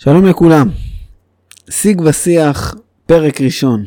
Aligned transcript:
שלום 0.00 0.26
לכולם, 0.26 0.68
שיג 1.70 2.00
ושיח, 2.00 2.74
פרק 3.06 3.40
ראשון, 3.40 3.84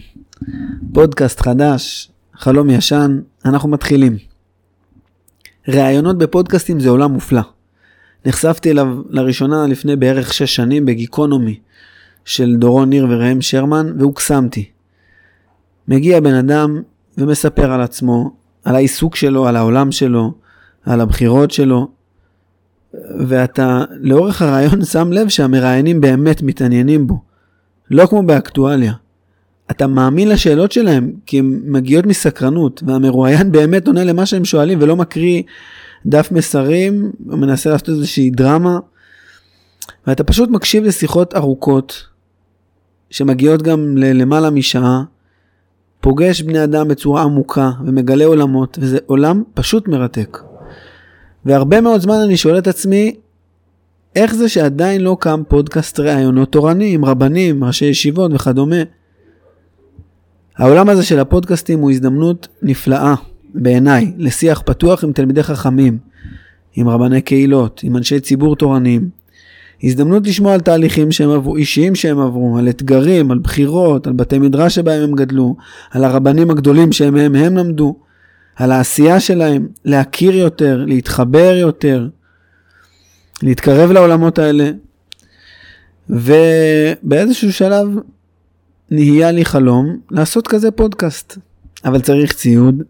פודקאסט 0.93 1.41
חדש, 1.41 2.11
חלום 2.35 2.69
ישן, 2.69 3.19
אנחנו 3.45 3.69
מתחילים. 3.69 4.17
ראיונות 5.67 6.17
בפודקאסטים 6.17 6.79
זה 6.79 6.89
עולם 6.89 7.11
מופלא. 7.11 7.41
נחשפתי 8.25 8.71
אליו 8.71 8.87
לראשונה 9.09 9.67
לפני 9.67 9.95
בערך 9.95 10.33
שש 10.33 10.55
שנים 10.55 10.85
בגיקונומי 10.85 11.59
של 12.25 12.55
דורון 12.55 12.89
ניר 12.89 13.07
וראם 13.09 13.41
שרמן, 13.41 13.93
והוקסמתי. 13.99 14.69
מגיע 15.87 16.19
בן 16.19 16.33
אדם 16.33 16.81
ומספר 17.17 17.71
על 17.71 17.81
עצמו, 17.81 18.35
על 18.65 18.75
העיסוק 18.75 19.15
שלו, 19.15 19.47
על 19.47 19.55
העולם 19.55 19.91
שלו, 19.91 20.33
על 20.85 21.01
הבחירות 21.01 21.51
שלו, 21.51 21.87
ואתה 23.27 23.83
לאורך 23.99 24.41
הרעיון 24.41 24.85
שם 24.85 25.11
לב 25.11 25.29
שהמראיינים 25.29 26.01
באמת 26.01 26.41
מתעניינים 26.41 27.07
בו. 27.07 27.19
לא 27.91 28.05
כמו 28.05 28.23
באקטואליה. 28.23 28.93
אתה 29.71 29.87
מאמין 29.87 30.29
לשאלות 30.29 30.71
שלהם 30.71 31.11
כי 31.25 31.39
הן 31.39 31.61
מגיעות 31.65 32.05
מסקרנות, 32.05 32.83
והמרואיין 32.87 33.51
באמת 33.51 33.87
עונה 33.87 34.03
למה 34.03 34.25
שהם 34.25 34.45
שואלים 34.45 34.79
ולא 34.81 34.95
מקריא 34.95 35.43
דף 36.05 36.31
מסרים, 36.31 37.11
או 37.29 37.37
מנסה 37.37 37.69
לעשות 37.69 37.89
איזושהי 37.89 38.29
דרמה. 38.29 38.79
ואתה 40.07 40.23
פשוט 40.23 40.49
מקשיב 40.49 40.83
לשיחות 40.83 41.35
ארוכות, 41.35 42.05
שמגיעות 43.09 43.61
גם 43.61 43.97
ללמעלה 43.97 44.49
משעה, 44.49 45.03
פוגש 46.01 46.41
בני 46.41 46.63
אדם 46.63 46.87
בצורה 46.87 47.23
עמוקה 47.23 47.71
ומגלה 47.85 48.25
עולמות, 48.25 48.77
וזה 48.81 48.97
עולם 49.05 49.43
פשוט 49.53 49.87
מרתק. 49.87 50.37
והרבה 51.45 51.81
מאוד 51.81 52.01
זמן 52.01 52.15
אני 52.25 52.37
שואל 52.37 52.57
את 52.57 52.67
עצמי, 52.67 53.15
איך 54.15 54.35
זה 54.35 54.49
שעדיין 54.49 55.01
לא 55.01 55.17
קם 55.19 55.41
פודקאסט 55.47 55.99
ראיונות 55.99 56.51
תורני 56.51 56.93
עם 56.93 57.05
רבנים, 57.05 57.63
ראשי 57.63 57.85
ישיבות 57.85 58.31
וכדומה? 58.33 58.75
העולם 60.57 60.89
הזה 60.89 61.03
של 61.03 61.19
הפודקאסטים 61.19 61.79
הוא 61.79 61.91
הזדמנות 61.91 62.47
נפלאה 62.61 63.15
בעיניי 63.53 64.13
לשיח 64.17 64.61
פתוח 64.65 65.03
עם 65.03 65.11
תלמידי 65.11 65.43
חכמים, 65.43 65.97
עם 66.75 66.89
רבני 66.89 67.21
קהילות, 67.21 67.81
עם 67.83 67.97
אנשי 67.97 68.19
ציבור 68.19 68.55
תורניים. 68.55 69.09
הזדמנות 69.83 70.27
לשמוע 70.27 70.53
על 70.53 70.59
תהליכים 70.59 71.11
שהם 71.11 71.29
עברו, 71.29 71.55
אישיים 71.55 71.95
שהם 71.95 72.19
עברו, 72.19 72.57
על 72.57 72.69
אתגרים, 72.69 73.31
על 73.31 73.39
בחירות, 73.39 74.07
על 74.07 74.13
בתי 74.13 74.39
מדרש 74.39 74.75
שבהם 74.75 75.03
הם 75.03 75.11
גדלו, 75.11 75.55
על 75.91 76.03
הרבנים 76.03 76.51
הגדולים 76.51 76.91
שהם 76.91 77.15
הם, 77.15 77.35
הם 77.35 77.57
למדו. 77.57 77.95
על 78.61 78.71
העשייה 78.71 79.19
שלהם, 79.19 79.67
להכיר 79.85 80.35
יותר, 80.35 80.83
להתחבר 80.87 81.55
יותר, 81.59 82.07
להתקרב 83.43 83.91
לעולמות 83.91 84.39
האלה. 84.39 84.71
ובאיזשהו 86.09 87.53
שלב 87.53 87.87
נהיה 88.91 89.31
לי 89.31 89.45
חלום 89.45 89.99
לעשות 90.11 90.47
כזה 90.47 90.71
פודקאסט. 90.71 91.37
אבל 91.85 92.01
צריך 92.01 92.33
ציוד, 92.33 92.83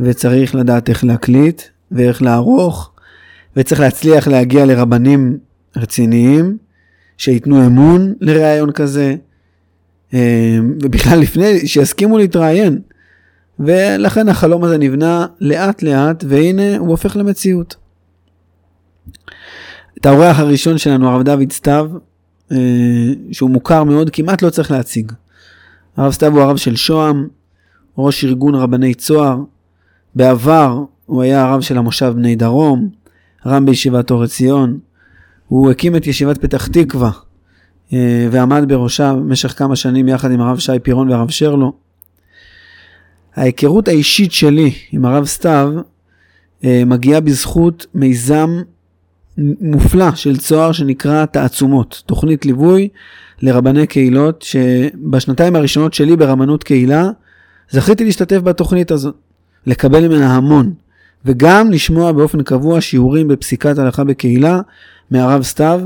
וצריך 0.00 0.54
לדעת 0.54 0.88
איך 0.88 1.04
להקליט, 1.04 1.62
ואיך 1.92 2.22
לערוך, 2.22 2.92
וצריך 3.56 3.80
להצליח 3.80 4.28
להגיע 4.28 4.66
לרבנים 4.66 5.38
רציניים, 5.76 6.56
שייתנו 7.18 7.66
אמון 7.66 8.14
לראיון 8.20 8.72
כזה, 8.72 9.14
אה, 10.14 10.58
ובכלל 10.82 11.18
לפני, 11.18 11.66
שיסכימו 11.66 12.18
להתראיין. 12.18 12.80
ולכן 13.60 14.28
החלום 14.28 14.64
הזה 14.64 14.78
נבנה 14.78 15.26
לאט 15.40 15.82
לאט, 15.82 16.24
והנה 16.28 16.76
הוא 16.76 16.88
הופך 16.88 17.16
למציאות. 17.16 17.76
את 19.98 20.06
האורח 20.06 20.38
הראשון 20.38 20.78
שלנו, 20.78 21.08
הרב 21.08 21.22
דוד 21.22 21.52
סתיו, 21.52 21.90
אה, 22.52 22.56
שהוא 23.32 23.50
מוכר 23.50 23.84
מאוד, 23.84 24.10
כמעט 24.10 24.42
לא 24.42 24.50
צריך 24.50 24.70
להציג. 24.70 25.12
הרב 25.96 26.12
סתיו 26.12 26.32
הוא 26.32 26.40
הרב 26.40 26.56
של 26.56 26.76
שוהם, 26.76 27.28
ראש 27.98 28.24
ארגון 28.24 28.54
רבני 28.54 28.94
צוהר. 28.94 29.38
בעבר 30.14 30.84
הוא 31.06 31.22
היה 31.22 31.44
הרב 31.44 31.60
של 31.60 31.78
המושב 31.78 32.12
בני 32.16 32.36
דרום, 32.36 32.88
רם 33.46 33.66
בישיבת 33.66 34.10
אור 34.10 34.22
עציון. 34.22 34.78
הוא 35.48 35.70
הקים 35.70 35.96
את 35.96 36.06
ישיבת 36.06 36.38
פתח 36.38 36.66
תקווה 36.66 37.10
אה, 37.92 38.28
ועמד 38.30 38.64
בראשה 38.68 39.14
במשך 39.14 39.58
כמה 39.58 39.76
שנים 39.76 40.08
יחד 40.08 40.30
עם 40.30 40.40
הרב 40.40 40.58
שי 40.58 40.78
פירון 40.82 41.10
והרב 41.10 41.30
שרלו. 41.30 41.72
ההיכרות 43.36 43.88
האישית 43.88 44.32
שלי 44.32 44.70
עם 44.92 45.04
הרב 45.04 45.24
סתיו 45.24 45.72
אה, 46.64 46.82
מגיעה 46.86 47.20
בזכות 47.20 47.86
מיזם 47.94 48.62
מופלא 49.60 50.14
של 50.14 50.36
צוהר 50.36 50.72
שנקרא 50.72 51.24
תעצומות, 51.26 52.02
תוכנית 52.06 52.46
ליווי 52.46 52.88
לרבני 53.42 53.86
קהילות, 53.86 54.42
שבשנתיים 54.42 55.56
הראשונות 55.56 55.94
שלי 55.94 56.16
ברבנות 56.16 56.64
קהילה 56.64 57.10
זכיתי 57.70 58.04
להשתתף 58.04 58.38
בתוכנית 58.38 58.90
הזאת, 58.90 59.14
לקבל 59.66 60.08
ממנה 60.08 60.36
המון, 60.36 60.72
וגם 61.24 61.70
לשמוע 61.70 62.12
באופן 62.12 62.42
קבוע 62.42 62.80
שיעורים 62.80 63.28
בפסיקת 63.28 63.78
הלכה 63.78 64.04
בקהילה 64.04 64.60
מהרב 65.10 65.42
סתיו, 65.42 65.80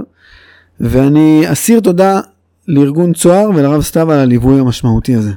ואני 0.80 1.42
אסיר 1.52 1.80
תודה 1.80 2.20
לארגון 2.68 3.12
צוהר 3.12 3.50
ולרב 3.50 3.82
סתיו 3.82 4.12
על 4.12 4.18
הליווי 4.18 4.60
המשמעותי 4.60 5.14
הזה. 5.14 5.32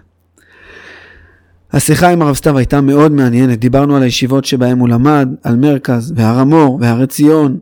השיחה 1.73 2.09
עם 2.09 2.21
הרב 2.21 2.35
סתיו 2.35 2.57
הייתה 2.57 2.81
מאוד 2.81 3.11
מעניינת, 3.11 3.59
דיברנו 3.59 3.95
על 3.95 4.03
הישיבות 4.03 4.45
שבהם 4.45 4.79
הוא 4.79 4.89
למד, 4.89 5.29
על 5.43 5.55
מרכז 5.55 6.13
והר 6.15 6.39
המור 6.39 6.77
והר 6.81 7.01
עציון, 7.01 7.57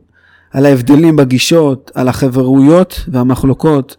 על 0.52 0.66
ההבדלים 0.66 1.16
בגישות, 1.16 1.90
על 1.94 2.08
החברויות 2.08 3.04
והמחלוקות. 3.08 3.96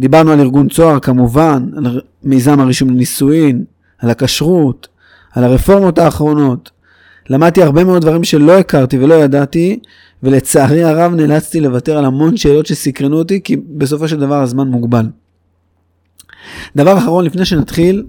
דיברנו 0.00 0.32
על 0.32 0.40
ארגון 0.40 0.68
צוהר 0.68 1.00
כמובן, 1.00 1.68
על 1.76 2.00
מיזם 2.22 2.60
הרישום 2.60 2.90
לנישואין, 2.90 3.64
על 3.98 4.10
הכשרות, 4.10 4.88
על 5.32 5.44
הרפורמות 5.44 5.98
האחרונות. 5.98 6.70
למדתי 7.30 7.62
הרבה 7.62 7.84
מאוד 7.84 8.02
דברים 8.02 8.24
שלא 8.24 8.58
הכרתי 8.58 8.98
ולא 8.98 9.14
ידעתי, 9.14 9.78
ולצערי 10.22 10.84
הרב 10.84 11.14
נאלצתי 11.14 11.60
לוותר 11.60 11.98
על 11.98 12.04
המון 12.04 12.36
שאלות 12.36 12.66
שסקרנו 12.66 13.18
אותי, 13.18 13.40
כי 13.44 13.56
בסופו 13.56 14.08
של 14.08 14.20
דבר 14.20 14.42
הזמן 14.42 14.68
מוגבל. 14.68 15.06
דבר 16.76 16.98
אחרון, 16.98 17.24
לפני 17.24 17.44
שנתחיל, 17.44 18.04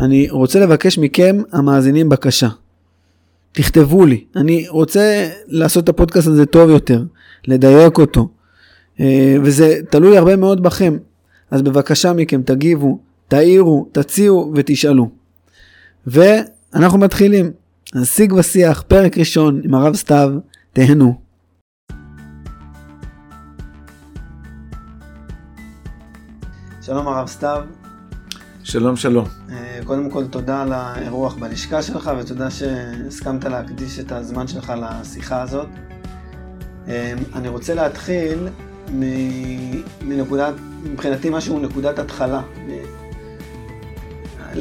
אני 0.00 0.30
רוצה 0.30 0.60
לבקש 0.60 0.98
מכם, 0.98 1.42
המאזינים, 1.52 2.08
בקשה. 2.08 2.48
תכתבו 3.52 4.06
לי. 4.06 4.24
אני 4.36 4.68
רוצה 4.68 5.28
לעשות 5.46 5.84
את 5.84 5.88
הפודקאסט 5.88 6.28
הזה 6.28 6.46
טוב 6.46 6.70
יותר, 6.70 7.02
לדייק 7.46 7.98
אותו, 7.98 8.28
אה, 9.00 9.36
וזה 9.42 9.80
תלוי 9.90 10.18
הרבה 10.18 10.36
מאוד 10.36 10.62
בכם. 10.62 10.96
אז 11.50 11.62
בבקשה 11.62 12.12
מכם, 12.12 12.42
תגיבו, 12.42 12.98
תעירו, 13.28 13.88
תציעו 13.92 14.52
ותשאלו. 14.54 15.10
ואנחנו 16.06 16.98
מתחילים. 16.98 17.50
אז 17.94 18.08
שיג 18.08 18.32
ושיח, 18.32 18.84
פרק 18.88 19.18
ראשון 19.18 19.60
עם 19.64 19.74
הרב 19.74 19.96
סתיו, 19.96 20.30
תהנו. 20.72 21.23
שלום 26.84 27.08
הרב 27.08 27.28
סתיו. 27.28 27.62
שלום 28.64 28.96
שלום. 28.96 29.24
אה, 29.50 29.80
קודם 29.84 30.10
כל 30.10 30.26
תודה 30.26 30.62
על 30.62 30.72
האירוח 30.72 31.34
בלשכה 31.34 31.82
שלך 31.82 32.10
ותודה 32.18 32.50
שהסכמת 32.50 33.44
להקדיש 33.44 33.98
את 33.98 34.12
הזמן 34.12 34.46
שלך 34.46 34.72
לשיחה 34.82 35.42
הזאת. 35.42 35.66
אה, 36.88 37.14
אני 37.34 37.48
רוצה 37.48 37.74
להתחיל 37.74 38.48
מנקודת, 40.02 40.54
מבחינתי 40.82 41.30
משהו 41.30 41.58
נקודת 41.58 41.98
התחלה. 41.98 42.42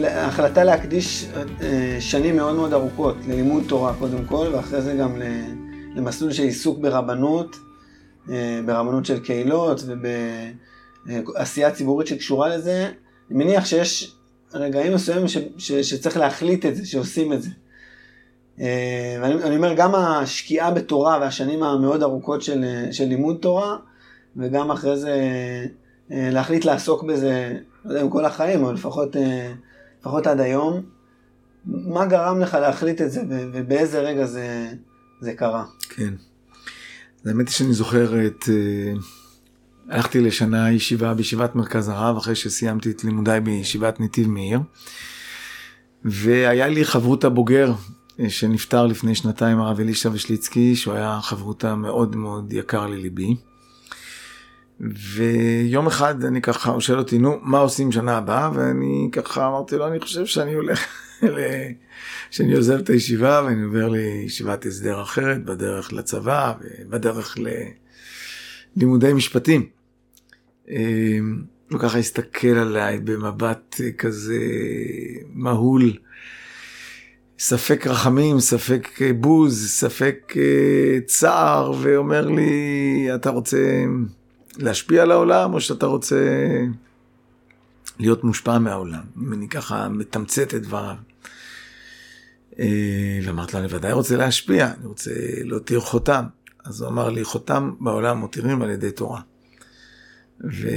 ההחלטה 0.04 0.64
להקדיש 0.64 1.28
אה, 1.62 1.98
שנים 2.00 2.36
מאוד 2.36 2.56
מאוד 2.56 2.74
ארוכות 2.74 3.16
ללימוד 3.28 3.64
תורה 3.68 3.94
קודם 4.00 4.26
כל, 4.26 4.48
ואחרי 4.54 4.82
זה 4.82 4.94
גם 4.94 5.12
למסלול 5.96 6.32
של 6.32 6.44
עיסוק 6.44 6.80
ברבנות, 6.80 7.56
ברבנות 8.66 9.06
של 9.06 9.20
קהילות 9.20 9.84
ובעשייה 11.06 11.72
ציבורית 11.72 12.08
שקשורה 12.08 12.58
לזה, 12.58 12.90
אני 13.32 13.44
מניח 13.44 13.66
שיש 13.66 14.16
רגעים 14.54 14.94
מסוימים 14.94 15.28
ש, 15.28 15.38
ש, 15.58 15.72
שצריך 15.72 16.18
להחליט 16.18 16.66
את 16.66 16.76
זה, 16.76 16.86
שעושים 16.86 17.34
את 17.34 17.42
זה. 17.42 17.50
אה, 18.60 19.18
ואני 19.22 19.56
אומר, 19.56 19.74
גם 19.74 19.96
השקיעה 19.96 20.72
בתורה 20.72 21.18
והשנים 21.22 21.64
המאוד 21.64 22.04
ארוכות 22.04 22.42
של, 22.42 22.66
של 22.92 23.06
לימוד 23.06 23.38
תורה, 23.42 23.78
וגם 24.38 24.72
אחרי 24.72 24.98
זה 24.98 25.20
אה, 26.12 26.30
להחליט 26.32 26.66
לעסוק 26.66 27.04
בזה, 27.04 27.58
לא 27.86 27.92
יודע 27.92 28.02
אם 28.02 28.10
כל 28.10 28.26
החיים, 28.26 28.64
אבל 28.64 28.74
לפחות, 28.74 29.16
אה, 29.16 29.54
לפחות 30.00 30.28
עד 30.28 30.40
היום. 30.40 30.82
מה 31.66 32.06
גרם 32.06 32.40
לך 32.40 32.54
להחליט 32.54 33.02
את 33.02 33.12
זה 33.12 33.22
ובאיזה 33.30 34.00
רגע 34.00 34.26
זה, 34.26 34.68
זה 35.22 35.34
קרה? 35.34 35.66
כן. 35.90 36.14
האמת 37.26 37.48
היא 37.48 37.54
שאני 37.54 37.74
זוכר 37.74 38.26
את... 38.26 38.46
הלכתי 39.90 40.22
לשנה 40.22 40.72
ישיבה 40.72 41.14
בישיבת 41.14 41.56
מרכז 41.56 41.90
הרב 41.90 42.18
אחרי 42.18 42.36
שסיימתי 42.36 42.92
את 42.92 43.04
לימודיי 43.04 43.42
בישיבת 43.42 44.00
נתיב 44.00 44.28
מאיר. 44.28 44.60
והיה 46.06 46.68
לי 46.68 46.86
חברותא 46.86 47.30
בוגר 47.30 47.74
אה, 48.20 48.30
שנפטר 48.30 48.86
לפני 48.86 49.16
שנתיים 49.16 49.60
הרב 49.60 49.80
אלישע 49.80 50.10
ושליצקי 50.14 50.76
שהוא 50.76 50.94
היה 50.94 51.20
חברותא 51.22 51.76
מאוד 51.76 52.16
מאוד 52.16 52.54
יקר 52.54 52.88
לליבי. 52.88 53.36
ויום 54.80 55.88
אחד 55.88 56.24
אני 56.24 56.42
ככה, 56.42 56.72
הוא 56.72 56.82
שואל 56.82 57.00
אותי, 57.00 57.18
נו, 57.18 57.40
מה 57.42 57.60
עושים 57.60 57.92
שנה 57.92 58.18
הבאה? 58.18 58.52
ואני 58.54 59.10
ככה 59.12 59.48
אמרתי 59.48 59.78
לו, 59.78 59.88
אני 59.88 60.00
חושב 60.00 60.26
שאני 60.26 60.54
הולך, 60.54 60.86
שאני 62.32 62.54
עוזב 62.54 62.80
את 62.80 62.90
הישיבה 62.90 63.42
ואני 63.46 63.64
עובר 63.64 63.90
לישיבת 63.90 64.66
הסדר 64.66 65.02
אחרת, 65.02 65.46
בדרך 65.46 65.94
לצבא 65.94 66.54
ובדרך 66.62 67.38
ללימודי 68.76 69.14
משפטים. 69.14 69.66
הוא 71.72 71.80
ככה 71.80 71.98
הסתכל 71.98 72.48
עליי 72.48 73.00
במבט 73.00 73.82
כזה 73.98 74.40
מהול. 75.34 75.94
ספק 77.40 77.88
רחמים, 77.88 78.40
ספק 78.40 78.90
בוז, 79.20 79.70
ספק 79.70 80.34
אה, 80.38 81.00
צער, 81.06 81.74
ואומר 81.82 82.28
לי, 82.28 83.08
אתה 83.16 83.30
רוצה 83.30 83.86
להשפיע 84.58 85.02
על 85.02 85.12
העולם, 85.12 85.54
או 85.54 85.62
שאתה 85.62 85.86
רוצה 85.86 86.16
להיות 88.00 88.24
מושפע 88.24 88.58
מהעולם? 88.58 89.04
אם 89.22 89.34
אני 89.34 89.48
ככה 89.48 89.90
מתמצת 89.90 90.54
את 90.54 90.62
דבריו. 90.62 90.96
אה, 92.60 93.20
ואמרתי 93.24 93.54
לו, 93.54 93.60
אני 93.60 93.68
ודאי 93.74 93.92
רוצה 93.92 94.18
להשפיע, 94.18 94.72
אני 94.80 94.86
רוצה 94.86 95.12
להותיר 95.44 95.80
חותם. 95.80 96.24
אז 96.64 96.82
הוא 96.82 96.90
אמר 96.90 97.10
לי, 97.10 97.24
חותם 97.24 97.74
בעולם 97.80 98.18
מותירים 98.18 98.62
על 98.62 98.70
ידי 98.70 98.92
תורה. 98.92 99.22
ו... 100.44 100.68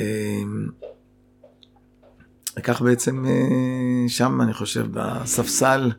וכך 2.59 2.83
בעצם 2.83 3.27
אה, 3.27 4.09
שם, 4.09 4.41
אני 4.41 4.53
חושב, 4.53 4.87
בספסל 4.91 5.93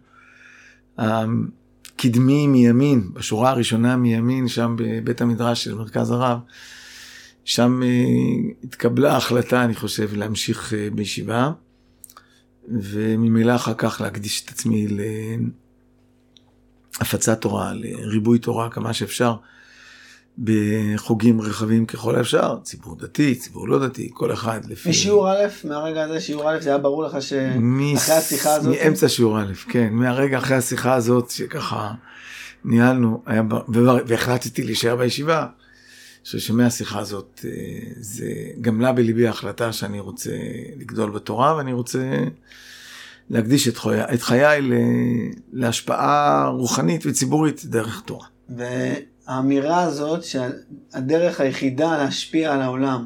הקדמי 0.97 2.47
מימין, 2.47 3.13
בשורה 3.13 3.49
הראשונה 3.49 3.97
מימין, 3.97 4.47
שם 4.47 4.75
בבית 4.77 5.21
המדרש 5.21 5.63
של 5.63 5.75
מרכז 5.75 6.11
הרב, 6.11 6.39
שם 7.45 7.83
אה, 7.83 7.87
התקבלה 8.63 9.17
החלטה, 9.17 9.63
אני 9.63 9.75
חושב, 9.75 10.13
להמשיך 10.13 10.73
אה, 10.73 10.87
בישיבה, 10.95 11.51
וממילא 12.67 13.55
אחר 13.55 13.73
כך 13.77 14.01
להקדיש 14.01 14.45
את 14.45 14.49
עצמי 14.49 14.87
להפצת 16.99 17.41
תורה, 17.41 17.73
לריבוי 17.73 18.39
תורה 18.39 18.69
כמה 18.69 18.93
שאפשר. 18.93 19.35
בחוגים 20.39 21.41
רחבים 21.41 21.85
ככל 21.85 22.15
האפשר, 22.15 22.57
ציבור 22.63 22.95
דתי, 22.99 23.35
ציבור 23.35 23.67
לא 23.67 23.87
דתי, 23.87 24.09
כל 24.13 24.33
אחד 24.33 24.65
לפי... 24.65 24.89
משיעור 24.89 25.31
א', 25.31 25.45
מהרגע 25.63 26.03
הזה 26.03 26.21
שיעור 26.21 26.51
א', 26.51 26.59
זה 26.59 26.69
היה 26.69 26.77
ברור 26.77 27.03
לך 27.03 27.21
שאחרי 27.21 27.57
מס... 27.59 28.09
השיחה 28.09 28.53
הזאת... 28.53 28.75
מאמצע 28.75 29.09
שיעור 29.09 29.41
א', 29.41 29.53
כן, 29.69 29.89
מהרגע 29.91 30.37
אחרי 30.37 30.57
השיחה 30.57 30.93
הזאת 30.93 31.29
שככה 31.29 31.93
ניהלנו, 32.65 33.23
היה... 33.25 33.43
והחלטתי 34.07 34.63
להישאר 34.63 34.95
בישיבה. 34.95 35.39
אני 35.39 36.31
חושב 36.31 36.39
שמהשיחה 36.39 36.99
הזאת 36.99 37.45
אה, 37.45 37.51
זה 37.99 38.25
גמלה 38.61 38.91
בליבי 38.91 39.27
ההחלטה 39.27 39.73
שאני 39.73 39.99
רוצה 39.99 40.31
לגדול 40.77 41.09
בתורה 41.09 41.55
ואני 41.55 41.73
רוצה 41.73 42.23
להקדיש 43.29 43.67
את 43.67 43.77
חיי, 43.77 44.03
את 44.13 44.21
חיי 44.21 44.61
להשפעה 45.53 46.47
רוחנית 46.47 47.05
וציבורית 47.05 47.65
דרך 47.65 48.01
תורה. 48.05 48.25
ו... 48.57 48.63
האמירה 49.27 49.81
הזאת 49.81 50.23
שהדרך 50.23 51.41
היחידה 51.41 51.97
להשפיע 51.97 52.53
על 52.53 52.61
העולם 52.61 53.05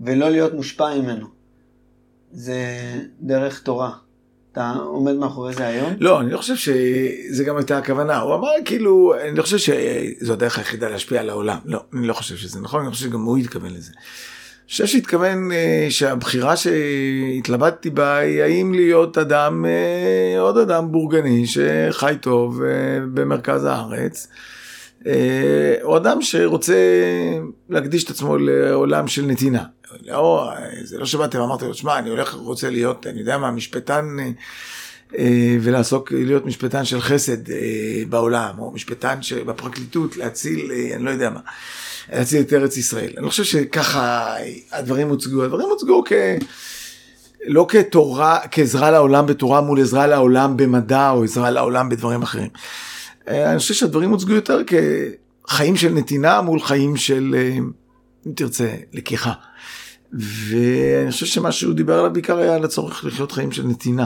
ולא 0.00 0.30
להיות 0.30 0.54
מושפע 0.54 0.94
ממנו, 0.94 1.26
זה 2.32 2.64
דרך 3.20 3.60
תורה. 3.60 3.90
אתה 4.52 4.72
עומד 4.72 5.12
מאחורי 5.12 5.54
זה 5.54 5.66
היום? 5.66 5.94
לא, 6.00 6.20
אני 6.20 6.30
לא 6.30 6.38
חושב 6.38 6.56
שזה 6.56 7.44
גם 7.44 7.56
הייתה 7.56 7.78
הכוונה. 7.78 8.20
הוא 8.20 8.34
אמר 8.34 8.48
כאילו, 8.64 9.14
אני 9.28 9.36
לא 9.36 9.42
חושב 9.42 9.58
שזו 9.58 10.32
הדרך 10.32 10.58
היחידה 10.58 10.88
להשפיע 10.88 11.20
על 11.20 11.30
העולם. 11.30 11.58
לא, 11.64 11.84
אני 11.94 12.06
לא 12.06 12.12
חושב 12.12 12.36
שזה 12.36 12.60
נכון, 12.60 12.82
אני 12.82 12.90
חושב 12.90 13.08
שגם 13.08 13.22
הוא 13.22 13.38
התכוון 13.38 13.74
לזה. 13.74 13.90
אני 13.92 14.70
חושב 14.70 14.86
שהתכוון 14.86 15.52
אה, 15.52 15.86
שהבחירה 15.90 16.54
שהתלבטתי 16.56 17.90
בה 17.90 18.16
היא 18.16 18.42
האם 18.42 18.74
להיות 18.74 19.18
אדם, 19.18 19.64
אה, 19.64 20.40
עוד 20.40 20.58
אדם 20.58 20.92
בורגני 20.92 21.46
שחי 21.46 22.14
טוב 22.20 22.62
אה, 22.62 22.68
במרכז 23.14 23.64
הארץ. 23.64 24.28
הוא 25.82 25.92
אה, 25.92 25.96
אדם 25.96 26.22
שרוצה 26.22 26.74
להקדיש 27.68 28.04
את 28.04 28.10
עצמו 28.10 28.38
לעולם 28.38 29.08
של 29.08 29.26
נתינה. 29.26 29.64
לא, 30.06 30.50
זה 30.84 30.98
לא 30.98 31.06
שבאתי 31.06 31.38
ואמרתי 31.38 31.64
לו, 31.64 31.74
שמע, 31.74 31.98
אני 31.98 32.10
הולך, 32.10 32.34
רוצה 32.34 32.70
להיות, 32.70 33.06
אני 33.06 33.20
יודע 33.20 33.38
מה, 33.38 33.50
משפטן, 33.50 34.16
אה, 35.18 35.56
ולעסוק, 35.60 36.12
להיות 36.12 36.46
משפטן 36.46 36.84
של 36.84 37.00
חסד 37.00 37.50
אה, 37.50 38.02
בעולם, 38.08 38.58
או 38.58 38.70
משפטן 38.70 39.18
בפרקליטות, 39.46 40.16
להציל, 40.16 40.72
אני 40.94 41.04
לא 41.04 41.10
יודע 41.10 41.30
מה, 41.30 41.40
להציל 42.12 42.40
את 42.40 42.52
ארץ 42.52 42.76
ישראל. 42.76 43.10
אני 43.16 43.24
לא 43.24 43.30
חושב 43.30 43.44
שככה 43.44 44.34
הדברים 44.72 45.08
הוצגו, 45.08 45.44
הדברים 45.44 45.68
הוצגו 45.68 46.04
כ... 46.06 46.12
לא 47.46 47.66
כתורה, 47.68 48.38
כעזרה 48.50 48.90
לעולם 48.90 49.26
בתורה 49.26 49.60
מול 49.60 49.80
עזרה 49.80 50.06
לעולם 50.06 50.56
במדע, 50.56 51.10
או 51.10 51.24
עזרה 51.24 51.50
לעולם 51.50 51.88
בדברים 51.88 52.22
אחרים. 52.22 52.48
אה, 53.28 53.50
אני 53.50 53.58
חושב 53.58 53.74
שהדברים 53.74 54.10
הוצגו 54.10 54.32
יותר 54.32 54.60
כחיים 55.46 55.76
של 55.76 55.92
נתינה 55.92 56.40
מול 56.40 56.60
חיים 56.60 56.96
של, 56.96 57.34
אה, 57.38 57.58
אם 58.26 58.32
תרצה, 58.32 58.74
לקיחה. 58.92 59.32
ואני 60.12 61.10
חושב 61.10 61.26
שמה 61.26 61.52
שהוא 61.52 61.74
דיבר 61.74 61.98
עליו 61.98 62.12
בעיקר 62.12 62.38
היה 62.38 62.54
על 62.54 62.64
הצורך 62.64 63.04
לחיות 63.04 63.32
חיים 63.32 63.52
של 63.52 63.66
נתינה. 63.66 64.04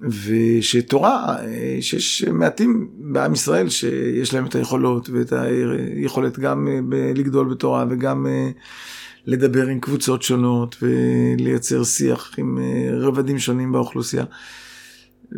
ושתורה, 0.00 1.36
אה, 1.44 1.78
שיש 1.80 2.24
מעטים 2.24 2.88
בעם 2.98 3.32
ישראל 3.32 3.68
שיש 3.68 4.34
להם 4.34 4.46
את 4.46 4.54
היכולות 4.54 5.10
ואת 5.10 5.32
היכולת 5.32 6.38
גם 6.38 6.68
לגדול 7.14 7.48
בתורה 7.48 7.84
וגם 7.90 8.26
לדבר 9.26 9.66
עם 9.66 9.80
קבוצות 9.80 10.22
שונות 10.22 10.76
ולייצר 10.82 11.84
שיח 11.84 12.34
עם 12.38 12.58
רבדים 12.92 13.38
שונים 13.38 13.72
באוכלוסייה. 13.72 14.24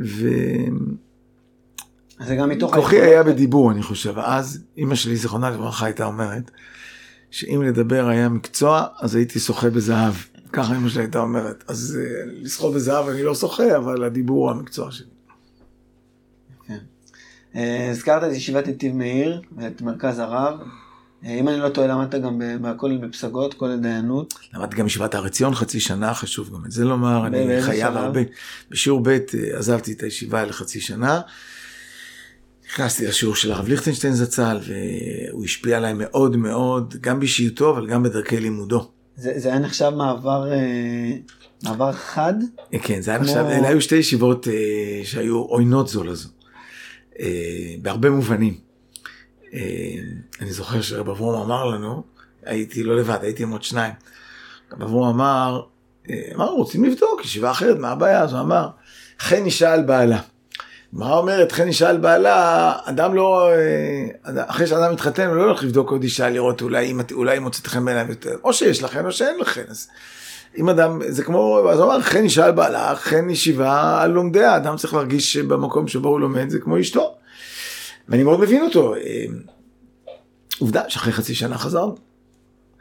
ו... 0.04 0.28
זה 2.26 2.36
גם 2.36 2.48
מתוך... 2.48 2.74
כוחי 2.74 3.00
היה 3.00 3.22
בדיבור, 3.22 3.72
אני 3.72 3.82
חושב. 3.82 4.18
אז 4.18 4.64
אימא 4.76 4.94
שלי, 4.94 5.16
זיכרונה 5.16 5.50
לברכה, 5.50 5.86
הייתה 5.86 6.04
אומרת, 6.04 6.50
שאם 7.30 7.62
לדבר 7.62 8.08
היה 8.08 8.28
מקצוע, 8.28 8.86
אז 9.00 9.14
הייתי 9.14 9.40
שוחה 9.40 9.70
בזהב. 9.70 10.14
ככה 10.52 10.74
אימא 10.74 10.88
שלי 10.88 11.02
הייתה 11.02 11.18
אומרת. 11.18 11.64
אז 11.68 11.98
uh, 11.98 12.30
לסחור 12.42 12.74
בזהב 12.74 13.08
אני 13.08 13.22
לא 13.22 13.34
שוחה, 13.34 13.76
אבל 13.76 14.04
הדיבור 14.04 14.50
הוא 14.50 14.58
המקצוע 14.58 14.90
שלי. 14.90 15.06
כן. 16.66 16.78
אה, 17.56 17.90
הזכרת 17.90 18.24
את 18.24 18.32
ישיבת 18.32 18.68
נתיב 18.68 18.94
מאיר 18.94 19.42
ואת 19.56 19.82
מרכז 19.82 20.18
הרב. 20.18 20.60
אה, 21.24 21.34
אם 21.34 21.48
אני 21.48 21.58
לא 21.58 21.68
טועה, 21.68 21.86
למדת 21.86 22.14
גם 22.14 22.40
בכולל 22.62 22.98
בפסגות, 22.98 23.54
כולל 23.54 23.80
דיינות. 23.80 24.34
למדתי 24.54 24.76
גם 24.76 24.86
ישיבת 24.86 25.14
הר 25.14 25.26
עציון 25.26 25.54
חצי 25.54 25.80
שנה, 25.80 26.14
חשוב 26.14 26.50
גם 26.54 26.64
את 26.66 26.70
זה 26.70 26.84
לומר, 26.84 27.26
אני 27.26 27.62
חייב 27.62 27.96
הרבה. 27.96 28.20
בשיעור 28.70 29.00
ב' 29.02 29.18
עזבתי 29.52 29.92
את 29.92 30.02
הישיבה 30.02 30.44
לחצי 30.44 30.80
שנה. 30.80 31.20
נכנסתי 32.72 33.06
לשיעור 33.06 33.34
של 33.34 33.52
הרב 33.52 33.68
ליכטנשטיין 33.68 34.14
זצ"ל, 34.14 34.58
והוא 34.66 35.44
השפיע 35.44 35.76
עליי 35.76 35.92
מאוד 35.92 36.36
מאוד, 36.36 36.94
גם 37.00 37.20
באישיותו, 37.20 37.70
אבל 37.70 37.86
גם 37.86 38.02
בדרכי 38.02 38.40
לימודו. 38.40 38.90
זה, 39.16 39.32
זה 39.36 39.48
היה 39.48 39.58
נחשב 39.58 39.92
מעבר, 39.96 40.52
אה, 40.52 41.12
מעבר 41.64 41.92
חד? 41.92 42.34
כן, 42.82 43.00
זה 43.00 43.10
היה 43.10 43.20
כמו... 43.20 43.28
נחשב, 43.28 43.44
אלה 43.44 43.68
היו 43.68 43.80
שתי 43.80 43.96
ישיבות 43.96 44.48
אה, 44.48 45.00
שהיו 45.04 45.36
עוינות 45.36 45.88
זו 45.88 46.04
לזו, 46.04 46.28
אה, 47.20 47.74
בהרבה 47.82 48.10
מובנים. 48.10 48.54
אני 50.40 50.52
זוכר 50.52 50.82
שרב 50.82 51.08
אברום 51.08 51.42
אמר 51.42 51.64
לנו, 51.64 52.02
הייתי 52.44 52.82
לא 52.82 52.96
לבד, 52.96 53.18
הייתי 53.22 53.42
עם 53.42 53.50
עוד 53.50 53.62
שניים. 53.62 53.92
רב 54.72 54.82
אברום 54.82 55.08
אמר, 55.08 55.62
אמר, 56.34 56.48
רוצים 56.48 56.84
לבדוק, 56.84 57.24
ישיבה 57.24 57.50
אחרת, 57.50 57.78
מה 57.78 57.90
הבעיה? 57.90 58.22
אז 58.22 58.32
הוא 58.32 58.40
אמר, 58.40 58.68
חן 59.18 59.44
אישה 59.44 59.72
על 59.72 59.82
בעלה. 59.82 60.20
מה 60.92 61.16
אומרת, 61.16 61.52
חן 61.52 61.66
אישה 61.66 61.90
על 61.90 61.96
בעלה, 61.96 62.72
אדם 62.84 63.14
לא, 63.14 63.50
אה, 63.50 64.44
אחרי 64.46 64.66
שאדם 64.66 64.92
מתחתן, 64.92 65.26
הוא 65.28 65.36
לא 65.36 65.42
הולך 65.42 65.64
לבדוק 65.64 65.90
עוד 65.90 66.02
אישה, 66.02 66.30
לראות 66.30 66.62
אולי 66.62 66.90
אם 66.90 67.00
אולי 67.12 67.38
מוצאת 67.38 67.66
חן 67.66 67.84
בעיניו 67.84 68.06
יותר, 68.08 68.36
או 68.44 68.52
שיש 68.52 68.82
לכם 68.82 69.06
או 69.06 69.12
שאין 69.12 69.38
לכם. 69.38 69.62
אז 69.68 69.88
אם 70.58 70.68
אדם, 70.68 71.00
זה 71.08 71.24
כמו, 71.24 71.70
אז 71.70 71.78
הוא 71.78 71.86
אמר, 71.86 72.00
חן 72.00 72.22
אישה 72.22 72.44
על 72.44 72.52
בעלה, 72.52 72.94
חן 72.94 73.30
ישיבה 73.30 74.02
על 74.02 74.10
לומדיה, 74.10 74.56
אדם 74.56 74.76
צריך 74.76 74.94
להרגיש 74.94 75.32
שבמקום 75.32 75.88
שבו 75.88 76.08
הוא 76.08 76.20
לומד 76.20 76.50
זה 76.50 76.58
כמו 76.58 76.80
אשתו. 76.80 77.14
ואני 78.08 78.22
מאוד 78.22 78.40
מבין 78.40 78.62
אותו. 78.62 78.94
אה, 78.94 79.24
עובדה 80.58 80.82
שאחרי 80.88 81.12
חצי 81.12 81.34
שנה 81.34 81.58
חזרנו. 81.58 81.96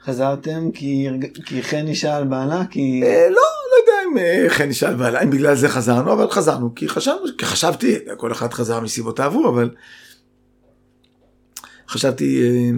חזרתם 0.04 0.72
כי, 0.72 1.08
כי 1.46 1.64
חן 1.64 1.88
אישה 1.88 2.18
על 2.18 2.24
בעלה? 2.24 2.62
כי... 2.70 3.04
אה, 3.06 3.30
לא, 3.30 3.42
אם 4.12 4.18
אה, 4.18 4.46
חן 4.50 4.70
ישאל 4.70 4.96
ועלה, 4.98 5.24
אם 5.24 5.30
בגלל 5.30 5.56
זה 5.56 5.70
חזרנו, 5.70 6.14
אבל 6.14 6.30
חזרנו, 6.30 6.76
כי 6.76 6.90
חשבנו, 6.90 7.20
כי 7.38 7.46
חשבתי, 7.46 7.96
כל 8.18 8.32
אחד 8.32 8.54
חזר 8.54 8.80
מסיבותיו 8.80 9.50
אבל 9.50 9.70
חשבתי 11.88 12.44
אה, 12.44 12.72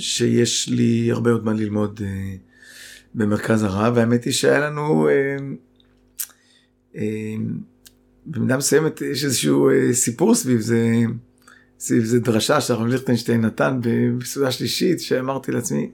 שיש 0.00 0.68
לי 0.68 1.10
הרבה 1.12 1.30
עוד 1.30 1.44
מה 1.44 1.52
ללמוד 1.52 2.00
אה, 2.04 2.34
במרכז 3.14 3.62
הרב, 3.62 3.92
והאמת 3.96 4.24
היא 4.24 4.32
שהיה 4.32 4.58
לנו, 4.58 5.08
במידה 8.26 8.56
מסוימת 8.56 9.00
יש 9.00 9.24
איזשהו 9.24 9.70
סיפור 9.92 10.34
סביב 10.34 10.60
זה, 10.60 11.02
סביב 11.78 12.04
זה 12.04 12.20
דרשה 12.20 12.60
שהרב 12.60 12.86
ליכטנשטיין 12.86 13.40
נתן 13.40 13.80
בסעודה 14.18 14.50
שלישית, 14.50 15.00
שאמרתי 15.00 15.52
לעצמי, 15.52 15.90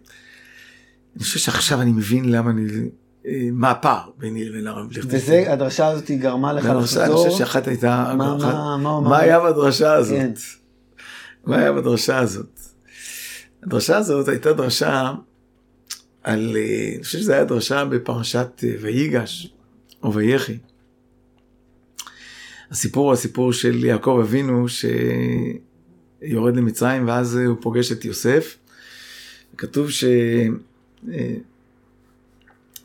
אני 1.17 1.25
חושב 1.25 1.39
שעכשיו 1.39 1.81
אני 1.81 1.93
מבין 1.93 2.31
למה 2.31 2.51
אני, 2.51 2.67
מה 3.53 3.71
הפער 3.71 4.11
ביני 4.19 4.45
לבין 4.45 4.67
הרב 4.67 4.87
ליכטנשטיין. 4.93 5.23
וזה, 5.43 5.53
הדרשה 5.53 5.87
הזאת 5.89 6.11
גרמה 6.11 6.53
לך 6.53 6.65
והדרשה, 6.65 7.01
אני 7.05 7.11
לחזור? 7.13 7.25
חושב 7.29 7.39
שאחת 7.39 7.69
הייתה, 7.69 8.15
מה- 8.19 8.37
אחת- 8.37 8.43
מה- 8.45 8.77
מה 8.77 8.91
הוא 8.91 8.99
אמר? 8.99 9.09
מה 9.09 9.19
היה 9.19 9.41
בדרשה 9.41 9.93
הזאת? 9.95 10.19
כן. 10.19 10.33
מה 11.45 11.59
היה 11.59 11.73
בדרשה 11.73 12.19
הזאת? 12.19 12.61
הדרשה 13.63 13.97
הזאת 13.97 14.29
הייתה 14.29 14.53
דרשה 14.53 15.13
על, 16.23 16.57
אה, 16.57 16.93
אני 16.97 17.05
חושב 17.05 17.19
שזה 17.19 17.35
היה 17.35 17.45
דרשה 17.45 17.85
בפרשת 17.85 18.65
אה, 18.65 18.75
ויגש 18.81 19.53
או 20.03 20.15
ויחי. 20.15 20.59
הסיפור 22.71 23.05
הוא 23.05 23.13
הסיפור 23.13 23.53
של 23.53 23.85
יעקב 23.85 24.19
אבינו 24.23 24.67
שיורד 24.69 26.57
למצרים 26.57 27.09
ואז 27.09 27.37
הוא 27.37 27.57
פוגש 27.61 27.93
את 27.93 28.05
יוסף. 28.05 28.57
כתוב 29.57 29.89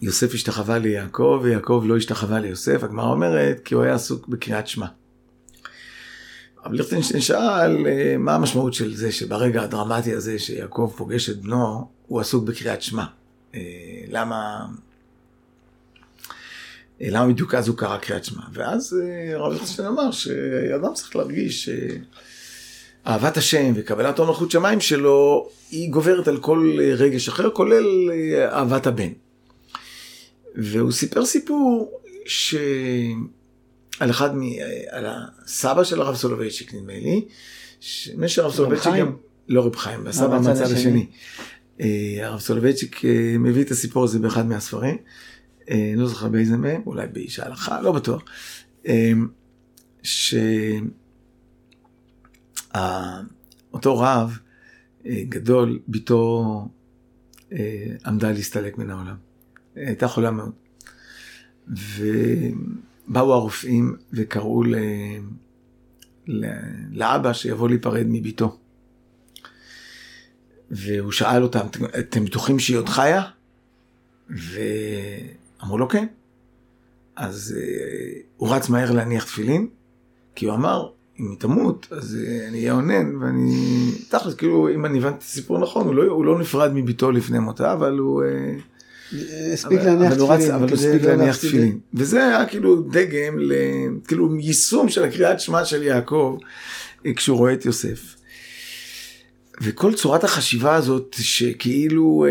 שיוסף 0.01 0.33
השתחווה 0.33 0.77
ליעקב 0.77 1.39
ויעקב 1.43 1.83
לא 1.85 1.97
השתחווה 1.97 2.39
ליוסף. 2.39 2.83
הגמרא 2.83 3.11
אומרת 3.11 3.59
כי 3.65 3.75
הוא 3.75 3.83
היה 3.83 3.93
עסוק 3.93 4.27
בקריאת 4.27 4.67
שמע. 4.67 4.85
רב 6.65 6.73
ליכטנשטיין 6.73 7.21
שאל 7.21 7.87
אה, 7.87 8.15
מה 8.17 8.35
המשמעות 8.35 8.73
של 8.73 8.95
זה 8.95 9.11
שברגע 9.11 9.61
הדרמטי 9.61 10.13
הזה 10.13 10.39
שיעקב 10.39 10.93
פוגש 10.97 11.29
את 11.29 11.41
בנו, 11.41 11.87
הוא 12.07 12.19
עסוק 12.19 12.43
בקריאת 12.43 12.81
שמע. 12.81 13.05
אה, 13.55 13.59
למה... 14.07 14.65
אה, 17.01 17.07
למה 17.11 17.27
בדיוק 17.27 17.55
אז 17.55 17.67
הוא 17.67 17.77
קרא 17.77 17.97
קריאת 17.97 18.25
שמע? 18.25 18.41
ואז 18.53 18.97
אה, 19.01 19.37
רב 19.37 19.51
ליכטנשטיין 19.51 19.87
אמר 19.87 20.11
שאדם 20.11 20.93
צריך 20.93 21.15
להרגיש 21.15 21.69
שאהבת 23.05 23.37
השם 23.37 23.73
וקבלת 23.75 24.19
עול 24.19 24.27
מלכות 24.27 24.51
שמיים 24.51 24.79
שלו, 24.81 25.49
היא 25.71 25.91
גוברת 25.91 26.27
על 26.27 26.37
כל 26.37 26.77
רגש 26.97 27.29
אחר, 27.29 27.49
כולל 27.49 28.11
אה, 28.11 28.57
אהבת 28.57 28.87
הבן. 28.87 29.09
והוא 30.55 30.91
סיפר 30.91 31.25
סיפור 31.25 32.01
ש... 32.25 32.55
על 33.99 34.09
אחד 34.09 34.35
מ... 34.35 34.41
על 34.89 35.05
הסבא 35.07 35.83
של 35.83 36.01
הרב 36.01 36.15
סולובייצ'יק 36.15 36.73
נדמה 36.73 36.93
לי, 36.93 37.25
שמי 37.79 38.29
שהרב 38.29 38.53
סולובייצ'יק? 38.53 38.93
גם... 38.93 39.15
לא 39.47 39.65
רב 39.65 39.75
חיים, 39.75 40.07
הסבא 40.07 40.39
מהצד 40.39 40.71
השני. 40.71 41.05
אה, 41.81 42.17
הרב 42.19 42.39
סולובייצ'יק 42.39 43.05
אה, 43.05 43.35
מביא 43.39 43.63
את 43.63 43.71
הסיפור 43.71 44.03
הזה 44.03 44.19
באחד 44.19 44.45
מהספרים, 44.45 44.97
אה, 45.69 45.93
לא 45.95 46.07
זוכר 46.07 46.27
באיזה 46.27 46.57
מהם, 46.57 46.81
אולי 46.85 47.07
באיש 47.07 47.39
ההלכה, 47.39 47.81
לא 47.81 47.91
בטוח. 47.91 48.23
אה, 48.87 49.11
שאותו 52.73 53.99
רב 53.99 54.37
אה, 55.05 55.23
גדול, 55.29 55.79
בתו 55.87 56.67
אה, 57.51 57.85
עמדה 58.05 58.31
להסתלק 58.31 58.77
מן 58.77 58.89
העולם. 58.89 59.28
הייתה 59.87 60.07
חולה 60.07 60.31
מאוד. 60.31 60.51
ובאו 61.67 63.33
הרופאים 63.33 63.95
וקראו 64.13 64.63
ל... 64.63 64.75
ל... 66.27 66.45
לאבא 66.91 67.33
שיבוא 67.33 67.69
להיפרד 67.69 68.05
מביתו. 68.09 68.57
והוא 70.71 71.11
שאל 71.11 71.43
אותם, 71.43 71.65
"אתם- 71.99 72.25
בטוחים 72.25 72.59
שהיא 72.59 72.77
עוד 72.77 72.89
חיה? 72.89 73.21
ואמרו 74.29 75.77
לו 75.77 75.89
כן. 75.89 76.07
אז 77.15 77.55
אה, 77.57 78.19
הוא 78.37 78.49
רץ 78.55 78.69
מהר 78.69 78.91
להניח 78.91 79.23
תפילין, 79.25 79.67
כי 80.35 80.45
הוא 80.45 80.55
אמר, 80.55 80.89
אם 81.19 81.29
היא 81.29 81.39
תמות, 81.39 81.87
אז 81.91 82.17
אה, 82.25 82.47
אני 82.47 82.57
אהיה 82.59 82.73
אונן, 82.73 83.15
ואני... 83.15 83.55
תכלס, 84.09 84.33
כאילו, 84.33 84.69
אם 84.73 84.85
אני 84.85 84.97
הבנתי 84.99 85.15
את 85.17 85.21
הסיפור 85.21 85.59
נכון, 85.59 85.87
הוא 85.87 85.95
לא, 85.95 86.03
הוא 86.03 86.25
לא 86.25 86.39
נפרד 86.39 86.71
מביתו 86.73 87.11
לפני 87.11 87.39
מותה, 87.39 87.73
אבל 87.73 87.97
הוא... 87.97 88.23
אה, 88.23 88.55
הספיק 89.53 89.79
להניח 89.79 90.13
תפילין. 90.13 90.51
אבל 90.51 90.69
הוא 90.69 90.73
הספיק 90.73 91.03
לא 91.03 91.09
להניח 91.09 91.37
תפילין. 91.37 91.79
וזה 91.93 92.25
היה 92.25 92.45
כאילו 92.45 92.81
דגם. 92.81 93.39
כאילו 94.07 94.35
יישום 94.39 94.89
של 94.89 95.03
הקריאת 95.03 95.39
שמע 95.39 95.65
של 95.65 95.83
יעקב, 95.83 96.37
אה, 97.05 97.13
כשהוא 97.13 97.37
רואה 97.37 97.53
את 97.53 97.65
יוסף. 97.65 98.15
וכל 99.61 99.93
צורת 99.93 100.23
החשיבה 100.23 100.75
הזאת, 100.75 101.15
שכאילו 101.19 102.25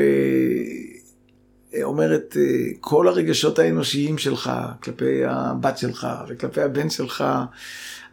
אה, 1.75 1.83
אומרת, 1.83 2.37
אה, 2.41 2.71
כל 2.81 3.09
הרגשות 3.09 3.59
האנושיים 3.59 4.19
שלך, 4.19 4.51
כלפי 4.83 5.25
הבת 5.25 5.79
שלך 5.79 6.07
וכלפי 6.29 6.61
הבן 6.61 6.91
שלך, 6.91 7.25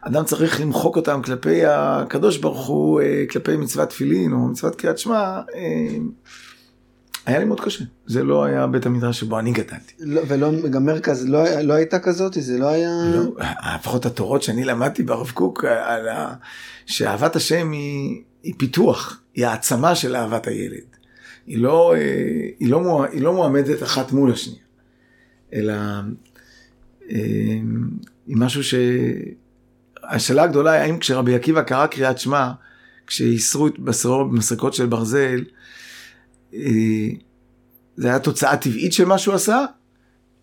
אדם 0.00 0.24
צריך 0.24 0.60
למחוק 0.60 0.96
אותם 0.96 1.22
כלפי 1.22 1.64
הקדוש 1.66 2.36
ברוך 2.36 2.66
הוא, 2.66 3.00
אה, 3.00 3.24
כלפי 3.30 3.56
מצוות 3.56 3.88
תפילין 3.88 4.32
או 4.32 4.38
מצוות 4.38 4.74
קריאת 4.74 4.98
שמע, 4.98 5.40
אה, 5.54 5.96
היה 7.26 7.38
לי 7.38 7.44
מאוד 7.44 7.60
קשה. 7.60 7.84
זה 8.06 8.22
לא 8.24 8.44
היה 8.44 8.66
בית 8.66 8.86
המדרש 8.86 9.20
שבו 9.20 9.38
אני 9.38 9.52
גדלתי. 9.52 9.94
לא, 9.98 10.20
ולא, 10.28 10.68
גם 10.70 10.86
מרכז 10.86 11.28
לא, 11.28 11.60
לא 11.62 11.74
הייתה 11.74 11.98
כזאת, 11.98 12.32
זה 12.40 12.58
לא 12.58 12.68
היה... 12.68 12.90
לא, 13.14 13.44
לפחות 13.74 14.06
התורות 14.06 14.42
שאני 14.42 14.64
למדתי 14.64 15.02
ברב 15.02 15.30
קוק, 15.30 15.64
על 15.64 16.08
ה... 16.08 16.34
שאהבת 16.86 17.36
השם 17.36 17.70
היא, 17.70 18.22
היא 18.42 18.54
פיתוח, 18.56 19.20
היא 19.34 19.46
העצמה 19.46 19.94
של 19.94 20.16
אהבת 20.16 20.46
הילד. 20.46 20.96
היא 21.46 21.58
לא, 21.58 21.94
אה, 21.94 22.00
היא, 22.58 22.70
לא. 22.70 23.04
היא 23.12 23.22
לא 23.22 23.32
מועמדת 23.32 23.82
אחת 23.82 24.12
מול 24.12 24.32
השנייה, 24.32 24.60
אלא 25.52 25.72
אה, 27.10 27.18
היא 28.26 28.36
משהו 28.36 28.64
ש... 28.64 28.74
השאלה 30.04 30.42
הגדולה 30.42 30.72
היא 30.72 30.82
האם 30.82 30.98
כשרבי 30.98 31.34
עקיבא 31.34 31.62
קרא 31.62 31.86
קריאת 31.86 32.18
שמע, 32.18 32.50
כשייסרו 33.06 33.66
את 33.66 33.78
בשרו 33.78 34.24
במסרקות 34.24 34.74
של 34.74 34.86
ברזל, 34.86 35.44
אה, 35.46 35.55
זה 37.96 38.08
היה 38.08 38.18
תוצאה 38.18 38.56
טבעית 38.56 38.92
של 38.92 39.04
מה 39.04 39.18
שהוא 39.18 39.34
עשה, 39.34 39.64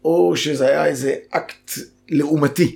או 0.05 0.35
שזה 0.35 0.67
היה 0.67 0.85
איזה 0.85 1.15
אקט 1.29 1.71
לעומתי. 2.09 2.75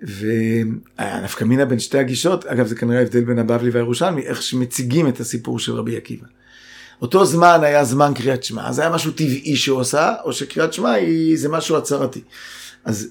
והנפקא 0.00 1.44
מינה 1.44 1.64
בין 1.64 1.78
שתי 1.78 1.98
הגישות, 1.98 2.46
אגב 2.46 2.66
זה 2.66 2.74
כנראה 2.74 2.98
ההבדל 2.98 3.24
בין 3.24 3.38
הבבלי 3.38 3.70
והירושלמי, 3.70 4.22
איך 4.22 4.42
שמציגים 4.42 5.08
את 5.08 5.20
הסיפור 5.20 5.58
של 5.58 5.72
רבי 5.72 5.96
עקיבא. 5.96 6.26
אותו 7.02 7.24
זמן 7.24 7.60
היה 7.62 7.84
זמן 7.84 8.12
קריאת 8.14 8.44
שמע, 8.44 8.72
זה 8.72 8.82
היה 8.82 8.90
משהו 8.90 9.12
טבעי 9.12 9.56
שהוא 9.56 9.80
עשה, 9.80 10.14
או 10.24 10.32
שקריאת 10.32 10.72
שמע 10.72 10.90
היא, 10.90 11.38
זה 11.38 11.48
משהו 11.48 11.76
הצהרתי. 11.76 12.20
אז 12.84 13.08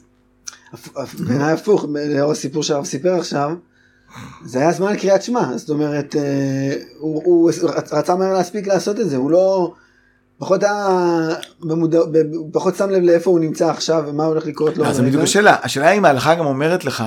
בעיניי 1.20 1.54
הפוך, 1.54 1.86
לאור 2.10 2.32
הסיפור 2.32 2.64
שהרב 2.64 2.86
סיפר 2.86 3.14
עכשיו, 3.14 3.52
זה 4.46 4.60
היה 4.60 4.72
זמן 4.72 4.96
קריאת 4.98 5.24
שמע, 5.24 5.58
זאת 5.58 5.70
אומרת, 5.70 6.16
אה, 6.16 6.74
הוא, 6.98 7.22
הוא 7.26 7.50
רצ- 7.52 7.94
רצה 7.94 8.16
מהר 8.16 8.34
להספיק 8.34 8.68
לעשות 8.68 9.00
את 9.00 9.10
זה, 9.10 9.16
הוא 9.18 9.32
לא, 9.32 9.74
פחות 10.38 10.64
היה, 10.64 10.88
במודע, 11.60 12.00
פחות 12.52 12.76
שם 12.76 12.90
לב 12.90 13.04
לאיפה 13.04 13.30
הוא 13.32 13.40
נמצא 13.40 13.70
עכשיו 13.70 14.04
ומה 14.08 14.26
הולך 14.26 14.46
לקרות 14.46 14.78
לו. 14.78 14.84
לא, 14.84 14.92
זה 14.92 14.98
ברגע. 14.98 15.10
בדיוק 15.10 15.24
השאלה, 15.24 15.56
השאלה 15.64 15.92
אם 15.92 16.06
ההלכה 16.06 16.36
גם 16.36 16.46
אומרת 16.46 16.86
לך, 16.86 17.04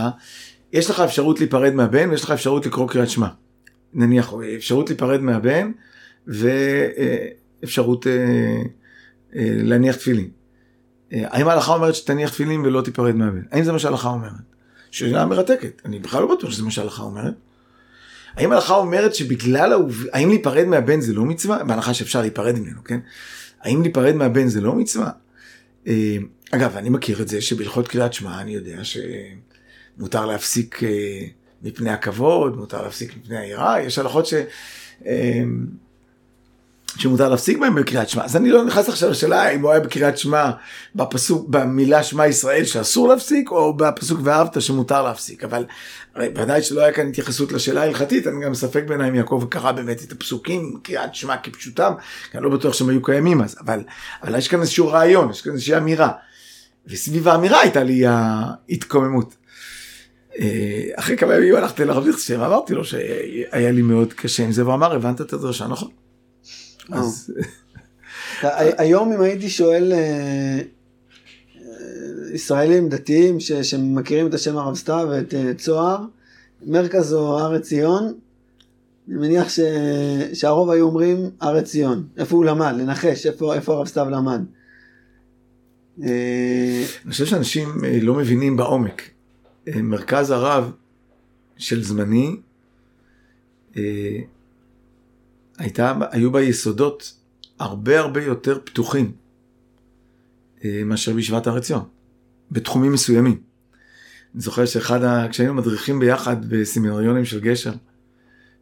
יש 0.72 0.90
לך 0.90 1.00
אפשרות 1.00 1.38
להיפרד 1.40 1.74
מהבן 1.74 2.10
ויש 2.10 2.24
לך 2.24 2.30
אפשרות 2.30 2.66
לקרוא 2.66 2.88
קריאת 2.88 3.10
שמע. 3.10 3.28
נניח, 3.94 4.32
אפשרות 4.56 4.88
להיפרד 4.90 5.20
מהבן 5.20 5.70
ואפשרות 6.26 8.06
אה, 8.06 8.12
אה, 9.36 9.50
להניח 9.62 9.96
תפילין. 9.96 10.28
האם 11.12 11.48
ההלכה 11.48 11.74
אומרת 11.74 11.94
שתניח 11.94 12.30
תפילין 12.30 12.60
ולא 12.60 12.82
תיפרד 12.82 13.14
מהבן? 13.16 13.42
האם 13.52 13.64
זה 13.64 13.72
מה 13.72 13.78
שההלכה 13.78 14.08
אומרת? 14.08 14.30
שאלה 14.90 15.26
מרתקת, 15.26 15.82
אני 15.84 15.98
בכלל 15.98 16.22
לא 16.22 16.36
בטוח 16.36 16.50
שזה 16.50 16.62
מה 16.62 16.70
שההלכה 16.70 17.02
אומרת. 17.02 17.34
האם 18.36 18.52
ההלכה 18.52 18.74
אומרת 18.74 19.14
שבגלל. 19.14 19.72
האם 20.12 20.28
להיפרד 20.28 20.66
מהבן 20.66 21.00
זה 21.00 21.12
לא 21.12 21.24
מצווה? 21.24 21.64
בהנחה 21.64 21.94
שאפשר 21.94 22.20
להיפרד 22.20 22.58
ממנו, 22.58 22.84
כן? 22.84 23.00
האם 23.60 23.82
להיפרד 23.82 24.14
מהבן 24.14 24.48
זה 24.48 24.60
לא 24.60 24.74
מצווה? 24.74 25.10
אה, 25.86 26.16
אגב, 26.50 26.76
אני 26.76 26.88
מכיר 26.88 27.22
את 27.22 27.28
זה 27.28 27.40
שבהלכות 27.40 27.88
קריאת 27.88 28.12
שמע 28.12 28.40
אני 28.40 28.54
יודע 28.54 28.80
שמותר 28.84 30.26
להפסיק 30.26 30.84
אה, 30.84 31.26
מפני 31.62 31.90
הכבוד, 31.90 32.56
מותר 32.56 32.82
להפסיק 32.82 33.16
מפני 33.16 33.38
היראה, 33.38 33.82
יש 33.82 33.98
הלכות 33.98 34.26
ש... 34.26 34.34
שמותר 36.98 37.28
להפסיק 37.28 37.58
בהם 37.58 37.74
בקריאת 37.74 38.08
שמע. 38.08 38.24
אז 38.24 38.36
אני 38.36 38.50
לא 38.50 38.64
נכנס 38.64 38.88
עכשיו 38.88 39.10
לשאלה 39.10 39.50
אם 39.50 39.62
הוא 39.62 39.70
היה 39.70 39.80
בקריאת 39.80 40.18
שמע 40.18 40.50
בפסוק, 40.94 41.48
במילה 41.48 42.02
שמע 42.02 42.26
ישראל 42.26 42.64
שאסור 42.64 43.08
להפסיק, 43.08 43.50
או 43.50 43.76
בפסוק 43.76 44.20
ואהבת 44.24 44.62
שמותר 44.62 45.02
להפסיק. 45.02 45.44
אבל 45.44 45.64
הרי 46.14 46.28
ודאי 46.28 46.62
שלא 46.62 46.80
היה 46.80 46.92
כאן 46.92 47.08
התייחסות 47.08 47.52
לשאלה 47.52 47.82
ההלכתית, 47.82 48.26
אני 48.26 48.44
גם 48.44 48.54
ספק 48.54 48.84
בעיניי 48.88 49.08
אם 49.08 49.14
יעקב 49.14 49.46
קרא 49.48 49.72
באמת 49.72 50.02
את 50.02 50.12
הפסוקים, 50.12 50.80
קריאת 50.82 51.14
שמע 51.14 51.36
כפשוטם, 51.36 51.92
כי 52.30 52.38
אני 52.38 52.44
לא 52.44 52.50
בטוח 52.50 52.74
שהם 52.74 52.88
היו 52.88 53.02
קיימים 53.02 53.42
אז, 53.42 53.56
אבל, 53.60 53.82
אבל 54.22 54.38
יש 54.38 54.48
כאן 54.48 54.60
איזשהו 54.60 54.88
רעיון, 54.88 55.30
יש 55.30 55.42
כאן 55.42 55.52
איזושהי 55.52 55.76
אמירה. 55.76 56.10
וסביב 56.86 57.28
האמירה 57.28 57.60
הייתה 57.60 57.82
לי 57.82 58.02
ההתקוממות. 58.06 59.34
אה, 60.38 60.82
אחרי 60.94 61.16
כמה 61.16 61.34
ימים 61.34 61.56
הלכתי 61.56 61.84
לרב 61.84 62.06
ליכטנשטיין, 62.06 62.40
אמרתי 62.40 62.74
לו 62.74 62.84
שהיה 62.84 63.70
לי 63.70 63.82
מאוד 63.82 64.12
קשה 64.12 64.44
עם 64.44 64.52
זה, 64.52 64.64
והוא 64.64 64.74
אמר, 64.74 64.94
הבנת 64.94 65.20
את 65.20 65.32
הדרשה 65.32 65.66
נכון. 65.66 65.90
אז 66.92 67.32
היום 68.52 69.12
אם 69.12 69.20
הייתי 69.20 69.48
שואל 69.50 69.92
אה, 69.92 69.98
אה, 71.56 71.64
ישראלים 72.34 72.88
דתיים 72.88 73.40
ש- 73.40 73.52
שמכירים 73.52 74.26
את 74.26 74.34
השם 74.34 74.56
הרב 74.58 74.74
סתיו 74.74 75.08
ואת 75.10 75.34
אה, 75.34 75.54
צוהר, 75.54 75.98
מרכז 76.66 77.14
או 77.14 77.38
הר 77.38 77.54
עציון, 77.54 78.04
אני 79.08 79.16
מניח 79.16 79.48
ש... 79.48 79.60
שהרוב 80.34 80.70
היו 80.70 80.86
אומרים 80.86 81.30
הר 81.40 81.60
ציון. 81.60 82.06
איפה 82.16 82.36
הוא 82.36 82.44
למד? 82.44 82.74
לנחש, 82.78 83.26
איפה, 83.26 83.54
איפה 83.54 83.72
הרב 83.72 83.86
סתיו 83.86 84.10
למד? 84.10 84.40
אני 86.02 86.84
חושב 87.10 87.26
שאנשים 87.26 87.68
לא 88.02 88.14
מבינים 88.14 88.56
בעומק. 88.56 89.02
מרכז 89.76 90.30
הרב 90.30 90.70
של 91.56 91.82
זמני, 91.82 92.36
הייתה, 95.60 95.94
היו 96.10 96.30
בה 96.30 96.42
יסודות 96.42 97.14
הרבה 97.58 98.00
הרבה 98.00 98.24
יותר 98.24 98.58
פתוחים 98.64 99.12
מאשר 100.64 101.12
בישיבת 101.12 101.46
הר 101.46 101.60
ציון, 101.60 101.84
בתחומים 102.50 102.92
מסוימים. 102.92 103.40
אני 104.34 104.42
זוכר 104.42 104.66
שאחד, 104.66 105.02
ה... 105.02 105.28
כשהיינו 105.30 105.54
מדריכים 105.54 105.98
ביחד 105.98 106.36
בסמינריונים 106.48 107.24
של 107.24 107.40
גשר, 107.40 107.72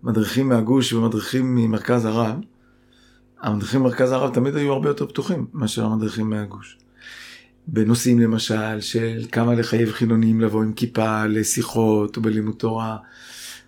מדריכים 0.02 0.48
מהגוש 0.48 0.92
ומדריכים 0.92 1.54
ממרכז 1.56 2.04
הרב, 2.04 2.36
המדריכים 3.40 3.80
ממרכז 3.80 4.12
הרב 4.12 4.34
תמיד 4.34 4.56
היו 4.56 4.72
הרבה 4.72 4.88
יותר 4.88 5.06
פתוחים 5.06 5.46
מאשר 5.52 5.84
המדריכים 5.84 6.30
מהגוש. 6.30 6.78
בנושאים 7.66 8.20
למשל 8.20 8.80
של 8.80 9.24
כמה 9.32 9.54
לחייב 9.54 9.92
חילונים 9.92 10.40
לבוא 10.40 10.62
עם 10.62 10.72
כיפה 10.72 11.26
לשיחות 11.26 12.16
או 12.16 12.22
בלימוד 12.22 12.54
תורה 12.54 12.96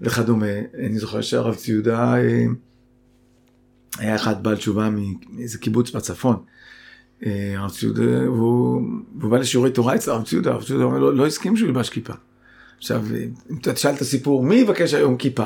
וכדומה. 0.00 0.46
אני 0.86 0.98
זוכר 0.98 1.20
שהרב 1.20 1.54
ציודה 1.54 2.16
אה, 2.16 2.46
היה 3.98 4.16
אחד 4.16 4.42
בעל 4.42 4.56
תשובה 4.56 4.88
מאיזה 5.30 5.58
קיבוץ 5.58 5.90
בצפון. 5.90 6.36
אה, 7.26 7.54
הרב 7.56 7.70
ציודה, 7.70 8.30
והוא, 8.30 8.82
והוא 9.18 9.30
בא 9.30 9.38
לשיעורי 9.38 9.70
תורה 9.70 9.94
אצל 9.94 10.10
הרב 10.10 10.24
ציודה, 10.24 10.50
הרב 10.50 10.64
ציודה 10.64 10.84
אומר 10.84 10.98
לו, 10.98 11.12
לא 11.12 11.26
הסכים 11.26 11.56
שהוא 11.56 11.68
ילבש 11.68 11.90
כיפה. 11.90 12.12
עכשיו, 12.78 13.02
אם 13.50 13.56
אתה 13.60 13.72
תשאל 13.72 13.94
את 13.94 14.00
הסיפור, 14.00 14.42
מי 14.42 14.54
יבקש 14.54 14.94
היום 14.94 15.16
כיפה? 15.16 15.44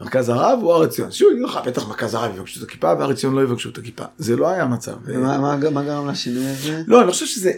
מרכז 0.00 0.28
הרב 0.28 0.58
או 0.62 0.74
הר 0.74 0.82
עציון? 0.82 1.10
שהוא 1.10 1.32
יגיד 1.32 1.44
לך, 1.44 1.58
בטח 1.66 1.88
מרכז 1.88 2.14
הרב 2.14 2.36
יבקשו 2.36 2.60
את 2.60 2.68
הכיפה 2.68 2.94
והר 2.98 3.10
עציון 3.10 3.34
לא 3.34 3.42
יבקשו 3.42 3.68
את 3.68 3.78
הכיפה. 3.78 4.04
זה 4.18 4.36
לא 4.36 4.48
היה 4.48 4.62
המצב. 4.62 4.92
מה 5.72 5.82
גרם 5.84 6.08
לשינוי 6.08 6.46
הזה? 6.46 6.82
לא, 6.86 7.02
אני 7.02 7.10
חושב 7.10 7.26
שזה, 7.26 7.52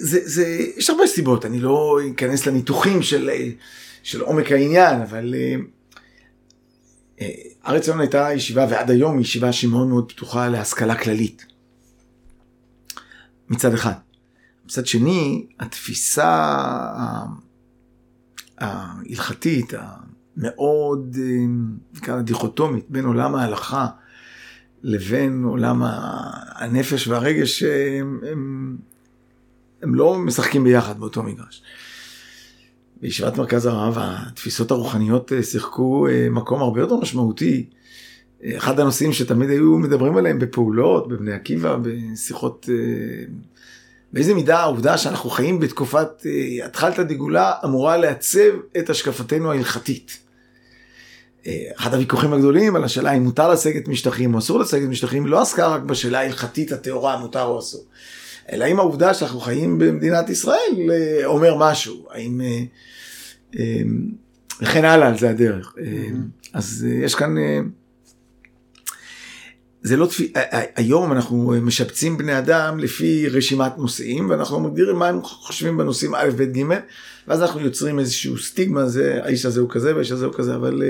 זה, 0.00 0.20
זה, 0.24 0.58
יש 0.76 0.90
הרבה 0.90 1.06
סיבות, 1.06 1.46
אני 1.46 1.60
לא 1.60 1.98
אכנס 2.14 2.46
לניתוחים 2.46 3.02
של, 3.02 3.30
של 4.02 4.20
עומק 4.20 4.52
העניין, 4.52 5.00
אבל 5.00 5.34
אה, 5.34 5.56
אה, 7.20 7.49
הר 7.64 7.74
עציון 7.76 8.00
הייתה 8.00 8.28
ישיבה, 8.34 8.66
ועד 8.70 8.90
היום 8.90 9.12
היא 9.12 9.20
ישיבה 9.20 9.52
שהיא 9.52 9.70
מאוד 9.70 9.86
מאוד 9.86 10.12
פתוחה 10.12 10.48
להשכלה 10.48 10.94
כללית. 10.94 11.46
מצד 13.48 13.74
אחד. 13.74 13.92
מצד 14.64 14.86
שני, 14.86 15.46
התפיסה 15.60 16.56
ההלכתית, 18.58 19.72
המאוד, 20.36 21.16
אה, 21.20 21.46
נקרא 21.94 22.16
לה 22.16 22.22
דיכוטומית, 22.22 22.84
בין 22.88 23.04
עולם 23.04 23.34
ההלכה 23.34 23.86
לבין 24.82 25.44
עולם 25.44 25.82
הנפש 26.54 27.08
והרגש, 27.08 27.62
הם, 27.62 28.20
הם, 28.30 28.76
הם 29.82 29.94
לא 29.94 30.18
משחקים 30.18 30.64
ביחד 30.64 31.00
באותו 31.00 31.22
מגרש. 31.22 31.62
בישיבת 33.00 33.38
מרכז 33.38 33.66
הרב 33.66 33.96
התפיסות 34.00 34.70
הרוחניות 34.70 35.32
אה, 35.32 35.42
שיחקו 35.42 36.08
אה, 36.08 36.28
מקום 36.30 36.62
הרבה 36.62 36.80
יותר 36.80 36.96
משמעותי. 36.96 37.66
אחד 38.56 38.80
הנושאים 38.80 39.12
שתמיד 39.12 39.50
היו 39.50 39.78
מדברים 39.78 40.16
עליהם 40.16 40.38
בפעולות, 40.38 41.08
בבני 41.08 41.32
עקיבא, 41.32 41.76
בשיחות, 41.82 42.68
אה, 42.72 43.24
באיזה 44.12 44.34
מידה 44.34 44.58
העובדה 44.58 44.98
שאנחנו 44.98 45.30
חיים 45.30 45.60
בתקופת 45.60 46.26
התחלת 46.64 46.98
דגולה 46.98 47.52
אמורה 47.64 47.96
לעצב 47.96 48.50
את 48.78 48.90
השקפתנו 48.90 49.50
ההלכתית. 49.52 50.18
אחד 51.76 51.94
הוויכוחים 51.94 52.32
הגדולים 52.32 52.76
על 52.76 52.84
השאלה 52.84 53.12
אם 53.12 53.22
מותר 53.22 53.50
לסגת 53.50 53.88
משטחים 53.88 54.34
או 54.34 54.38
אסור 54.38 54.58
לסגת 54.58 54.88
משטחים 54.88 55.26
לא 55.26 55.40
עסקה 55.40 55.68
רק 55.68 55.82
בשאלה 55.82 56.20
ההלכתית 56.20 56.72
הטהורה 56.72 57.18
מותר 57.18 57.42
או 57.42 57.58
אסור. 57.58 57.84
אלא 58.52 58.64
אם 58.64 58.78
העובדה 58.78 59.14
שאנחנו 59.14 59.40
חיים 59.40 59.78
במדינת 59.78 60.30
ישראל 60.30 60.90
אה, 60.90 61.26
אומר 61.26 61.56
משהו, 61.58 62.06
האם... 62.10 62.40
אה, 62.40 62.62
אה, 63.58 63.82
וכן 64.62 64.84
הלאה, 64.84 65.14
זה 65.14 65.30
הדרך. 65.30 65.74
אז 66.52 66.86
יש 67.02 67.14
כאן... 67.14 67.34
זה 69.82 69.96
לא 69.96 70.06
תפי... 70.06 70.32
היום 70.76 71.12
אנחנו 71.12 71.54
משפצים 71.62 72.18
בני 72.18 72.38
אדם 72.38 72.78
לפי 72.78 73.28
רשימת 73.28 73.78
נושאים 73.78 74.30
ואנחנו 74.30 74.60
מגדירים 74.60 74.96
מה 74.96 75.08
הם 75.08 75.22
חושבים 75.22 75.76
בנושאים 75.76 76.14
א', 76.14 76.30
ב', 76.36 76.42
ג', 76.42 76.62
ואז 77.28 77.42
אנחנו 77.42 77.60
יוצרים 77.60 77.98
איזשהו 77.98 78.38
סטיגמה, 78.38 78.86
זה 78.86 79.20
האיש 79.22 79.46
הזה 79.46 79.60
הוא 79.60 79.70
כזה 79.70 79.94
והאיש 79.94 80.12
הזה 80.12 80.26
הוא 80.26 80.34
כזה, 80.34 80.54
אבל 80.54 80.82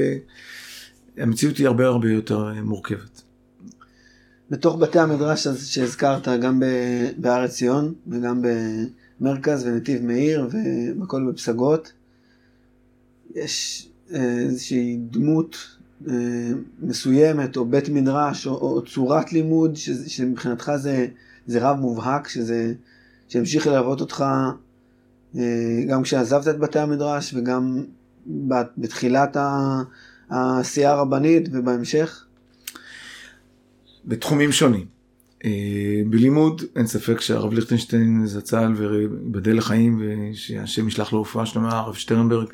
המציאות 1.16 1.56
היא 1.56 1.66
הרבה 1.66 1.86
הרבה 1.86 2.10
יותר 2.10 2.52
מורכבת. 2.62 3.22
בתוך 4.50 4.76
בתי 4.76 4.98
המדרש 4.98 5.48
שהזכרת, 5.48 6.28
גם 6.28 6.62
בהר 7.18 7.46
ציון 7.46 7.94
וגם 8.08 8.42
במרכז 9.20 9.66
ונתיב 9.66 10.04
מאיר 10.04 10.48
ובכל 10.50 11.30
בפסגות, 11.30 11.92
יש 13.34 13.88
אה, 14.12 14.38
איזושהי 14.38 14.98
דמות 15.10 15.56
אה, 16.08 16.14
מסוימת 16.82 17.56
או 17.56 17.64
בית 17.64 17.88
מדרש 17.88 18.46
או, 18.46 18.52
או 18.52 18.84
צורת 18.84 19.32
לימוד 19.32 19.76
שמבחינתך 20.06 20.72
זה, 20.76 21.06
זה 21.46 21.68
רב 21.68 21.78
מובהק, 21.80 22.28
שזה, 22.28 22.74
שהמשיך 23.28 23.66
ללוות 23.66 24.00
אותך 24.00 24.24
אה, 25.36 25.84
גם 25.88 26.02
כשעזבת 26.02 26.48
את 26.48 26.58
בתי 26.58 26.78
המדרש 26.78 27.34
וגם 27.34 27.84
בתחילת 28.78 29.36
העשייה 30.30 30.90
הרבנית 30.90 31.48
ובהמשך? 31.52 32.24
בתחומים 34.04 34.52
שונים. 34.52 34.86
אה, 35.44 36.02
בלימוד 36.10 36.62
אין 36.76 36.86
ספק 36.86 37.20
שהרב 37.20 37.52
ליכטנשטיין 37.52 38.26
זצ"ל 38.26 38.74
ויבדל 38.76 39.56
לחיים 39.56 40.02
ושהשם 40.02 40.88
ישלח 40.88 41.12
לו 41.12 41.22
רפואה 41.22 41.46
שלמה, 41.46 41.78
הרב 41.78 41.94
שטרנברג, 41.94 42.48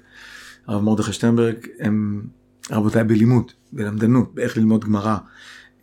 הרב 0.67 0.83
מרדכי 0.83 1.13
שטרנברג, 1.13 1.55
הם 1.81 2.23
רבותיי 2.71 3.05
בלימוד, 3.05 3.53
בלמדנות, 3.73 4.35
באיך 4.35 4.57
ללמוד 4.57 4.85
גמרא. 4.85 5.17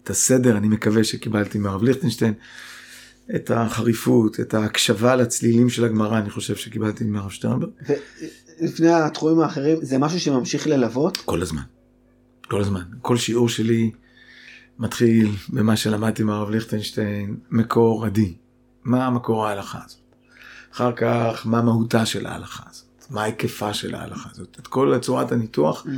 את 0.03 0.09
הסדר 0.09 0.57
אני 0.57 0.67
מקווה 0.67 1.03
שקיבלתי 1.03 1.57
מהרב 1.57 1.83
ליכטנשטיין, 1.83 2.33
את 3.35 3.51
החריפות, 3.51 4.39
את 4.39 4.53
ההקשבה 4.53 5.15
לצלילים 5.15 5.69
של 5.69 5.85
הגמרא, 5.85 6.19
אני 6.19 6.29
חושב 6.29 6.55
שקיבלתי 6.55 7.03
מהרב 7.03 7.29
שטרנברג. 7.29 7.69
לפני 8.61 8.89
התחומים 8.93 9.39
האחרים, 9.39 9.77
זה 9.81 9.97
משהו 9.97 10.19
שממשיך 10.19 10.67
ללוות? 10.67 11.17
כל 11.17 11.41
הזמן. 11.41 11.61
כל 12.49 12.61
הזמן. 12.61 12.81
כל 13.01 13.17
שיעור 13.17 13.49
שלי 13.49 13.91
מתחיל 14.79 15.31
במה 15.49 15.75
שלמדתי 15.75 16.23
מהרב 16.23 16.49
ליכטנשטיין, 16.49 17.37
מקור 17.49 18.05
עדי. 18.05 18.33
מה 18.83 19.09
מקור 19.09 19.47
ההלכה 19.47 19.79
הזאת? 19.85 19.99
אחר 20.73 20.91
כך, 20.95 21.41
מה 21.45 21.61
מהותה 21.61 22.05
של 22.05 22.25
ההלכה 22.25 22.63
הזאת? 22.69 23.05
מה 23.09 23.23
היקפה 23.23 23.73
של 23.73 23.95
ההלכה 23.95 24.29
הזאת? 24.31 24.57
את 24.59 24.67
כל 24.67 24.97
צורת 25.01 25.31
הניתוח, 25.31 25.85
mm-hmm. 25.85 25.89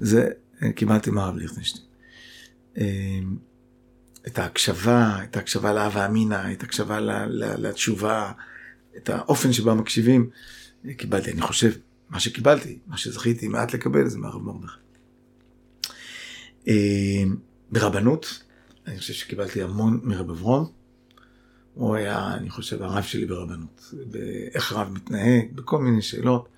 זה 0.00 0.28
קיבלתי 0.74 1.10
מהרב 1.10 1.36
ליכטנשטיין. 1.36 1.84
אמ, 2.76 3.36
את 4.26 4.38
ההקשבה, 4.38 5.18
את 5.24 5.36
ההקשבה 5.36 5.72
להווה 5.72 6.06
אמינא, 6.06 6.52
את 6.52 6.62
ההקשבה 6.62 7.00
לתשובה, 7.30 8.32
את 8.96 9.10
האופן 9.10 9.52
שבה 9.52 9.74
מקשיבים, 9.74 10.30
קיבלתי, 10.96 11.32
אני 11.32 11.40
חושב, 11.40 11.72
מה 12.10 12.20
שקיבלתי, 12.20 12.78
מה 12.86 12.96
שזכיתי 12.96 13.48
מעט 13.48 13.74
לקבל, 13.74 14.08
זה 14.08 14.18
מהרב 14.18 14.42
מרדכי. 14.42 14.78
ברבנות, 17.72 18.42
אני 18.86 18.98
חושב 18.98 19.12
שקיבלתי 19.12 19.62
המון 19.62 20.00
מרב 20.02 20.30
אברום. 20.30 20.66
הוא 21.74 21.96
היה, 21.96 22.34
אני 22.34 22.50
חושב, 22.50 22.82
הרב 22.82 23.02
שלי 23.02 23.26
ברבנות. 23.26 23.92
באיך 24.06 24.72
רב 24.72 24.88
מתנהג, 24.92 25.52
בכל 25.54 25.78
מיני 25.78 26.02
שאלות, 26.02 26.48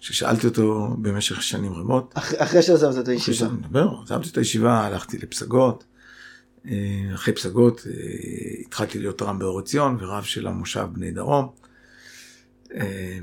ששאלתי 0.00 0.46
אותו 0.46 0.96
במשך 1.02 1.42
שנים 1.42 1.72
רבות. 1.72 2.12
אח, 2.16 2.32
אחרי 2.36 2.62
שעזבת 2.62 2.98
את 2.98 3.08
הישיבה. 3.08 3.46
עזבתי 4.02 4.28
את 4.28 4.36
הישיבה, 4.36 4.86
הלכתי 4.86 5.18
לפסגות. 5.18 5.84
אה, 6.66 7.10
אחרי 7.14 7.34
פסגות 7.34 7.86
אה, 7.86 7.92
התחלתי 8.66 8.98
להיות 8.98 9.22
רם 9.22 9.38
באור 9.38 9.58
עציון 9.58 9.96
ורב 10.00 10.24
של 10.24 10.46
המושב 10.46 10.86
בני 10.92 11.10
דרום. 11.10 11.48
אה, 12.74 13.18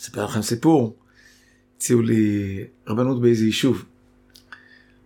אספר 0.00 0.24
לכם 0.24 0.42
סיפור, 0.42 0.96
הציעו 1.76 2.02
לי 2.02 2.64
רבנות 2.86 3.20
באיזה 3.20 3.44
יישוב. 3.44 3.84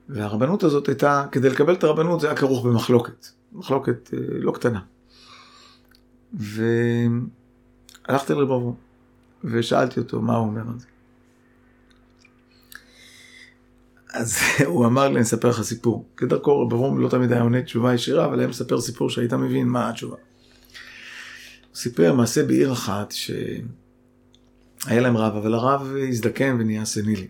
והרבנות 0.08 0.62
הזאת 0.62 0.88
הייתה, 0.88 1.26
כדי 1.32 1.50
לקבל 1.50 1.74
את 1.74 1.84
הרבנות 1.84 2.20
זה 2.20 2.26
היה 2.26 2.36
כרוך 2.36 2.66
במחלוקת, 2.66 3.26
מחלוקת 3.52 4.10
אה, 4.14 4.18
לא 4.38 4.52
קטנה. 4.52 4.80
והלכתי 6.32 8.34
לרב 8.34 8.74
ושאלתי 9.44 10.00
אותו 10.00 10.22
מה 10.22 10.36
הוא 10.36 10.46
אומר 10.46 10.60
על 10.60 10.78
זה. 10.78 10.86
אז 14.14 14.38
הוא 14.66 14.86
אמר 14.86 15.08
לי, 15.08 15.14
אני 15.14 15.22
אספר 15.22 15.48
לך 15.48 15.62
סיפור. 15.62 16.04
כדרכו 16.16 16.60
רב 16.60 16.72
אברום 16.72 17.00
לא 17.00 17.08
תמיד 17.08 17.32
היה 17.32 17.42
עונה 17.42 17.62
תשובה 17.62 17.94
ישירה, 17.94 18.24
אבל 18.24 18.38
היה 18.38 18.48
מספר 18.48 18.80
סיפור 18.80 19.10
שהיית 19.10 19.32
מבין 19.32 19.68
מה 19.68 19.90
התשובה. 19.90 20.16
הוא 20.16 21.76
סיפר 21.76 22.14
מעשה 22.14 22.46
בעיר 22.46 22.72
אחת 22.72 23.12
שהיה 23.12 23.60
להם 24.88 25.16
רב, 25.16 25.36
אבל 25.36 25.54
הרב 25.54 25.94
הזדקן 26.08 26.56
ונהיה 26.60 26.84
סנילי. 26.84 27.26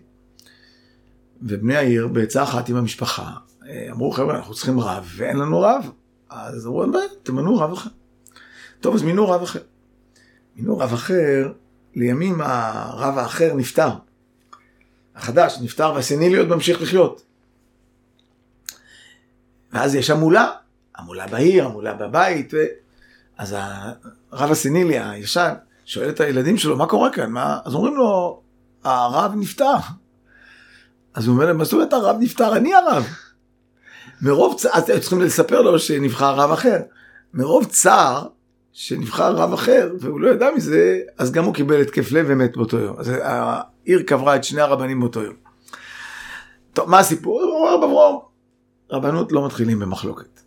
ובני 1.41 1.75
העיר 1.75 2.07
בעצה 2.07 2.43
אחת 2.43 2.69
עם 2.69 2.75
המשפחה, 2.75 3.31
אה, 3.67 3.87
אמרו 3.91 4.11
חבר'ה 4.11 4.35
אנחנו 4.35 4.53
צריכים 4.53 4.79
רב 4.79 5.11
ואין 5.17 5.37
לנו 5.37 5.61
רב, 5.61 5.91
אז 6.29 6.67
אמרו 6.67 6.85
תמנו 7.23 7.57
רב 7.57 7.71
אחר. 7.73 7.89
טוב 8.79 8.95
אז 8.95 9.03
מינו 9.03 9.29
רב 9.29 9.41
אחר. 9.41 9.59
מינו 10.55 10.77
רב 10.77 10.93
אחר, 10.93 11.51
לימים 11.95 12.41
הרב 12.41 13.17
האחר 13.17 13.53
נפטר. 13.53 13.89
החדש 15.15 15.57
נפטר 15.61 15.93
והסנילי 15.95 16.37
עוד 16.37 16.47
ממשיך 16.47 16.81
לחיות. 16.81 17.25
ואז 19.73 19.95
יש 19.95 20.09
המולה, 20.09 20.51
המולה 20.95 21.27
בעיר, 21.27 21.65
המולה 21.65 21.93
בבית, 21.93 22.53
ו... 22.53 22.57
אז 23.37 23.55
הרב 24.31 24.51
הסנילי 24.51 24.99
הישן 24.99 25.53
שואל 25.85 26.09
את 26.09 26.19
הילדים 26.19 26.57
שלו, 26.57 26.77
מה 26.77 26.85
קורה 26.85 27.11
כאן? 27.11 27.29
מה... 27.29 27.59
אז 27.65 27.75
אומרים 27.75 27.95
לו, 27.95 28.41
הרב 28.83 29.33
נפטר. 29.35 29.77
אז 31.15 31.27
הוא 31.27 31.33
אומר 31.33 31.45
להם, 31.45 31.57
מה 31.57 31.63
זאת 31.63 31.73
אומרת 31.73 31.93
הרב 31.93 32.17
נפטר? 32.19 32.55
אני 32.55 32.73
הרב. 32.73 33.07
מרוב 34.21 34.59
צער, 34.59 34.71
אז 34.73 34.83
צריכים 34.83 35.21
לספר 35.21 35.61
לו 35.61 35.79
שנבחר 35.79 36.35
רב 36.35 36.51
אחר. 36.51 36.77
מרוב 37.33 37.65
צער 37.65 38.27
שנבחר 38.73 39.35
רב 39.35 39.53
אחר, 39.53 39.91
והוא 39.99 40.19
לא 40.19 40.29
ידע 40.29 40.47
מזה, 40.55 40.99
אז 41.17 41.31
גם 41.31 41.43
הוא 41.45 41.53
קיבל 41.53 41.81
התקף 41.81 42.11
לב 42.11 42.25
ומת 42.29 42.57
באותו 42.57 42.77
יום. 42.77 42.95
אז 42.99 43.11
העיר 43.21 44.01
קברה 44.01 44.35
את 44.35 44.43
שני 44.43 44.61
הרבנים 44.61 44.99
באותו 44.99 45.21
יום. 45.21 45.35
טוב, 46.73 46.89
מה 46.89 46.99
הסיפור? 46.99 47.43
הוא 47.43 47.67
אומר 47.67 47.87
בברום, 47.87 48.19
רבנות 48.91 49.31
לא 49.31 49.45
מתחילים 49.45 49.79
במחלוקת. 49.79 50.41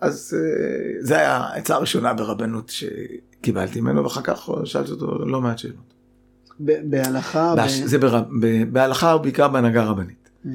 אז 0.00 0.36
אה, 0.38 0.94
זה 1.00 1.18
היה 1.18 1.36
העצה 1.36 1.74
הראשונה 1.74 2.14
ברבנות 2.14 2.68
שקיבלתי 2.70 3.80
ממנו, 3.80 4.04
ואחר 4.04 4.22
כך 4.22 4.50
שאלתי 4.64 4.90
אותו 4.90 5.06
לא 5.26 5.40
מעט 5.40 5.58
שאלות. 5.58 5.91
בהלכה? 6.60 7.54
בהש... 7.56 7.80
ב... 7.80 7.86
זה 7.86 7.98
בר... 7.98 8.22
ב... 8.40 8.72
בהלכה 8.72 9.16
ובעיקר 9.16 9.48
בהנהגה 9.48 9.84
רבנית. 9.84 10.30
Mm-hmm. 10.44 10.48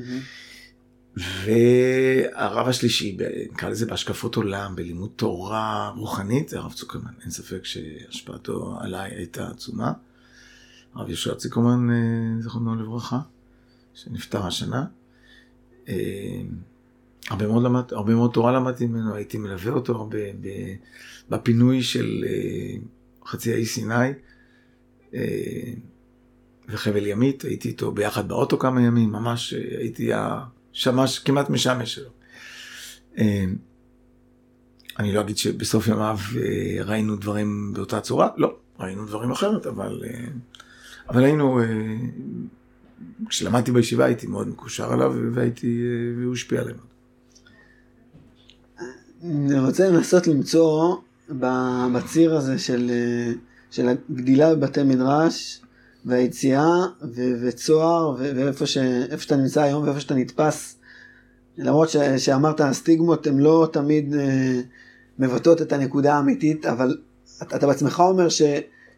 והרב 1.45 2.67
השלישי, 2.67 3.17
נקרא 3.51 3.69
לזה 3.69 3.85
בהשקפות 3.85 4.35
עולם, 4.35 4.75
בלימוד 4.75 5.09
תורה 5.15 5.91
רוחנית, 5.95 6.49
זה 6.49 6.57
הרב 6.57 6.73
צוקרמן, 6.73 7.11
אין 7.21 7.31
ספק 7.31 7.65
שהשפעתו 7.65 8.77
עליי 8.81 9.11
הייתה 9.15 9.47
עצומה. 9.47 9.93
הרב 10.95 11.09
יהושע 11.09 11.35
ציקרמן, 11.35 11.89
אה, 11.89 12.41
זכרונו 12.41 12.75
לברכה, 12.75 13.19
שנפטר 13.93 14.45
השנה. 14.45 14.85
אה, 15.89 16.41
הרבה 17.29 17.47
מאוד, 17.47 17.63
למד, 17.63 17.83
הרבה 17.91 18.15
מאוד 18.15 18.31
תורה 18.33 18.51
למדתי 18.51 18.87
ממנו, 18.87 19.15
הייתי 19.15 19.37
מלווה 19.37 19.71
אותו 19.71 19.95
הרבה 19.95 20.17
בפינוי 21.29 21.83
של 21.83 22.25
אה, 22.27 22.75
חצי 23.25 23.53
האי 23.53 23.65
סיני 23.65 24.09
וחבל 26.69 27.05
ימית, 27.05 27.41
הייתי 27.41 27.67
איתו 27.67 27.91
ביחד 27.91 28.27
באוטו 28.27 28.59
כמה 28.59 28.81
ימים, 28.81 29.11
ממש 29.11 29.53
הייתי 29.53 30.11
השמש 30.13 31.19
כמעט 31.19 31.49
משמש 31.49 31.95
שלו. 31.95 32.09
אני 34.99 35.13
לא 35.13 35.21
אגיד 35.21 35.37
שבסוף 35.37 35.87
ימיו 35.87 36.17
ראינו 36.85 37.15
דברים 37.15 37.73
באותה 37.73 38.01
צורה, 38.01 38.29
לא, 38.37 38.55
ראינו 38.79 39.05
דברים 39.05 39.31
אחרת, 39.31 39.65
אבל 39.65 40.03
אבל 41.09 41.23
היינו, 41.23 41.61
אה, 41.61 41.65
כשלמדתי 43.29 43.71
בישיבה 43.71 44.05
הייתי 44.05 44.27
מאוד 44.27 44.47
מקושר 44.47 44.93
אליו 44.93 45.13
והייתי, 45.33 45.81
אה, 45.81 46.21
והוא 46.21 46.33
השפיע 46.33 46.61
עליהם. 46.61 46.77
אני 49.23 49.59
רוצה 49.59 49.89
לנסות 49.89 50.27
למצוא 50.27 50.95
בציר 51.93 52.35
הזה 52.35 52.59
של, 52.59 52.89
אה, 52.89 53.33
של 53.71 53.89
הגדילה 53.89 54.55
בבתי 54.55 54.83
מדרש 54.83 55.61
והיציאה 56.05 56.85
ו- 57.01 57.33
וצוהר 57.41 58.15
ואיפה 58.19 58.65
ש, 58.65 58.77
שאתה 59.17 59.35
נמצא 59.35 59.61
היום 59.61 59.83
ואיפה 59.83 59.99
שאתה 59.99 60.15
נתפס. 60.15 60.75
למרות 61.57 61.89
ש- 61.89 61.97
שאמרת 62.17 62.61
הסטיגמות 62.61 63.27
הן 63.27 63.37
לא 63.37 63.69
תמיד 63.73 64.15
מבטאות 65.19 65.61
את 65.61 65.73
הנקודה 65.73 66.13
האמיתית, 66.13 66.65
אבל 66.65 66.97
אתה, 67.41 67.55
אתה 67.55 67.67
בעצמך 67.67 67.99
אומר 67.99 68.29
ש, 68.29 68.41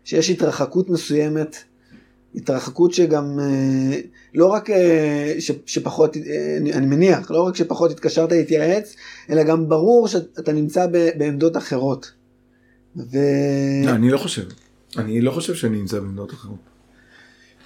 שיש 0.04 0.30
התרחקות 0.30 0.90
מסוימת 0.90 1.56
התרחקות 2.36 2.94
שגם 2.94 3.40
אה, 3.40 4.00
לא 4.34 4.46
רק 4.46 4.70
אה, 4.70 5.36
ש, 5.40 5.52
שפחות, 5.66 6.18
אה, 6.18 6.58
אני 6.58 6.86
מניח, 6.86 7.32
לא 7.32 7.42
רק 7.42 7.56
שפחות 7.56 7.92
התקשרת 7.92 8.32
להתייעץ, 8.32 8.96
אלא 9.30 9.44
גם 9.44 9.70
ברור 9.70 10.08
שאתה 10.08 10.52
נמצא 10.54 10.88
ב, 10.92 11.10
בעמדות 11.18 11.58
אחרות. 11.58 12.12
ו... 12.98 13.18
לא, 13.86 13.92
אני 13.92 14.10
לא 14.10 14.18
חושב. 14.18 14.44
אני 14.98 15.22
לא 15.22 15.32
חושב 15.32 15.56
שאני 15.56 15.78
נמצא 15.78 16.00
בעמדות 16.00 16.34
אחרות. 16.34 16.60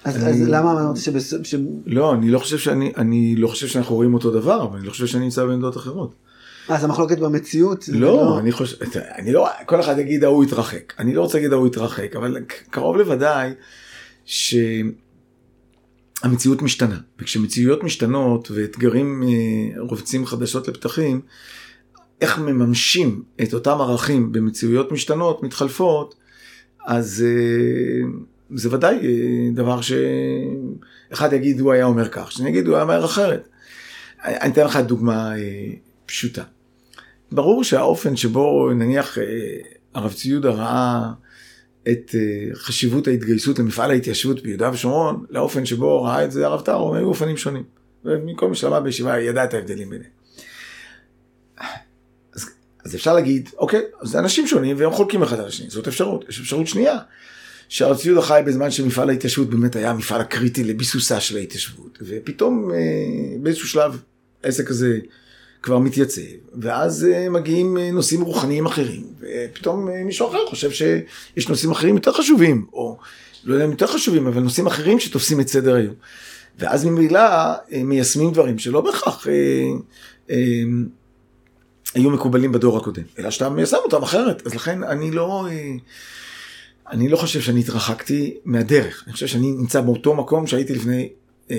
אז, 0.04 0.16
אני... 0.16 0.30
אז 0.30 0.48
למה 0.48 0.72
אמרת 0.72 0.96
שבס... 0.96 1.34
ש... 1.42 1.54
לא, 1.86 2.14
אני 2.14 2.30
לא 2.30 2.38
חושב 2.38 2.58
שאני, 2.58 2.92
אני 2.96 3.36
לא 3.36 3.48
חושב 3.48 3.66
שאנחנו 3.66 3.94
רואים 3.94 4.14
אותו 4.14 4.30
דבר, 4.30 4.62
אבל 4.62 4.78
אני 4.78 4.86
לא 4.86 4.90
חושב 4.90 5.06
שאני 5.06 5.24
נמצא 5.24 5.44
בעמדות 5.44 5.76
אחרות. 5.76 6.14
אז 6.68 6.84
המחלוקת 6.84 7.18
במציאות? 7.18 7.84
לא, 7.88 8.00
לא, 8.00 8.38
אני 8.38 8.52
חושב, 8.52 8.76
אני 9.18 9.32
לא, 9.32 9.48
כל 9.66 9.80
אחד 9.80 9.98
יגיד 9.98 10.24
ההוא 10.24 10.44
התרחק. 10.44 10.92
אני 10.98 11.14
לא 11.14 11.20
רוצה 11.22 11.38
להגיד 11.38 11.52
ההוא 11.52 11.66
התרחק, 11.66 12.16
אבל 12.16 12.38
קרוב 12.70 12.96
לוודאי. 12.96 13.50
שהמציאות 14.24 14.92
משתנה, 16.62 16.98
וכשמציאויות 17.18 17.82
משתנות 17.82 18.50
ואתגרים 18.50 19.22
אה, 19.22 19.28
רובצים 19.80 20.26
חדשות 20.26 20.68
לפתחים, 20.68 21.20
איך 22.20 22.38
מממשים 22.38 23.22
את 23.42 23.54
אותם 23.54 23.80
ערכים 23.80 24.32
במציאויות 24.32 24.92
משתנות, 24.92 25.42
מתחלפות, 25.42 26.14
אז 26.86 27.24
אה, 27.26 28.08
זה 28.54 28.74
ודאי 28.74 28.96
אה, 28.96 29.48
דבר 29.54 29.80
שאחד 29.80 31.32
יגיד 31.32 31.60
הוא 31.60 31.72
היה 31.72 31.84
אומר 31.84 32.08
כך, 32.08 32.32
שאני 32.32 32.48
אגיד 32.48 32.66
הוא 32.66 32.74
היה 32.74 32.82
אומר 32.82 33.04
אחרת. 33.04 33.48
אני 34.24 34.52
אתן 34.52 34.64
לך 34.64 34.76
דוגמה 34.76 35.32
פשוטה. 36.06 36.42
ברור 37.32 37.64
שהאופן 37.64 38.16
שבו 38.16 38.70
נניח 38.74 39.18
הרב 39.94 40.12
ציודה 40.12 40.50
ראה 40.50 41.12
את 41.88 42.14
אה, 42.14 42.54
חשיבות 42.54 43.08
ההתגייסות 43.08 43.58
למפעל 43.58 43.90
ההתיישבות 43.90 44.42
ביהודה 44.42 44.70
ושומרון, 44.72 45.24
לאופן 45.30 45.66
שבו 45.66 46.02
ראה 46.02 46.24
את 46.24 46.32
זה 46.32 46.46
הרב 46.46 46.60
טארו, 46.60 46.94
היו 46.94 47.06
אופנים 47.06 47.36
שונים. 47.36 47.62
ומכל 48.04 48.48
מי 48.48 48.56
שלמד 48.56 48.82
בישיבה 48.82 49.20
ידע 49.20 49.44
את 49.44 49.54
ההבדלים 49.54 49.90
ביניהם. 49.90 50.10
אז, 52.84 52.94
אפשר 52.94 53.14
להגיד, 53.14 53.48
אוקיי, 53.58 53.80
זה 54.02 54.18
אנשים 54.18 54.46
שונים 54.46 54.76
והם 54.78 54.90
חולקים 54.90 55.22
אחד 55.22 55.40
על 55.40 55.46
השני, 55.46 55.70
זאת 55.70 55.88
אפשרות. 55.88 56.24
יש 56.28 56.40
אפשרות 56.40 56.66
שנייה, 56.66 56.98
שהרב 57.68 57.96
ציודה 57.96 58.22
חי 58.22 58.40
בזמן 58.46 58.70
שמפעל 58.70 59.10
ההתיישבות 59.10 59.50
באמת 59.50 59.76
היה 59.76 59.90
המפעל 59.90 60.20
הקריטי 60.20 60.64
לביסוסה 60.64 61.20
של 61.20 61.36
ההתיישבות, 61.36 61.98
ופתאום 62.02 62.70
אה, 62.70 62.76
באיזשהו 63.42 63.68
שלב 63.68 63.98
העסק 64.44 64.70
הזה 64.70 64.98
כבר 65.62 65.78
מתייצב, 65.78 66.20
ואז 66.60 67.06
uh, 67.10 67.30
מגיעים 67.30 67.76
uh, 67.76 67.94
נושאים 67.94 68.20
רוחניים 68.20 68.66
אחרים, 68.66 69.06
ופתאום 69.20 69.88
uh, 69.88 69.92
מישהו 70.04 70.28
אחר 70.28 70.46
חושב 70.48 70.70
שיש 70.70 71.48
נושאים 71.48 71.70
אחרים 71.70 71.94
יותר 71.94 72.12
חשובים, 72.12 72.66
או 72.72 72.98
לא 73.44 73.54
יודע 73.54 73.64
אם 73.64 73.70
יותר 73.70 73.86
חשובים, 73.86 74.26
אבל 74.26 74.42
נושאים 74.42 74.66
אחרים 74.66 75.00
שתופסים 75.00 75.40
את 75.40 75.48
סדר 75.48 75.74
היום. 75.74 75.94
ואז 76.58 76.84
ממילא 76.84 77.20
uh, 77.54 77.58
מיישמים 77.76 78.32
דברים 78.32 78.58
שלא 78.58 78.80
בהכרח 78.80 79.26
uh, 79.26 79.30
uh, 80.28 80.32
היו 81.94 82.10
מקובלים 82.10 82.52
בדור 82.52 82.78
הקודם, 82.78 83.02
אלא 83.18 83.30
שאתה 83.30 83.48
מיישם 83.48 83.76
אותם 83.84 84.02
אחרת. 84.02 84.46
אז 84.46 84.54
לכן 84.54 84.82
אני 84.82 85.10
לא, 85.10 85.46
אני 86.90 87.08
לא 87.08 87.16
חושב 87.16 87.40
שאני 87.40 87.60
התרחקתי 87.60 88.36
מהדרך, 88.44 89.02
אני 89.06 89.12
חושב 89.12 89.26
שאני 89.26 89.52
נמצא 89.52 89.80
באותו 89.80 90.14
מקום 90.14 90.46
שהייתי 90.46 90.74
לפני 90.74 91.08
uh, 91.48 91.52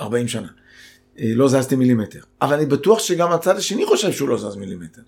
40 0.00 0.28
שנה. 0.28 0.48
אה, 1.18 1.32
לא 1.34 1.48
זזתי 1.48 1.76
מילימטר. 1.76 2.20
אבל 2.42 2.54
אני 2.56 2.66
בטוח 2.66 2.98
שגם 2.98 3.32
הצד 3.32 3.56
השני 3.56 3.86
חושב 3.86 4.12
שהוא 4.12 4.28
לא 4.28 4.38
זז 4.38 4.56
מילימטר. 4.56 5.02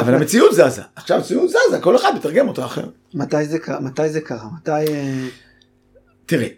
אבל 0.00 0.14
המציאות 0.14 0.54
זזה. 0.54 0.82
עכשיו 0.96 1.16
המציאות 1.16 1.50
זזה, 1.50 1.80
כל 1.80 1.96
אחד 1.96 2.12
מתרגם 2.16 2.48
אותה 2.48 2.64
אחרת. 2.64 2.92
מתי 3.14 3.44
זה 3.44 3.58
קרה? 3.58 3.80
מתי 3.80 4.08
זה 4.08 4.20
קרה? 4.20 4.48
מתי... 4.56 4.70
אה, 4.70 5.26
תראה, 6.26 6.48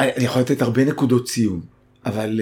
אני 0.00 0.24
יכול 0.24 0.42
לתת 0.42 0.62
הרבה 0.62 0.84
נקודות 0.84 1.28
ציון, 1.28 1.60
אבל... 2.06 2.40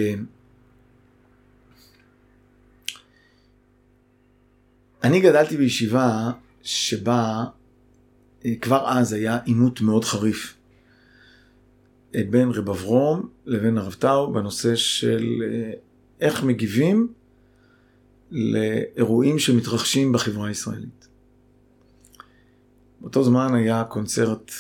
אני 5.07 5.21
גדלתי 5.21 5.57
בישיבה 5.57 6.31
שבה 6.63 7.45
כבר 8.61 8.85
אז 8.89 9.13
היה 9.13 9.39
עימות 9.45 9.81
מאוד 9.81 10.05
חריף 10.05 10.55
בין 12.13 12.51
רב 12.51 12.71
אברום 12.71 13.29
לבין 13.47 13.79
הרב 13.79 13.93
טאו 13.93 14.33
בנושא 14.33 14.77
של 14.77 15.43
אה, 15.43 15.73
איך 16.21 16.45
מגיבים 16.45 17.13
לאירועים 18.31 19.39
שמתרחשים 19.39 20.13
בחברה 20.13 20.49
הישראלית. 20.49 21.09
באותו 23.01 23.25
זמן 23.25 23.55
היה 23.55 23.85
קונצרט 23.85 24.53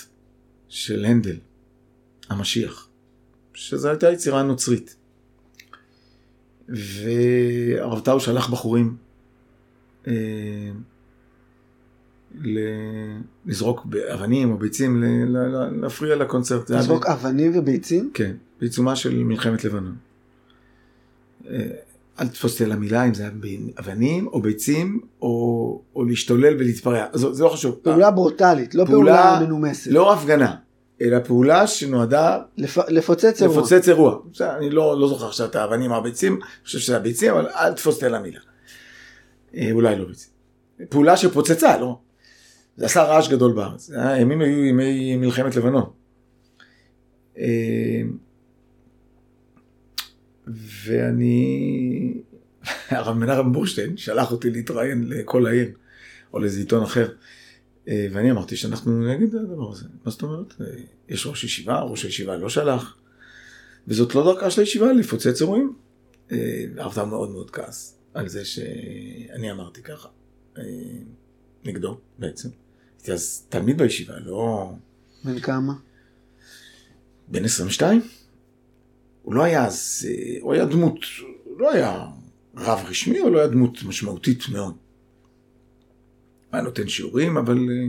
של 0.69 1.05
הנדל, 1.05 1.37
המשיח, 2.29 2.89
שזו 3.55 3.89
הייתה 3.89 4.13
יצירה 4.13 4.43
נוצרית. 4.43 4.97
והרב 6.69 8.01
טאו 8.01 8.21
שלח 8.21 8.51
בחורים 8.51 8.97
אה, 8.97 9.06
לזרוק 13.47 13.87
אבנים 14.15 14.53
או 14.53 14.59
ביצים, 14.59 15.05
להפריע 15.81 16.17
לקונצרט. 16.17 16.71
לזרוק 16.71 17.07
אבנים 17.07 17.53
וביצים? 17.55 18.11
כן, 18.15 18.33
בעיצומה 18.61 18.97
של 18.97 19.25
מלחמת 19.25 19.65
לבנון. 19.65 19.97
אה, 21.51 21.67
אל 22.21 22.29
תתפוס 22.29 22.53
אותי 22.53 22.65
על 22.65 22.73
המילה 22.73 23.05
אם 23.05 23.15
זה 23.15 23.23
היה 23.23 23.33
אבנים 23.79 24.27
או 24.27 24.43
ביצים 24.43 25.01
או, 25.23 25.83
או 25.97 26.05
להשתולל 26.05 26.55
ולהתפרע, 26.59 27.07
זה, 27.13 27.33
זה 27.33 27.45
לא 27.45 27.49
חשוב. 27.49 27.75
פעולה 27.83 28.11
ברוטלית, 28.11 28.75
לא 28.75 28.85
פעולה, 28.85 29.17
פעולה 29.17 29.47
מנומסת. 29.47 29.91
לא 29.91 30.13
הפגנה, 30.13 30.55
אלא 31.01 31.19
פעולה 31.19 31.67
שנועדה 31.67 32.39
לפ... 32.57 32.79
לפוצץ 32.89 33.43
אירוע. 33.43 33.57
לפוצץ 33.57 33.89
אירוע. 33.89 34.19
אני 34.41 34.71
לא, 34.71 35.01
לא 35.01 35.09
זוכר 35.09 35.27
עכשיו 35.27 35.47
את 35.47 35.57
האבנים 35.57 35.91
או 35.91 35.97
הביצים, 35.97 36.33
אני 36.33 36.65
חושב 36.65 36.79
שזה 36.79 36.97
הביצים, 36.97 37.33
אבל 37.33 37.47
אל 37.49 37.73
תתפוס 37.73 37.95
אותי 37.95 38.07
על 38.07 38.15
המילה. 38.15 38.41
אה, 39.57 39.73
אולי 39.73 39.97
לא 39.97 40.05
ביצים. 40.05 40.31
פעולה 40.89 41.17
שפוצצה, 41.17 41.79
לא? 41.79 41.99
זה 42.77 42.87
עשה 42.87 43.03
רעש 43.03 43.29
גדול 43.29 43.53
בארץ. 43.53 43.91
הימים 43.95 44.41
היו 44.41 44.65
ימי 44.65 45.17
מלחמת 45.17 45.57
לבנון. 45.57 45.91
אה, 47.39 48.03
ואני, 50.85 52.15
הרב 52.91 53.17
מנחם 53.17 53.53
בורשטיין 53.53 53.97
שלח 53.97 54.33
אותי 54.33 54.51
להתראיין 54.51 55.09
לכל 55.09 55.47
העיר, 55.47 55.71
או 56.33 56.39
לאיזה 56.39 56.59
עיתון 56.59 56.83
אחר. 56.83 57.09
אה, 57.89 58.07
ואני 58.13 58.31
אמרתי 58.31 58.57
שאנחנו 58.57 59.09
נגד 59.09 59.35
הדבר 59.35 59.73
הזה. 59.73 59.85
מה 60.05 60.11
זאת 60.11 60.23
אומרת? 60.23 60.55
אה, 60.61 60.67
יש 61.09 61.27
ראש 61.27 61.45
ישיבה, 61.45 61.81
ראש 61.81 62.05
הישיבה 62.05 62.37
לא 62.37 62.49
שלח. 62.49 62.97
וזאת 63.89 64.15
לא 64.15 64.25
דרכה 64.25 64.51
של 64.51 64.61
הישיבה 64.61 64.93
לפוצץ 64.93 65.41
אירועים. 65.41 65.75
הרב 66.79 67.05
מאוד 67.09 67.31
מאוד 67.31 67.51
כעס 67.51 67.96
על 68.17 68.29
זה 68.29 68.45
שאני 68.45 69.51
אמרתי 69.51 69.83
ככה. 69.83 70.09
נגדו 71.65 71.99
בעצם. 72.19 72.49
הייתי 72.99 73.13
אז 73.13 73.47
תלמיד 73.49 73.79
בישיבה, 73.79 74.19
לא... 74.19 74.73
בן 75.25 75.39
כמה? 75.39 75.73
בן 77.29 77.45
22. 77.45 78.03
הוא 79.23 79.35
לא 79.35 79.43
היה 79.43 79.67
אז, 79.67 80.07
אה, 80.09 80.37
הוא 80.41 80.53
היה 80.53 80.65
דמות, 80.65 80.99
לא 81.59 81.73
היה 81.73 82.07
רב 82.57 82.85
רשמי, 82.89 83.19
הוא 83.19 83.31
לא 83.31 83.39
היה 83.39 83.49
דמות 83.49 83.83
משמעותית 83.83 84.49
מאוד. 84.53 84.75
הוא 84.75 84.79
היה 86.53 86.63
נותן 86.63 86.89
שיעורים, 86.89 87.37
אבל... 87.37 87.59
אה, 87.59 87.87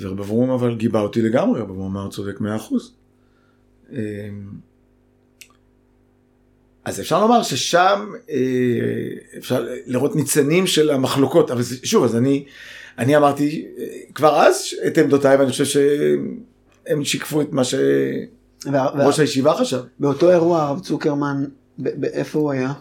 ורב 0.00 0.20
אברום 0.20 0.50
אבל 0.50 0.76
גיבה 0.76 1.00
אותי 1.00 1.22
לגמרי, 1.22 1.60
רב 1.60 1.70
אברום 1.70 1.96
אמר 1.96 2.10
צודק 2.10 2.40
מאה 2.40 2.56
אחוז. 2.56 2.94
אה, 6.88 6.92
אז 6.92 7.00
אפשר 7.00 7.20
לומר 7.20 7.42
ששם 7.42 8.12
אפשר 9.38 9.66
לראות 9.86 10.16
ניצנים 10.16 10.66
של 10.66 10.90
המחלוקות, 10.90 11.50
אבל 11.50 11.62
שוב, 11.82 12.04
אז 12.04 12.16
אני, 12.16 12.44
אני 12.98 13.16
אמרתי 13.16 13.66
כבר 14.14 14.36
אז 14.36 14.62
את 14.86 14.98
עמדותיי, 14.98 15.36
ואני 15.36 15.50
חושב 15.50 15.64
שהם 15.64 17.04
שיקפו 17.04 17.40
את 17.40 17.52
מה 17.52 17.64
ש... 17.64 17.74
ראש 18.94 19.18
הישיבה 19.18 19.54
חשב. 19.54 19.80
באותו 20.00 20.30
אירוע 20.30 20.62
הרב 20.62 20.80
צוקרמן, 20.80 21.44
איפה 22.02 22.38
הוא 22.38 22.52
היה? 22.52 22.72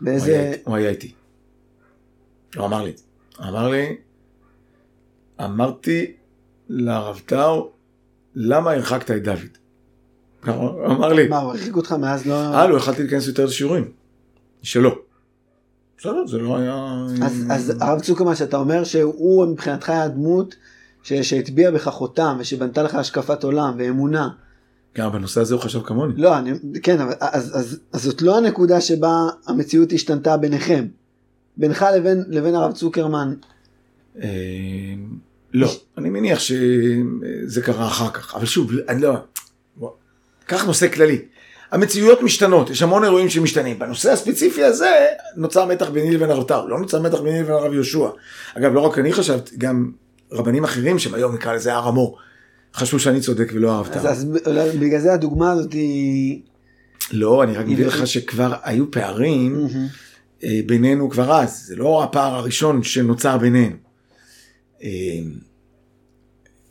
באיזה... 0.00 0.54
הוא 0.64 0.76
היה 0.76 0.90
איתי. 0.90 1.12
הוא 2.56 2.66
אמר 2.66 2.82
לי. 2.82 2.92
אמר 3.48 3.68
לי, 3.68 3.96
אמרתי 5.44 6.12
לרב 6.68 7.20
טאו, 7.26 7.70
למה 8.34 8.72
הרחקת 8.72 9.10
את 9.10 9.22
דוד? 9.22 9.59
הוא 10.46 10.86
אמר 10.86 11.12
לי. 11.12 11.28
מה, 11.28 11.38
הוא 11.38 11.50
הרחיק 11.50 11.76
אותך 11.76 11.92
מאז 11.92 12.26
לא... 12.26 12.34
אה, 12.34 12.66
לא 12.66 12.76
יכלתי 12.76 13.02
להיכנס 13.02 13.26
יותר 13.26 13.44
לשיעורים. 13.44 13.88
שלא. 14.62 14.98
בסדר, 15.98 16.26
זה 16.26 16.38
לא 16.38 16.56
היה... 16.56 17.06
אז 17.50 17.72
הרב 17.80 18.00
צוקרמן, 18.00 18.34
שאתה 18.34 18.56
אומר 18.56 18.84
שהוא 18.84 19.46
מבחינתך 19.46 19.90
היה 19.90 20.08
דמות 20.08 20.54
שהטביע 21.02 21.70
בך 21.70 21.88
חותם 21.88 22.36
ושבנתה 22.40 22.82
לך 22.82 22.94
השקפת 22.94 23.44
עולם 23.44 23.74
ואמונה. 23.78 24.28
גם 24.96 25.12
בנושא 25.12 25.40
הזה 25.40 25.54
הוא 25.54 25.62
חשב 25.62 25.80
כמוני. 25.82 26.14
לא, 26.16 26.38
אני, 26.38 26.52
כן, 26.82 27.00
אבל 27.00 27.12
אז, 27.20 27.56
אז, 27.56 27.80
אז 27.92 28.02
זאת 28.02 28.22
לא 28.22 28.38
הנקודה 28.38 28.80
שבה 28.80 29.28
המציאות 29.46 29.92
השתנתה 29.92 30.36
ביניכם. 30.36 30.86
בינך 31.56 31.86
לבין, 31.96 32.24
לבין 32.28 32.54
הרב 32.54 32.72
צוקרמן. 32.72 33.34
אה, 34.22 34.28
לא, 35.52 35.72
אני 35.98 36.10
מניח 36.10 36.38
שזה 36.38 37.62
קרה 37.62 37.86
אחר 37.86 38.10
כך, 38.10 38.34
אבל 38.34 38.46
שוב, 38.46 38.70
אני 38.88 39.02
לא... 39.02 39.14
קח 40.50 40.64
נושא 40.64 40.88
כללי. 40.88 41.18
המציאויות 41.70 42.22
משתנות, 42.22 42.70
יש 42.70 42.82
המון 42.82 43.04
אירועים 43.04 43.28
שמשתנים. 43.28 43.78
בנושא 43.78 44.12
הספציפי 44.12 44.64
הזה 44.64 45.06
נוצר 45.36 45.66
מתח 45.66 45.88
ביני 45.88 46.10
לבין 46.10 46.30
הרב 46.30 46.48
טאו, 46.48 46.68
לא 46.68 46.78
נוצר 46.78 47.02
מתח 47.02 47.18
ביני 47.20 47.40
לבין 47.40 47.52
הרב 47.52 47.72
יהושע. 47.72 48.08
אגב, 48.54 48.74
לא 48.74 48.80
רק 48.80 48.98
אני 48.98 49.12
חשבתי, 49.12 49.56
גם 49.58 49.90
רבנים 50.32 50.64
אחרים 50.64 50.98
שהם 50.98 51.14
היום 51.14 51.34
נקרא 51.34 51.52
לזה 51.52 51.74
הר 51.74 51.88
המור. 51.88 52.18
חשבו 52.74 52.98
שאני 52.98 53.20
צודק 53.20 53.50
ולא 53.54 53.78
אהבת. 53.78 53.96
אז, 53.96 54.06
אז 54.06 54.24
בגלל 54.80 55.00
זה 55.00 55.12
הדוגמה 55.12 55.52
הזאת 55.52 55.72
היא... 55.72 56.40
לא, 57.12 57.42
אני 57.42 57.56
רק 57.56 57.66
מביא 57.66 57.86
לך 57.86 58.06
שכבר 58.06 58.54
היו 58.62 58.90
פערים 58.90 59.66
mm-hmm. 59.66 60.46
בינינו 60.66 61.10
כבר 61.10 61.32
אז, 61.32 61.64
זה 61.66 61.76
לא 61.76 62.04
הפער 62.04 62.34
הראשון 62.34 62.82
שנוצר 62.82 63.38
בינינו. 63.38 63.76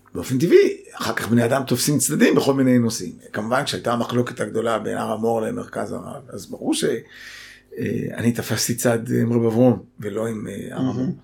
אה, 0.10 0.13
באופן 0.13 0.38
טבעי, 0.38 0.78
אחר 0.93 1.13
כך 1.13 1.28
בני 1.28 1.45
אדם 1.45 1.63
תופסים 1.63 1.98
צדדים 1.98 2.36
בכל 2.36 2.54
מיני 2.54 2.80
נושאים. 2.80 3.13
כמובן 3.34 3.63
כשהייתה 3.63 3.93
המחלוקת 3.93 4.39
הגדולה 4.39 4.80
בין 4.80 4.98
הר 4.98 5.12
המור 5.12 5.41
למרכז 5.41 5.91
הרב, 5.91 6.24
אז 6.30 6.45
ברור 6.45 6.74
שאני 6.74 8.32
תפסתי 8.32 8.76
צד 8.76 9.00
עם 9.22 9.34
רב 9.34 9.45
אברום 9.45 9.84
ולא 10.00 10.28
עם 10.28 10.48
הר 10.72 10.80
המור. 10.80 11.15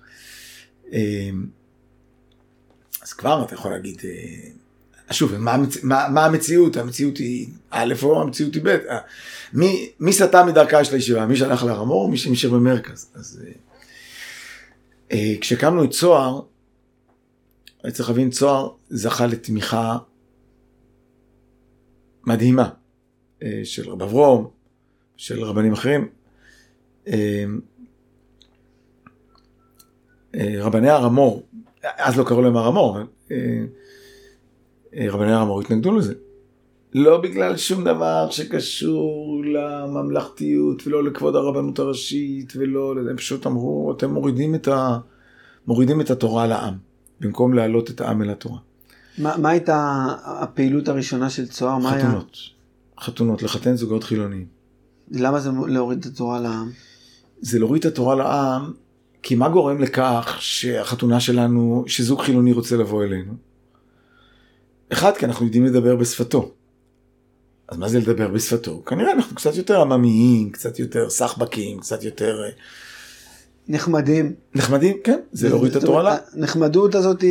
Mm-hmm. 0.90 0.94
אז 3.02 3.12
כבר 3.12 3.44
אתה 3.44 3.54
יכול 3.54 3.70
להגיד, 3.70 4.02
שוב, 5.10 5.36
מה. 5.36 5.56
מה, 5.82 6.08
מה 6.08 6.24
המציאות? 6.24 6.76
המציאות 6.76 7.16
היא 7.16 7.48
א' 7.70 7.94
או 8.02 8.22
המציאות 8.22 8.54
היא 8.54 8.62
ב'. 8.64 8.68
אה, 8.68 8.98
מי, 9.52 9.90
מי 10.00 10.12
סטה 10.12 10.44
מדרכה 10.44 10.84
של 10.84 10.94
הישיבה? 10.94 11.26
מי 11.26 11.36
שהלך 11.36 11.64
להר 11.64 11.80
המור 11.80 12.04
או 12.04 12.08
מי 12.08 12.16
שנשאר 12.16 12.50
במרכז? 12.50 13.10
אז 13.14 13.42
אה, 13.44 13.52
אה, 15.12 15.34
כשהקמנו 15.40 15.84
את 15.84 15.90
צוהר, 15.90 16.40
צריך 17.92 18.08
להבין, 18.08 18.30
צוהר 18.30 18.68
זכה 18.88 19.26
לתמיכה 19.26 19.98
מדהימה 22.26 22.68
אה, 23.42 23.60
של 23.64 23.90
רב 23.90 24.02
אברום, 24.02 24.48
של 25.16 25.44
רבנים 25.44 25.72
אחרים. 25.72 26.08
אה, 27.08 27.44
אה, 30.34 30.54
רבני 30.58 30.90
הר 30.90 31.04
המור, 31.04 31.46
אז 31.82 32.18
לא 32.18 32.24
קראו 32.24 32.42
להם 32.42 32.56
הר 32.56 32.66
המור, 32.66 32.98
רבני 34.96 35.32
הר 35.32 35.40
המור 35.40 35.60
התנגדו 35.60 35.92
לזה. 35.92 36.14
לא 36.94 37.20
בגלל 37.20 37.56
שום 37.56 37.84
דבר 37.84 38.30
שקשור 38.30 39.42
לממלכתיות 39.44 40.86
ולא 40.86 41.04
לכבוד 41.04 41.36
הרבנות 41.36 41.78
הראשית 41.78 42.52
ולא, 42.56 42.94
הם 43.10 43.16
פשוט 43.16 43.46
אמרו, 43.46 43.92
אתם 43.96 44.10
מורידים 44.10 44.54
את, 44.54 44.68
ה, 44.68 44.98
מורידים 45.66 46.00
את 46.00 46.10
התורה 46.10 46.46
לעם, 46.46 46.74
במקום 47.20 47.54
להעלות 47.54 47.90
את 47.90 48.00
העם 48.00 48.22
אל 48.22 48.30
התורה. 48.30 48.58
מה, 49.18 49.36
מה 49.36 49.50
הייתה 49.50 50.06
הפעילות 50.24 50.88
הראשונה 50.88 51.30
של 51.30 51.46
צוהר? 51.46 51.80
חתונות. 51.80 52.36
היה... 52.36 53.04
חתונות, 53.06 53.42
לחתן 53.42 53.76
זוגות 53.76 54.04
חילוניים. 54.04 54.46
למה 55.10 55.40
זה 55.40 55.50
להוריד 55.68 55.98
את 55.98 56.06
התורה 56.06 56.40
לעם? 56.40 56.70
זה 57.40 57.58
להוריד 57.58 57.86
את 57.86 57.92
התורה 57.92 58.14
לעם, 58.14 58.72
כי 59.22 59.34
מה 59.34 59.48
גורם 59.48 59.82
לכך 59.82 60.36
שהחתונה 60.40 61.20
שלנו, 61.20 61.84
שזוג 61.86 62.20
חילוני 62.20 62.52
רוצה 62.52 62.76
לבוא 62.76 63.04
אלינו? 63.04 63.32
אחד, 64.92 65.16
כי 65.16 65.26
אנחנו 65.26 65.46
יודעים 65.46 65.64
לדבר 65.64 65.96
בשפתו. 65.96 66.52
אז 67.68 67.78
מה 67.78 67.88
זה 67.88 67.98
לדבר 67.98 68.28
בשפתו? 68.28 68.82
כנראה 68.86 69.12
אנחנו 69.12 69.36
קצת 69.36 69.56
יותר 69.56 69.80
עממיים, 69.80 70.50
קצת 70.50 70.78
יותר 70.78 71.10
סחבקים, 71.10 71.80
קצת 71.80 72.02
יותר... 72.02 72.42
אה, 73.70 73.74
נחמדים. 73.74 74.32
נחמדים, 74.54 74.96
כן, 75.04 75.18
זה 75.32 75.48
להוריד 75.48 75.76
את 75.76 75.82
התורה. 75.82 76.16
הנחמדות 76.32 76.94
הזאת, 76.94 77.24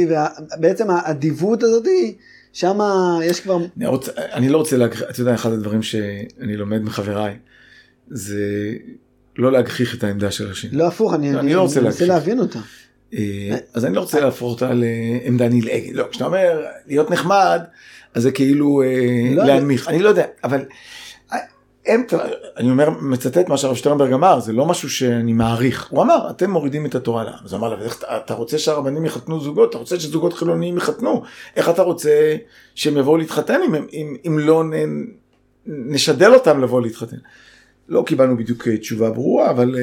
ובעצם 0.58 0.90
האדיבות 0.90 1.64
הזאת, 1.64 1.88
שם 2.54 2.80
יש 3.24 3.40
כבר... 3.40 3.58
אני, 3.78 3.86
רוצה, 3.86 4.12
אני 4.16 4.50
לא 4.50 4.58
רוצה 4.58 4.78
להגחיך, 4.78 5.10
אתה 5.10 5.22
יודע, 5.22 5.34
אחד 5.34 5.52
הדברים 5.52 5.82
שאני 5.82 6.58
לומד 6.58 6.82
מחבריי, 6.82 7.38
זה 8.10 8.74
לא 9.38 9.52
להגחיך 9.52 9.96
את 9.96 10.04
העמדה 10.04 10.32
של 10.32 10.52
השני. 10.52 10.78
לא 10.78 10.88
הפוך, 10.88 11.14
אני, 11.14 11.30
אני, 11.30 11.40
אני 11.40 11.54
לא 11.54 11.62
רוצה, 11.62 11.82
רוצה 11.82 12.06
להבין 12.06 12.40
אותה. 12.40 12.60
אה, 13.14 13.58
אז 13.74 13.86
אני 13.86 13.96
לא 13.96 14.00
רוצה 14.00 14.20
להפוך 14.20 14.52
אותה 14.52 14.72
לעמדה 14.74 15.50
נלעגת. 15.50 15.94
לא, 15.94 16.06
כשאתה 16.12 16.26
אומר 16.26 16.66
להיות 16.88 17.12
נחמד, 17.12 17.62
אז 18.14 18.24
זה 18.24 18.32
כאילו 18.32 18.82
אה, 18.82 19.36
לא 19.36 19.44
להנמיך. 19.46 19.88
אני 19.88 20.00
לא 20.00 20.10
יודע, 20.10 20.26
אבל 20.44 20.66
אה, 21.88 21.94
הם, 21.94 22.04
אני 22.58 22.70
אומר, 22.70 22.90
מצטט 22.90 23.48
מה 23.48 23.58
שהרב 23.58 23.76
שטרנברג 23.76 24.14
אמר, 24.14 24.40
זה 24.40 24.54
לא 24.54 24.66
משהו 24.66 24.90
שאני 24.90 25.34
מעריך. 25.34 25.88
הוא 25.90 26.02
אמר, 26.02 26.30
אתם 26.30 26.52
מורידים 26.52 26.86
את 26.86 26.96
התורה 26.96 27.24
לעם. 27.24 27.40
אז 27.46 27.54
הוא 27.54 27.60
אמר 27.60 27.76
לה, 27.76 27.86
אתה 28.18 28.34
רוצה 28.34 28.58
שהרבנים 28.58 29.06
יחתנו 29.06 29.40
זוגות? 29.40 29.70
אתה 29.70 29.78
רוצה 29.78 30.00
שזוגות 30.00 30.34
חילוניים 30.34 30.78
יחתנו? 30.78 31.24
איך 31.56 31.70
אתה 31.70 31.82
רוצה 31.82 32.36
שהם 32.76 32.98
יבואו 32.98 33.18
להתחתן 33.18 33.62
אם, 33.66 33.76
אם, 33.76 34.16
אם 34.28 34.40
לא 34.40 34.64
נ, 34.64 34.74
נשדל 35.66 36.34
אותם 36.34 36.62
לבוא 36.62 36.82
להתחתן? 36.82 37.18
לא 37.90 38.04
קיבלנו 38.06 38.38
בדיוק 38.38 38.68
תשובה 38.68 39.10
ברורה, 39.10 39.50
אבל 39.50 39.76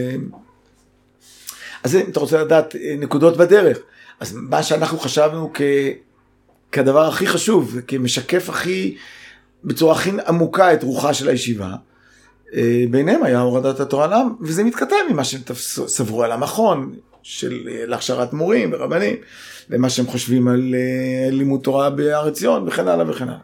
אז 1.82 1.96
אם 1.96 2.10
אתה 2.10 2.20
רוצה 2.20 2.40
לדעת 2.40 2.76
אה, 2.76 2.94
נקודות 2.98 3.36
בדרך, 3.36 3.78
אז 4.20 4.34
מה 4.36 4.62
שאנחנו 4.62 4.98
חשבנו 4.98 5.50
כ... 5.54 5.62
כדבר 6.72 7.08
הכי 7.08 7.26
חשוב, 7.26 7.80
כמשקף 7.86 8.48
הכי, 8.48 8.96
בצורה 9.64 9.92
הכי 9.92 10.10
עמוקה 10.26 10.74
את 10.74 10.82
רוחה 10.82 11.14
של 11.14 11.28
הישיבה, 11.28 11.66
אה, 11.66 11.76
ביניהם 12.90 13.22
היה 13.22 13.40
הורדת 13.40 13.80
התורה 13.80 14.06
לעם, 14.06 14.34
וזה 14.40 14.64
מתכתב 14.64 14.96
עם 15.10 15.16
מה 15.16 15.24
שהם 15.24 15.40
סברו 15.86 16.22
על 16.22 16.32
המכון 16.32 16.94
של 17.22 17.68
אה, 17.70 17.86
להכשרת 17.86 18.32
מורים 18.32 18.72
ורבנים, 18.72 19.16
ומה 19.70 19.90
שהם 19.90 20.06
חושבים 20.06 20.48
על 20.48 20.74
אה, 20.74 21.30
לימוד 21.30 21.60
תורה 21.60 21.90
בהר 21.90 22.28
עציון 22.28 22.68
וכן 22.68 22.88
הלאה 22.88 23.10
וכן 23.10 23.28
הלאה. 23.28 23.40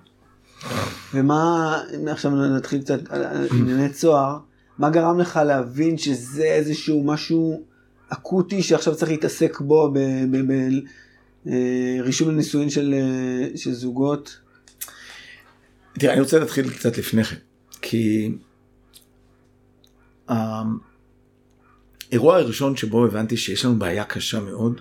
ומה, 1.14 1.82
אם 1.96 2.08
עכשיו 2.08 2.30
נתחיל 2.30 2.80
קצת 2.80 3.00
על 3.08 3.24
ענייני 3.50 3.88
צוהר, 3.88 4.38
מה 4.78 4.90
גרם 4.90 5.18
לך 5.18 5.40
להבין 5.46 5.98
שזה 5.98 6.44
איזשהו 6.44 7.04
משהו 7.04 7.62
אקוטי 8.08 8.62
שעכשיו 8.62 8.94
צריך 8.94 9.10
להתעסק 9.10 9.60
בו 9.60 9.94
ברישום 11.44 12.28
לנישואין 12.28 12.70
של, 12.70 12.94
של 13.56 13.72
זוגות? 13.72 14.38
תראה, 15.92 16.12
אני 16.12 16.20
רוצה 16.20 16.38
להתחיל 16.38 16.70
קצת 16.70 16.98
לפני 16.98 17.24
כן, 17.24 17.36
כי 17.82 18.32
האירוע 20.28 22.36
הראשון 22.36 22.76
שבו 22.76 23.04
הבנתי 23.04 23.36
שיש 23.36 23.64
לנו 23.64 23.78
בעיה 23.78 24.04
קשה 24.04 24.40
מאוד, 24.40 24.80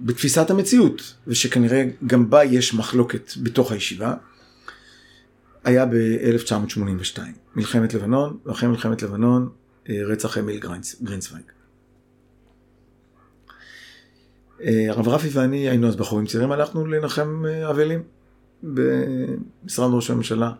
בתפיסת 0.00 0.50
המציאות, 0.50 1.14
ושכנראה 1.26 1.84
גם 2.06 2.30
בה 2.30 2.44
יש 2.44 2.74
מחלוקת 2.74 3.32
בתוך 3.42 3.72
הישיבה, 3.72 4.14
היה 5.64 5.86
ב-1982, 5.86 7.18
מלחמת 7.56 7.94
לבנון, 7.94 8.38
ואחרי 8.46 8.68
מלחמת 8.68 9.02
לבנון 9.02 9.48
אה, 9.88 9.94
רצח 10.06 10.38
אמיל 10.38 10.60
גרינסווייג. 11.02 11.44
אה, 14.60 14.86
הרב 14.88 15.08
רפי 15.08 15.28
ואני 15.32 15.68
היינו 15.68 15.88
אז 15.88 15.96
בחורים 15.96 16.26
צעירים, 16.26 16.52
הלכנו 16.52 16.86
לנחם 16.86 17.44
אה, 17.46 17.70
אבלים 17.70 18.02
במשרד 18.62 19.94
ראש 19.94 20.10
הממשלה, 20.10 20.52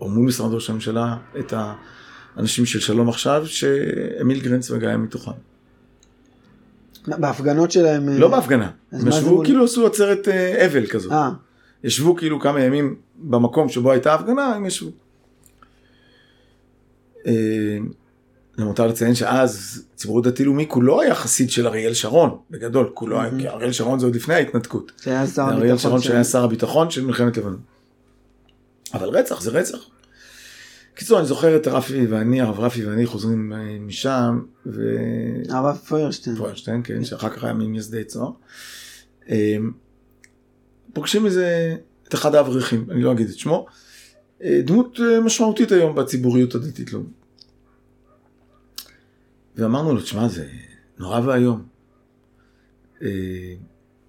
או 0.00 0.08
מול 0.08 0.26
משרד 0.26 0.54
ראש 0.54 0.70
הממשלה, 0.70 1.16
את 1.38 1.52
האנשים 2.36 2.66
של 2.66 2.80
שלום 2.80 3.08
עכשיו, 3.08 3.46
שאמיל 3.46 4.40
גרינסווייג 4.40 4.84
היה 4.84 4.96
מתוכם. 4.96 5.32
בהפגנות 7.06 7.70
שלהם? 7.70 8.08
לא 8.08 8.28
בהפגנה, 8.28 8.70
הם 8.92 9.08
ישבו 9.08 9.42
כאילו 9.44 9.64
עשו 9.64 9.86
עצרת 9.86 10.28
אבל 10.66 10.86
כזאת. 10.86 11.12
ישבו 11.84 12.16
כאילו 12.16 12.40
כמה 12.40 12.60
ימים 12.60 12.94
במקום 13.16 13.68
שבו 13.68 13.92
הייתה 13.92 14.14
הפגנה, 14.14 14.46
הם 14.46 14.66
ישבו. 14.66 14.90
למותר 18.58 18.86
לציין 18.86 19.14
שאז 19.14 19.84
ציבור 19.94 20.22
דתי-לאומי 20.22 20.66
כולו 20.68 21.00
היה 21.00 21.14
חסיד 21.14 21.50
של 21.50 21.66
אריאל 21.66 21.94
שרון, 21.94 22.38
בגדול, 22.50 22.90
כולו 22.94 23.20
היה, 23.20 23.30
כי 23.38 23.48
אריאל 23.48 23.72
שרון 23.72 23.98
זה 23.98 24.06
עוד 24.06 24.16
לפני 24.16 24.34
ההתנתקות. 24.34 24.92
שהיה 25.02 25.26
שר 25.26 25.42
הביטחון. 25.42 25.62
אריאל 25.62 25.78
שרון 25.78 26.00
שהיה 26.00 26.24
שר 26.24 26.44
הביטחון 26.44 26.90
של 26.90 27.04
מלחמת 27.04 27.36
לבנון. 27.36 27.60
אבל 28.94 29.08
רצח 29.08 29.40
זה 29.40 29.50
רצח. 29.50 29.78
קיצור, 30.94 31.18
אני 31.18 31.26
זוכר 31.26 31.56
את 31.56 31.66
רפי 31.66 32.06
ואני, 32.06 32.40
הרב 32.40 32.60
רפי 32.60 32.86
ואני 32.86 33.06
חוזרים 33.06 33.52
משם, 33.80 34.42
ו... 34.66 34.96
הרב 35.48 35.76
פוירשטיין. 35.88 36.36
פוירשטיין, 36.36 36.80
כן, 36.84 37.04
שאחר 37.04 37.28
כך 37.28 37.44
היה 37.44 37.52
ממייסדי 37.52 38.04
צוהר. 38.04 38.30
פוגשים 40.92 41.26
איזה, 41.26 41.76
את 42.08 42.14
אחד 42.14 42.34
האברכים, 42.34 42.86
אני 42.90 43.02
לא 43.02 43.12
אגיד 43.12 43.28
את 43.28 43.38
שמו, 43.38 43.66
דמות 44.46 45.00
משמעותית 45.24 45.72
היום 45.72 45.94
בציבוריות 45.94 46.54
הדתית-לאומית. 46.54 47.22
ואמרנו 49.56 49.94
לו, 49.94 50.00
תשמע, 50.00 50.28
זה 50.28 50.48
נורא 50.98 51.20
ואיום, 51.20 51.66
אה, 53.02 53.08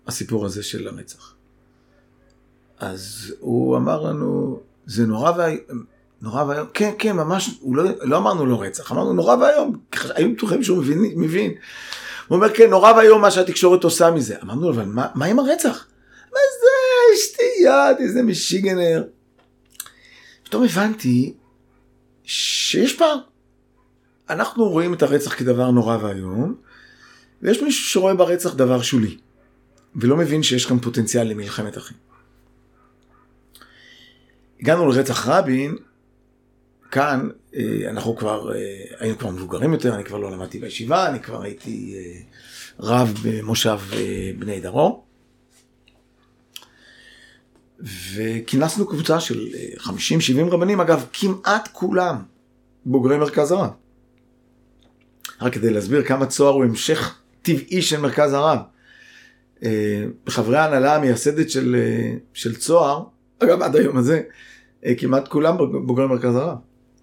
הסיפור 0.08 0.46
הזה 0.46 0.64
של 0.64 0.88
הרצח. 0.88 1.36
אז 2.78 3.34
הוא 3.40 3.78
אמר 3.78 4.02
לנו, 4.02 4.60
זה 4.86 5.06
נורא 5.06 5.32
ואיום, 5.38 5.86
נורא 6.24 6.44
ואיום, 6.44 6.68
כן, 6.74 6.92
כן, 7.00 7.16
ממש, 7.16 7.60
לא, 7.72 7.84
לא 8.02 8.18
אמרנו 8.18 8.46
לו 8.46 8.60
רצח, 8.60 8.92
אמרנו 8.92 9.14
נורא 9.14 9.36
ואיום, 9.36 9.78
היו 10.16 10.34
בטוחים 10.34 10.64
שהוא 10.64 10.78
מבין, 10.78 11.00
מבין. 11.16 11.52
הוא 12.28 12.36
אומר, 12.36 12.54
כן, 12.54 12.70
נורא 12.70 12.92
ואיום 12.92 13.22
מה 13.22 13.32
שהתקשורת 13.32 13.84
עושה 13.84 14.12
מזה. 14.12 14.36
אמרנו 14.44 14.62
לו, 14.62 14.74
אבל 14.74 14.86
מה, 14.86 15.08
מה 15.16 15.26
עם 15.26 15.40
הרצח? 15.40 15.88
מה 16.32 16.40
זה, 16.62 17.24
שטויות, 17.24 17.98
איזה 18.00 18.24
משיגנר. 18.24 19.04
פתאום 20.44 20.64
הבנתי 20.64 21.34
שיש 22.24 22.96
פער. 22.98 23.18
אנחנו 24.30 24.70
רואים 24.70 24.94
את 24.94 25.02
הרצח 25.02 25.40
כדבר 25.40 25.72
נורא 25.72 25.98
ואיום, 26.02 26.56
ויש 27.42 27.62
מישהו 27.62 27.90
שרואה 27.90 28.14
ברצח 28.14 28.54
דבר 28.54 28.82
שולי, 28.82 29.18
ולא 29.96 30.18
מבין 30.18 30.44
שיש 30.44 30.66
כאן 30.66 30.80
פוטנציאל 30.80 31.28
למלחמת 31.28 31.78
אחים. 31.78 31.98
הגענו 34.60 34.88
לרצח 34.88 35.28
רבין, 35.28 35.78
כאן 36.94 37.30
אה, 37.56 37.90
אנחנו 37.90 38.16
כבר, 38.16 38.56
אה, 38.56 38.60
היינו 39.00 39.18
כבר 39.18 39.30
מבוגרים 39.30 39.74
יותר, 39.74 39.96
אני 39.96 40.04
כבר 40.04 40.18
לא 40.18 40.32
למדתי 40.32 40.60
בישיבה, 40.60 41.10
אני 41.10 41.20
כבר 41.20 41.42
הייתי 41.42 41.96
אה, 41.98 42.22
רב 42.80 43.14
במושב 43.24 43.80
בני 44.40 44.60
דרום. 44.60 45.02
וכינסנו 48.14 48.88
קבוצה 48.88 49.20
של 49.20 49.48
50-70 49.80 49.90
רבנים, 50.52 50.82
אגב, 50.82 51.06
כמעט 51.14 51.70
כולם 51.72 52.16
בוגרי 52.86 53.18
מרכז 53.18 53.52
הרב. 53.52 53.70
רק 55.42 55.54
כדי 55.54 55.70
להסביר 55.70 56.04
כמה 56.04 56.26
צוהר 56.26 56.54
הוא 56.54 56.64
המשך 56.64 57.20
טבעי 57.42 57.82
של 57.82 58.00
מרכז 58.00 58.34
הרב. 58.34 58.60
חברי 60.30 60.58
ההנהלה 60.58 60.96
המייסדת 60.96 61.50
של, 61.50 61.76
של 62.34 62.56
צוהר, 62.56 63.04
אגב 63.40 63.62
עד 63.62 63.76
היום 63.76 63.98
הזה, 63.98 64.22
כמעט 64.98 65.28
כולם 65.28 65.58
בוגרי 65.58 66.08
מרכז 66.08 66.36
הרב. 66.36 66.58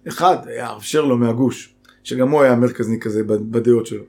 אחד 0.07 0.37
היה 0.45 0.67
הרב 0.67 0.81
שרלו 0.81 1.17
מהגוש, 1.17 1.73
שגם 2.03 2.29
הוא 2.29 2.41
היה 2.41 2.55
מרכזני 2.55 2.99
כזה 2.99 3.23
בדעות 3.23 3.85
שלו. 3.85 4.03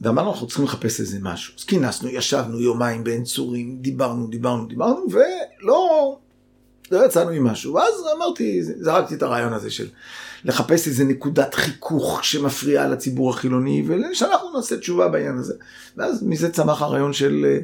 ואמרנו 0.00 0.30
אנחנו 0.32 0.46
צריכים 0.46 0.64
לחפש 0.64 1.00
איזה 1.00 1.18
משהו. 1.22 1.54
אז 1.58 1.64
כינסנו, 1.64 2.08
ישבנו 2.08 2.60
יומיים 2.60 3.04
בעין 3.04 3.24
צורים, 3.24 3.78
דיברנו, 3.80 4.26
דיברנו, 4.26 4.66
דיברנו, 4.66 5.06
ולא 5.10 6.18
לא 6.90 7.06
יצאנו 7.06 7.30
עם 7.30 7.44
משהו. 7.44 7.74
ואז 7.74 7.94
אמרתי, 8.16 8.62
זרקתי 8.62 9.14
את 9.14 9.22
הרעיון 9.22 9.52
הזה 9.52 9.70
של 9.70 9.88
לחפש 10.44 10.88
איזה 10.88 11.04
נקודת 11.04 11.54
חיכוך 11.54 12.24
שמפריעה 12.24 12.88
לציבור 12.88 13.30
החילוני, 13.30 13.84
ושאנחנו 13.86 14.56
נעשה 14.56 14.76
תשובה 14.76 15.08
בעניין 15.08 15.38
הזה. 15.38 15.54
ואז 15.96 16.22
מזה 16.22 16.52
צמח 16.52 16.82
הרעיון 16.82 17.12
של 17.12 17.44
אה, 17.48 17.58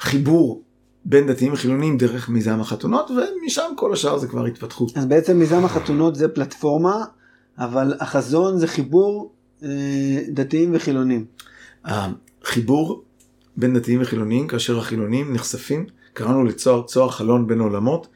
חיבור 0.00 0.62
בין 1.04 1.26
דתיים 1.26 1.52
וחילונים 1.52 1.98
דרך 1.98 2.28
מיזם 2.28 2.60
החתונות, 2.60 3.10
ומשם 3.10 3.72
כל 3.76 3.92
השאר 3.92 4.18
זה 4.18 4.26
כבר 4.26 4.46
התפתחות. 4.46 4.96
אז 4.96 5.06
בעצם 5.06 5.38
מיזם 5.38 5.64
החתונות 5.64 6.16
זה 6.16 6.28
פלטפורמה, 6.28 7.04
אבל 7.58 7.94
החזון 8.00 8.58
זה 8.58 8.66
חיבור 8.66 9.32
אה, 9.62 9.68
דתיים 10.28 10.70
וחילונים. 10.74 11.24
החיבור 11.84 13.02
בין 13.56 13.74
דתיים 13.74 14.02
וחילונים, 14.02 14.46
כאשר 14.46 14.78
החילונים 14.78 15.32
נחשפים, 15.32 15.86
קראנו 16.12 16.44
לצוהר 16.44 16.82
צוהר 16.82 17.10
חלון 17.10 17.46
בין 17.46 17.60
עולמות, 17.60 18.06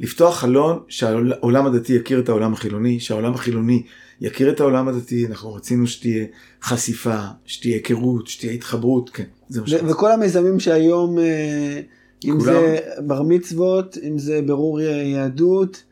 לפתוח 0.00 0.38
חלון 0.38 0.78
שהעולם 0.88 1.66
הדתי 1.66 1.92
יכיר 1.92 2.20
את 2.20 2.28
העולם 2.28 2.52
החילוני, 2.52 3.00
שהעולם 3.00 3.34
החילוני 3.34 3.82
יכיר 4.20 4.50
את 4.50 4.60
העולם 4.60 4.88
הדתי, 4.88 5.26
אנחנו 5.26 5.54
רצינו 5.54 5.86
שתהיה 5.86 6.26
חשיפה, 6.62 7.18
שתהיה 7.44 7.74
היכרות, 7.74 8.26
שתהיה 8.26 8.52
התחברות, 8.52 9.10
כן, 9.10 9.24
זה 9.48 9.60
מה 9.60 9.66
שרצינו. 9.66 9.90
וכל 9.90 10.12
המיזמים 10.12 10.60
שהיום, 10.60 11.18
אה, 11.18 11.80
אם 12.24 12.40
כולם... 12.40 12.44
זה 12.44 12.78
בר 12.98 13.22
מצוות, 13.22 13.98
אם 14.08 14.18
זה 14.18 14.40
ברור 14.46 14.80
יהדות, 14.80 15.82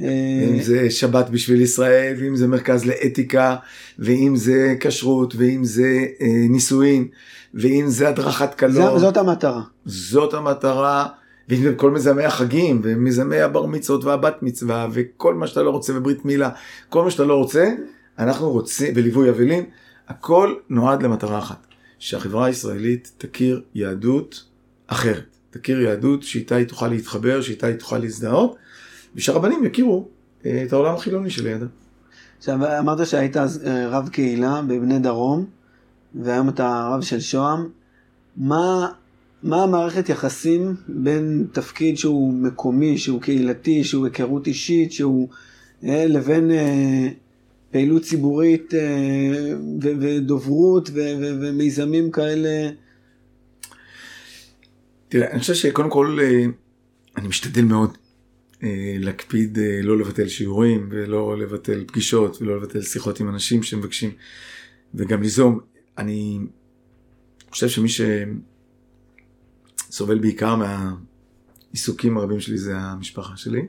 אה, 0.00 0.48
אם 0.48 0.62
זה 0.62 0.90
שבת 0.90 1.30
בשביל 1.30 1.60
ישראל, 1.60 2.14
ואם 2.18 2.36
זה 2.36 2.46
מרכז 2.46 2.84
לאתיקה, 2.84 3.56
ואם 3.98 4.36
זה 4.36 4.74
כשרות, 4.80 5.34
ואם 5.36 5.64
זה 5.64 6.04
אה, 6.20 6.26
נישואין, 6.48 7.08
ואם 7.54 7.84
זה 7.88 8.08
הדרכת 8.08 8.54
קלון. 8.54 8.98
זאת 8.98 9.16
המטרה. 9.16 9.62
זאת 9.84 10.34
המטרה. 10.34 11.06
וכל 11.48 11.90
מיזמי 11.90 12.24
החגים, 12.24 12.80
ומיזמי 12.84 13.40
הבר 13.40 13.66
מצוות 13.66 14.04
והבת 14.04 14.42
מצווה, 14.42 14.86
וכל 14.92 15.34
מה 15.34 15.46
שאתה 15.46 15.62
לא 15.62 15.70
רוצה, 15.70 15.92
וברית 15.96 16.24
מילה, 16.24 16.50
כל 16.88 17.04
מה 17.04 17.10
שאתה 17.10 17.24
לא 17.24 17.34
רוצה, 17.34 17.70
אנחנו 18.18 18.50
רוצים, 18.50 18.92
וליווי 18.96 19.30
אבלים, 19.30 19.64
הכל 20.08 20.54
נועד 20.70 21.02
למטרה 21.02 21.38
אחת, 21.38 21.66
שהחברה 21.98 22.46
הישראלית 22.46 23.12
תכיר 23.18 23.62
יהדות 23.74 24.44
אחרת, 24.86 25.35
תכיר 25.56 25.80
יהדות 25.80 26.22
שאיתה 26.22 26.54
היא 26.54 26.66
תוכל 26.66 26.88
להתחבר, 26.88 27.40
שאיתה 27.40 27.66
היא 27.66 27.76
תוכל 27.76 27.98
להזדהות, 27.98 28.56
ושהרבנים 29.14 29.64
יכירו 29.64 30.08
אה, 30.46 30.62
את 30.66 30.72
העולם 30.72 30.94
החילוני 30.94 31.30
של 31.30 31.44
לידה. 31.44 31.66
עכשיו, 32.38 32.78
אמרת 32.78 33.06
שהיית 33.06 33.36
אה, 33.36 33.88
רב 33.88 34.08
קהילה 34.08 34.62
בבני 34.62 34.98
דרום, 34.98 35.46
והיום 36.14 36.48
אתה 36.48 36.90
רב 36.92 37.02
של 37.02 37.20
שוהם. 37.20 37.68
מה 38.36 38.88
מה 39.42 39.62
המערכת 39.62 40.08
יחסים 40.08 40.74
בין 40.88 41.46
תפקיד 41.52 41.98
שהוא 41.98 42.32
מקומי, 42.32 42.98
שהוא 42.98 43.20
קהילתי, 43.20 43.84
שהוא 43.84 44.04
היכרות 44.04 44.46
אישית, 44.46 44.92
שהוא 44.92 45.28
אה, 45.84 46.06
לבין 46.06 46.50
אה, 46.50 47.08
פעילות 47.70 48.02
ציבורית 48.02 48.74
אה, 48.74 49.54
ודוברות 49.80 50.90
ומיזמים 50.94 52.10
כאלה? 52.10 52.70
תראה, 55.16 55.30
אני 55.30 55.40
חושב 55.40 55.54
שקודם 55.54 55.90
כל 55.90 56.18
אה, 56.22 56.44
אני 57.16 57.28
משתדל 57.28 57.64
מאוד 57.64 57.98
אה, 58.62 58.96
להקפיד 58.98 59.58
אה, 59.58 59.80
לא 59.82 59.98
לבטל 59.98 60.28
שיעורים 60.28 60.88
ולא 60.90 61.38
לבטל 61.38 61.84
פגישות 61.86 62.42
ולא 62.42 62.56
לבטל 62.56 62.82
שיחות 62.82 63.20
עם 63.20 63.28
אנשים 63.28 63.62
שמבקשים 63.62 64.10
וגם 64.94 65.22
ליזום. 65.22 65.60
אני 65.98 66.38
חושב 67.50 67.68
שמי 67.68 67.88
שסובל 69.88 70.18
בעיקר 70.18 70.56
מהעיסוקים 70.56 72.16
הרבים 72.16 72.40
שלי 72.40 72.58
זה 72.58 72.76
המשפחה 72.76 73.36
שלי. 73.36 73.62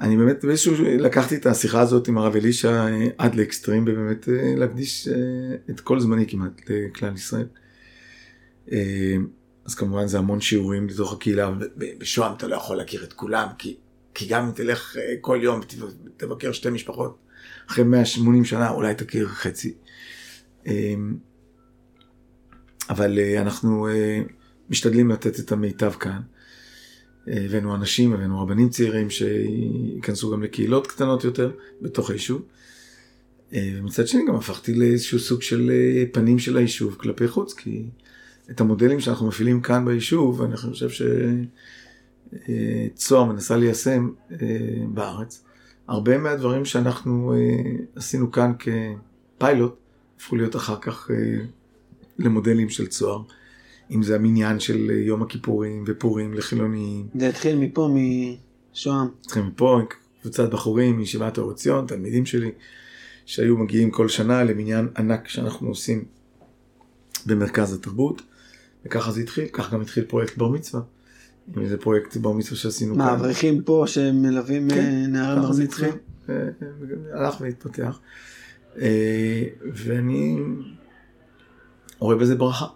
אני 0.00 0.16
באמת 0.16 0.44
באיזשהו 0.44 0.74
לקחתי 0.98 1.36
את 1.36 1.46
השיחה 1.46 1.80
הזאת 1.80 2.08
עם 2.08 2.18
הרב 2.18 2.36
אלישע 2.36 2.86
עד 3.18 3.34
לאקסטרים 3.34 3.84
ובאמת 3.86 4.28
להקדיש 4.56 5.08
את 5.70 5.80
כל 5.80 6.00
זמני 6.00 6.26
כמעט 6.28 6.60
לכלל 6.70 7.14
ישראל. 7.14 7.46
אז 9.64 9.74
כמובן 9.74 10.06
זה 10.06 10.18
המון 10.18 10.40
שיעורים 10.40 10.86
בתוך 10.86 11.12
הקהילה, 11.12 11.52
בשוהם 11.98 12.32
אתה 12.36 12.46
לא 12.46 12.56
יכול 12.56 12.76
להכיר 12.76 13.04
את 13.04 13.12
כולם, 13.12 13.48
כי, 13.58 13.76
כי 14.14 14.26
גם 14.26 14.46
אם 14.46 14.52
תלך 14.52 14.96
אה, 14.96 15.14
כל 15.20 15.38
יום 15.42 15.60
ותבקר 15.60 16.52
שתי 16.52 16.70
משפחות, 16.70 17.18
אחרי 17.70 17.84
180 17.84 18.44
שנה 18.44 18.70
אולי 18.70 18.94
תכיר 18.94 19.28
חצי. 19.28 19.74
אמ, 20.66 21.16
אבל 22.90 23.18
אה, 23.18 23.40
אנחנו 23.40 23.88
אה, 23.88 24.22
משתדלים 24.70 25.10
לתת 25.10 25.40
את 25.40 25.52
המיטב 25.52 25.92
כאן. 25.92 26.20
הבאנו 27.26 27.74
אנשים, 27.74 28.12
הבאנו 28.12 28.40
רבנים 28.40 28.68
צעירים 28.68 29.10
שייכנסו 29.10 30.30
גם 30.30 30.42
לקהילות 30.42 30.86
קטנות 30.86 31.24
יותר 31.24 31.50
בתוך 31.82 32.10
היישוב. 32.10 32.42
ומצד 33.52 34.06
שני 34.06 34.22
גם 34.28 34.34
הפכתי 34.34 34.74
לאיזשהו 34.74 35.18
סוג 35.18 35.42
של 35.42 35.70
פנים 36.12 36.38
של 36.38 36.56
היישוב 36.56 36.94
כלפי 36.94 37.28
חוץ, 37.28 37.54
כי 37.54 37.84
את 38.50 38.60
המודלים 38.60 39.00
שאנחנו 39.00 39.26
מפעילים 39.26 39.60
כאן 39.60 39.84
ביישוב, 39.84 40.42
אני 40.42 40.56
חושב 40.56 41.04
שצוהר 42.32 43.24
מנסה 43.24 43.56
ליישם 43.56 44.10
אה, 44.32 44.36
בארץ. 44.88 45.44
הרבה 45.88 46.18
מהדברים 46.18 46.64
שאנחנו 46.64 47.34
אה, 47.34 47.38
עשינו 47.96 48.32
כאן 48.32 48.52
כפיילוט, 48.58 49.76
הפכו 50.16 50.36
להיות 50.36 50.56
אחר 50.56 50.76
כך 50.80 51.10
אה, 51.10 51.16
למודלים 52.18 52.68
של 52.68 52.86
צוהר. 52.86 53.22
אם 53.90 54.02
זה 54.02 54.14
המניין 54.14 54.60
של 54.60 54.90
יום 54.90 55.22
הכיפורים 55.22 55.84
ופורים 55.86 56.34
לחילוניים. 56.34 57.06
זה 57.14 57.28
התחיל 57.28 57.56
מפה, 57.56 57.88
משוהם. 58.72 59.06
התחיל 59.20 59.42
מפה, 59.42 59.80
קבוצת 60.22 60.50
בחורים 60.50 60.96
מישיבת 60.96 61.38
האור 61.38 61.52
ציון, 61.52 61.86
תלמידים 61.86 62.26
שלי, 62.26 62.50
שהיו 63.26 63.56
מגיעים 63.56 63.90
כל 63.90 64.08
שנה 64.08 64.44
למניין 64.44 64.88
ענק 64.98 65.28
שאנחנו 65.28 65.68
עושים 65.68 66.04
במרכז 67.26 67.74
התרבות. 67.74 68.22
וככה 68.86 69.12
זה 69.12 69.20
התחיל, 69.20 69.46
כך 69.52 69.72
גם 69.72 69.80
התחיל 69.80 70.04
פרויקט 70.04 70.38
בר 70.38 70.48
מצווה. 70.48 70.82
אם 71.56 71.68
זה 71.68 71.78
פרויקט 71.78 72.16
בר 72.16 72.32
מצווה 72.32 72.56
שעשינו 72.56 72.94
כאן. 72.94 73.04
מה, 73.04 73.12
אברכים 73.12 73.62
פה 73.62 73.84
שמלווים 73.86 74.70
כן, 74.70 74.76
אה, 74.76 75.06
נערי 75.06 75.40
בר 75.40 75.50
מצווה? 75.64 75.88
אה, 75.88 76.34
אה, 76.62 77.18
הלך 77.18 77.40
והתפתח. 77.40 78.00
ואני 79.74 80.38
רואה 81.98 82.16
בזה 82.16 82.36
ברכה. 82.36 82.66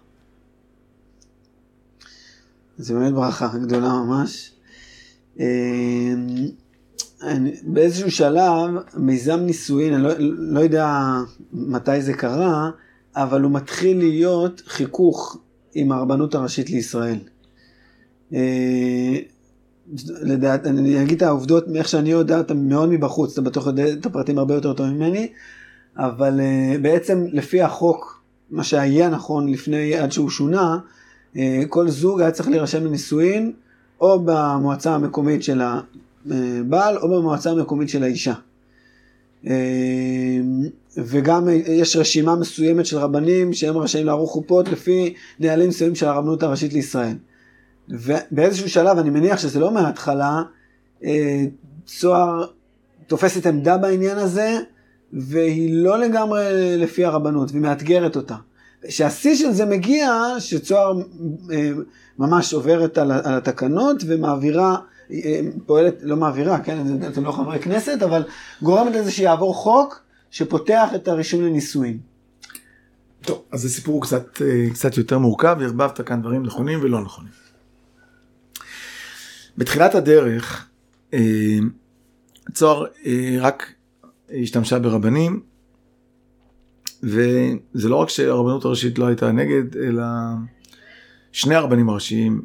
זה 2.77 2.93
באמת 2.93 3.13
ברכה 3.13 3.57
גדולה 3.57 3.89
ממש. 3.89 4.51
באיזשהו 7.63 8.11
שלב, 8.11 8.69
מיזם 8.97 9.39
נישואין, 9.39 9.93
אני 9.93 10.03
לא, 10.03 10.09
לא 10.19 10.59
יודע 10.59 11.13
מתי 11.53 12.01
זה 12.01 12.13
קרה, 12.13 12.69
אבל 13.15 13.41
הוא 13.41 13.51
מתחיל 13.51 13.97
להיות 13.97 14.61
חיכוך 14.67 15.37
עם 15.73 15.91
הרבנות 15.91 16.35
הראשית 16.35 16.69
לישראל. 16.69 17.17
אה, 18.33 19.17
לדעת, 20.21 20.67
אני 20.67 21.03
אגיד 21.03 21.15
את 21.15 21.21
העובדות 21.21 21.67
מאיך 21.67 21.87
שאני 21.87 22.11
יודע 22.11 22.37
אותן 22.37 22.69
מאוד 22.69 22.89
מבחוץ, 22.89 23.33
אתה 23.33 23.41
בטוח 23.41 23.67
יודע 23.67 23.93
את 23.93 24.05
הפרטים 24.05 24.37
הרבה 24.37 24.53
יותר 24.53 24.73
טוב 24.73 24.87
ממני, 24.87 25.27
אבל 25.97 26.39
אה, 26.39 26.75
בעצם 26.81 27.25
לפי 27.31 27.61
החוק, 27.61 28.23
מה 28.51 28.63
שהיה 28.63 29.09
נכון 29.09 29.47
לפני, 29.47 29.95
עד 29.95 30.11
שהוא 30.11 30.29
שונה, 30.29 30.77
אה, 31.37 31.63
כל 31.69 31.89
זוג 31.89 32.21
היה 32.21 32.31
צריך 32.31 32.49
להירשם 32.49 32.85
לנישואין 32.85 33.51
או 34.01 34.19
במועצה 34.25 34.95
המקומית 34.95 35.43
של 35.43 35.61
הבעל 36.31 36.97
או 36.97 37.09
במועצה 37.09 37.51
המקומית 37.51 37.89
של 37.89 38.03
האישה. 38.03 38.33
וגם 40.97 41.47
יש 41.67 41.95
רשימה 41.95 42.35
מסוימת 42.35 42.85
של 42.85 42.97
רבנים 42.97 43.53
שהם 43.53 43.77
רשאים 43.77 44.05
לערוך 44.05 44.31
חופות 44.31 44.69
לפי 44.69 45.13
נהלים 45.39 45.69
מסוימים 45.69 45.95
של 45.95 46.05
הרבנות 46.05 46.43
הראשית 46.43 46.73
לישראל. 46.73 47.15
ובאיזשהו 47.89 48.69
שלב, 48.69 48.97
אני 48.97 49.09
מניח 49.09 49.39
שזה 49.39 49.59
לא 49.59 49.71
מההתחלה, 49.71 50.41
אה, 51.03 51.45
צוהר 51.85 52.45
תופסת 53.07 53.45
עמדה 53.45 53.77
בעניין 53.77 54.17
הזה, 54.17 54.59
והיא 55.13 55.73
לא 55.73 55.99
לגמרי 55.99 56.43
לפי 56.77 57.05
הרבנות, 57.05 57.51
והיא 57.51 57.61
מאתגרת 57.61 58.15
אותה. 58.15 58.35
שהשיא 58.89 59.35
של 59.35 59.51
זה 59.51 59.65
מגיע, 59.65 60.11
שצוהר 60.39 60.93
אה, 61.51 61.71
ממש 62.19 62.53
עוברת 62.53 62.97
על 62.97 63.11
התקנות 63.11 64.03
ומעבירה 64.07 64.71
אה, 64.71 64.79
פועלת, 65.65 65.95
לא 66.01 66.15
מעבירה, 66.15 66.59
כן, 66.59 66.77
אתם 67.07 67.23
לא 67.23 67.31
חברי 67.31 67.59
כנסת, 67.59 68.03
אבל 68.03 68.23
גורמת 68.61 68.95
לזה 68.95 69.11
שיעבור 69.11 69.55
חוק 69.55 70.01
שפותח 70.31 70.89
את 70.95 71.07
הרישום 71.07 71.41
לנישואין. 71.41 71.97
טוב, 73.21 73.43
אז 73.51 73.61
זה 73.61 73.69
סיפור 73.69 74.01
קצת, 74.01 74.41
אה, 74.41 74.69
קצת 74.73 74.97
יותר 74.97 75.17
מורכב, 75.17 75.57
ערבבת 75.61 76.01
כאן 76.01 76.21
דברים 76.21 76.43
נכונים 76.43 76.79
ולא 76.81 77.01
נכונים. 77.01 77.31
בתחילת 79.57 79.95
הדרך, 79.95 80.67
אה, 81.13 81.57
צוהר 82.53 82.85
אה, 83.05 83.37
רק 83.39 83.73
השתמשה 84.41 84.79
ברבנים, 84.79 85.41
וזה 87.03 87.89
לא 87.89 87.95
רק 87.95 88.09
שהרבנות 88.09 88.65
הראשית 88.65 88.99
לא 88.99 89.07
הייתה 89.07 89.31
נגד, 89.31 89.77
אלא 89.77 90.03
שני 91.31 91.55
הרבנים 91.55 91.89
הראשיים 91.89 92.41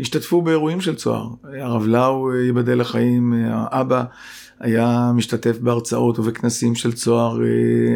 השתתפו 0.00 0.42
באירועים 0.42 0.80
של 0.80 0.94
צוהר. 0.94 1.28
הרב 1.44 1.86
לאו, 1.86 2.34
ייבדל 2.34 2.80
לחיים, 2.80 3.32
האבא 3.46 4.04
היה 4.60 5.12
משתתף 5.14 5.58
בהרצאות 5.58 6.18
ובכנסים 6.18 6.74
של 6.74 6.92
צוהר, 6.92 7.42
אה, 7.42 7.46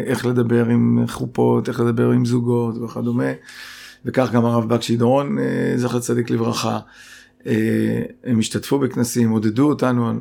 איך 0.05 0.25
לדבר 0.25 0.65
עם 0.65 1.05
חופות, 1.07 1.69
איך 1.69 1.79
לדבר 1.79 2.11
עם 2.11 2.25
זוגות 2.25 2.77
וכדומה. 2.77 3.31
וכך 4.05 4.31
גם 4.31 4.45
הרב 4.45 4.69
בקשי 4.73 4.97
דורון, 4.97 5.39
אה, 5.39 5.73
זכר 5.75 5.99
צדיק 5.99 6.29
לברכה. 6.29 6.79
אה, 7.47 8.01
הם 8.23 8.39
השתתפו 8.39 8.79
בכנסים, 8.79 9.29
עודדו 9.29 9.69
אותנו. 9.69 10.13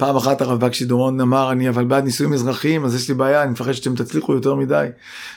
פעם 0.00 0.16
אחת 0.16 0.40
הרב 0.40 0.60
בקשי 0.60 0.84
דורון 0.84 1.20
אמר, 1.20 1.52
אני 1.52 1.68
אבל 1.68 1.84
בעד 1.84 2.04
נישואים 2.04 2.32
אזרחיים, 2.32 2.84
אז 2.84 2.94
יש 2.94 3.08
לי 3.08 3.14
בעיה, 3.14 3.42
אני 3.42 3.50
מפחד 3.50 3.72
שאתם 3.72 3.94
תצליחו 3.94 4.34
יותר 4.34 4.54
מדי. 4.54 4.86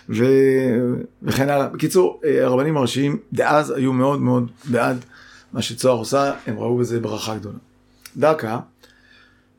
ו... 0.09 0.25
וכן 1.23 1.49
הלאה. 1.49 1.67
בקיצור, 1.67 2.21
הרבנים 2.41 2.77
הראשיים 2.77 3.17
דאז 3.33 3.71
היו 3.71 3.93
מאוד 3.93 4.21
מאוד 4.21 4.51
בעד 4.65 4.97
מה 5.53 5.61
שצוהר 5.61 5.97
עושה, 5.97 6.33
הם 6.47 6.59
ראו 6.59 6.77
בזה 6.77 6.99
ברכה 6.99 7.35
גדולה. 7.35 7.57
דקה, 8.17 8.59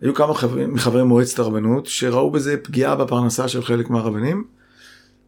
היו 0.00 0.14
כמה 0.14 0.34
חברים, 0.34 0.74
מחברי 0.74 1.02
מועצת 1.02 1.38
הרבנות 1.38 1.86
שראו 1.86 2.30
בזה 2.30 2.56
פגיעה 2.56 2.96
בפרנסה 2.96 3.48
של 3.48 3.62
חלק 3.62 3.90
מהרבנים 3.90 4.44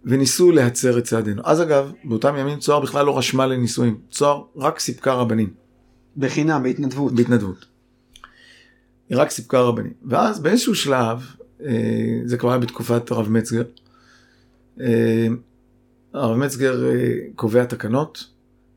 וניסו 0.05 0.53
להצר 0.53 0.99
את 0.99 1.05
צעדינו. 1.05 1.43
אז 1.45 1.63
אגב, 1.63 1.93
באותם 2.05 2.35
ימים 2.39 2.59
צוהר 2.59 2.81
בכלל 2.81 3.07
לא 3.07 3.19
רשמה 3.19 3.47
לנישואים, 3.47 3.97
צוהר 4.11 4.43
רק 4.57 4.79
סיפקה 4.79 5.13
רבנים. 5.13 5.51
בחינם, 6.17 6.63
בהתנדבות. 6.63 7.13
בהתנדבות. 7.13 7.76
היא 9.09 9.19
רק 9.19 9.31
סיפקה 9.31 9.61
רבנים. 9.61 9.93
ואז 10.05 10.41
באיזשהו 10.41 10.75
שלב, 10.75 11.27
אה, 11.65 12.21
זה 12.25 12.37
כבר 12.37 12.51
היה 12.51 12.59
בתקופת 12.59 13.11
הרב 13.11 13.29
מצגר, 13.29 13.63
אה, 14.81 15.27
הרב 16.15 16.37
מצגר 16.37 16.87
אה, 16.87 17.15
קובע 17.35 17.65
תקנות, 17.65 18.25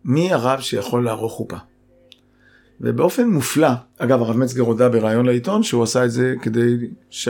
מי 0.05 0.33
הרב 0.33 0.59
שיכול 0.59 1.05
לערוך 1.05 1.33
חופה. 1.33 1.57
ובאופן 2.81 3.27
מופלא, 3.27 3.69
אגב 3.97 4.21
הרב 4.21 4.37
מצגר 4.37 4.63
הודה 4.63 4.89
בריאיון 4.89 5.25
לעיתון 5.25 5.63
שהוא 5.63 5.83
עשה 5.83 6.05
את 6.05 6.11
זה 6.11 6.35
כדי 6.41 6.75
ש... 7.09 7.29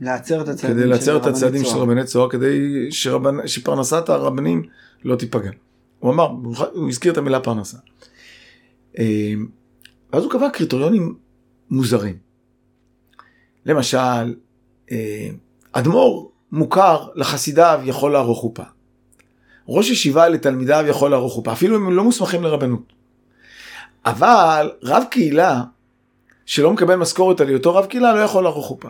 לעצר 0.00 0.40
את 0.40 0.48
הצעדים, 0.48 0.76
כדי 0.76 0.86
לעצר 0.86 1.16
את 1.16 1.26
הצעדים 1.26 1.64
של 1.64 1.76
רבני 1.76 2.04
צוהר, 2.04 2.30
כדי 2.30 2.86
שרבנ... 2.90 3.46
שפרנסת 3.46 4.08
הרבנים 4.08 4.62
לא 5.04 5.16
תיפגע. 5.16 5.50
הוא 5.98 6.12
אמר, 6.12 6.28
הוא 6.72 6.88
הזכיר 6.88 7.12
את 7.12 7.18
המילה 7.18 7.40
פרנסה. 7.40 7.78
ואז 8.98 10.24
הוא 10.24 10.30
קבע 10.30 10.50
קריטריונים 10.50 11.14
מוזרים. 11.72 12.16
למשל, 13.66 14.34
אה, 14.90 15.28
אדמו"ר 15.72 16.32
מוכר 16.52 17.08
לחסידיו 17.14 17.80
יכול 17.84 18.12
לערוך 18.12 18.38
חופה. 18.38 18.62
ראש 19.68 19.90
ישיבה 19.90 20.28
לתלמידיו 20.28 20.84
יכול 20.88 21.10
לערוך 21.10 21.32
חופה, 21.32 21.52
אפילו 21.52 21.76
אם 21.76 21.86
הם 21.86 21.92
לא 21.92 22.04
מוסמכים 22.04 22.42
לרבנות. 22.42 22.92
אבל 24.06 24.70
רב 24.82 25.02
קהילה 25.10 25.62
שלא 26.46 26.72
מקבל 26.72 26.96
משכורת 26.96 27.40
על 27.40 27.48
היותו 27.48 27.74
רב 27.74 27.86
קהילה 27.86 28.14
לא 28.14 28.20
יכול 28.20 28.42
לערוך 28.42 28.66
חופה. 28.66 28.88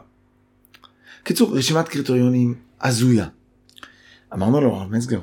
קיצור, 1.22 1.56
רשימת 1.56 1.88
קריטריונים 1.88 2.54
הזויה. 2.80 3.26
אמרנו 4.32 4.60
לו, 4.60 4.74
הרב 4.74 4.90
מצגר, 4.90 5.20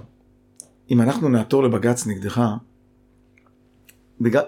אם 0.91 1.01
אנחנו 1.01 1.30
נעתור 1.30 1.64
לבג"ץ 1.64 2.07
נגדך, 2.07 2.41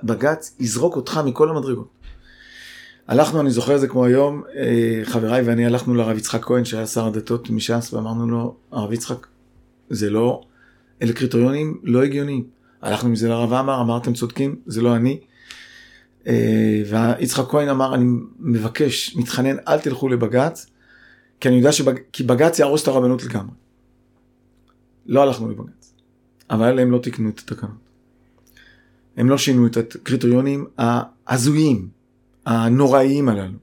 בג"ץ 0.03 0.55
יזרוק 0.59 0.95
אותך 0.95 1.20
מכל 1.26 1.49
המדרגות. 1.49 2.01
הלכנו, 3.12 3.41
אני 3.41 3.51
זוכר 3.51 3.76
את 3.76 3.80
זה 3.80 3.88
כמו 3.88 4.05
היום, 4.05 4.43
אה, 4.55 5.01
חבריי 5.03 5.41
ואני 5.41 5.66
הלכנו 5.66 5.95
לרב 5.95 6.18
יצחק 6.18 6.41
כהן 6.45 6.66
שהיה 6.66 6.88
שר 6.88 7.07
הדתות 7.07 7.49
מש"ס 7.49 7.93
ואמרנו 7.93 8.28
לו, 8.28 8.55
הרב 8.72 8.93
יצחק, 8.93 9.28
זה 9.89 10.09
לא, 10.09 10.41
אלה 11.01 11.14
קריטריונים 11.14 11.80
לא 11.84 12.03
הגיוניים. 12.03 12.43
הלכנו 12.82 13.09
עם 13.09 13.16
זה 13.16 13.30
לרב 13.30 13.53
עמר, 13.53 13.82
אמרתם 13.82 14.14
צודקים, 14.14 14.55
זה 14.66 14.82
לא 14.82 14.95
אני. 14.95 15.20
אה, 16.28 16.84
ויצחק 16.89 17.45
כהן 17.49 17.70
אמר, 17.70 17.95
אני 17.95 18.05
מבקש, 18.39 19.16
מתחנן, 19.16 19.55
אל 19.68 19.80
תלכו 19.80 20.09
לבג"ץ, 20.09 20.66
כי 21.39 21.47
אני 21.47 21.57
יודע 21.57 21.72
שבג"ץ 21.72 22.59
יהרוס 22.59 22.84
את 22.84 22.88
הרבנות 22.88 23.24
לגמרי. 23.24 23.55
לא 25.05 25.22
הלכנו 25.22 25.49
לבג"ץ, 25.49 25.93
אבל 26.49 26.80
הם 26.80 26.91
לא 26.91 26.97
תיקנו 26.97 27.30
את 27.30 27.39
התקנות. 27.39 27.72
הם 29.18 29.30
לא 29.30 29.38
שינו 29.38 29.68
את 29.68 29.78
הקריטריונים 29.78 30.66
ההזויים, 30.78 32.01
הנוראיים 32.46 33.30
הללו. 33.30 33.58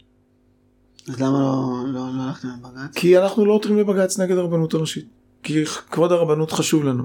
אז 1.09 1.21
למה 1.21 1.39
לא, 1.39 1.85
לא, 1.87 2.01
לא 2.17 2.23
הלכתם 2.23 2.49
לבג"ץ? 2.49 2.95
כי 2.95 3.19
אנחנו 3.19 3.47
לא 3.47 3.53
עותרים 3.53 3.79
לבג"ץ 3.79 4.19
נגד 4.19 4.37
הרבנות 4.37 4.75
הראשית. 4.75 5.07
כי 5.43 5.65
כבוד 5.91 6.13
הרבנות 6.13 6.53
חשוב 6.53 6.85
לנו. 6.85 7.05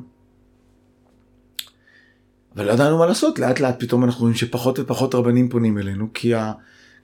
אבל 2.56 2.66
לא 2.66 2.72
ידענו 2.72 2.98
מה 2.98 3.06
לעשות, 3.06 3.40
לאט 3.40 3.60
לאט 3.60 3.80
פתאום 3.80 4.04
אנחנו 4.04 4.22
רואים 4.22 4.36
שפחות 4.36 4.80
ופחות 4.80 5.16
רבנים 5.16 5.50
פונים 5.50 5.78
אלינו, 5.78 6.08
כי, 6.14 6.34
ה... 6.34 6.54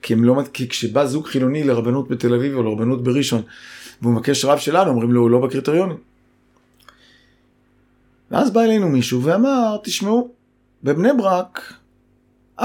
כי 0.02 0.14
הם 0.14 0.24
לא, 0.24 0.42
כי 0.54 0.70
כשבא 0.70 1.06
זוג 1.06 1.26
חילוני 1.28 1.64
לרבנות 1.64 2.08
בתל 2.08 2.34
אביב 2.34 2.56
או 2.56 2.64
לרבנות 2.64 3.04
בראשון, 3.04 3.42
והוא 4.02 4.14
מבקש 4.14 4.46
רב 4.46 4.58
שלנו, 4.58 4.92
אומרים 4.92 5.12
לו, 5.12 5.22
הוא 5.22 5.30
לא 5.30 5.40
בקריטריונים. 5.40 5.98
ואז 8.32 8.52
בא 8.52 8.62
אלינו 8.62 8.90
מישהו 8.90 9.24
ואמר, 9.24 9.78
תשמעו, 9.84 10.30
בבני 10.84 11.10
ברק 11.18 11.74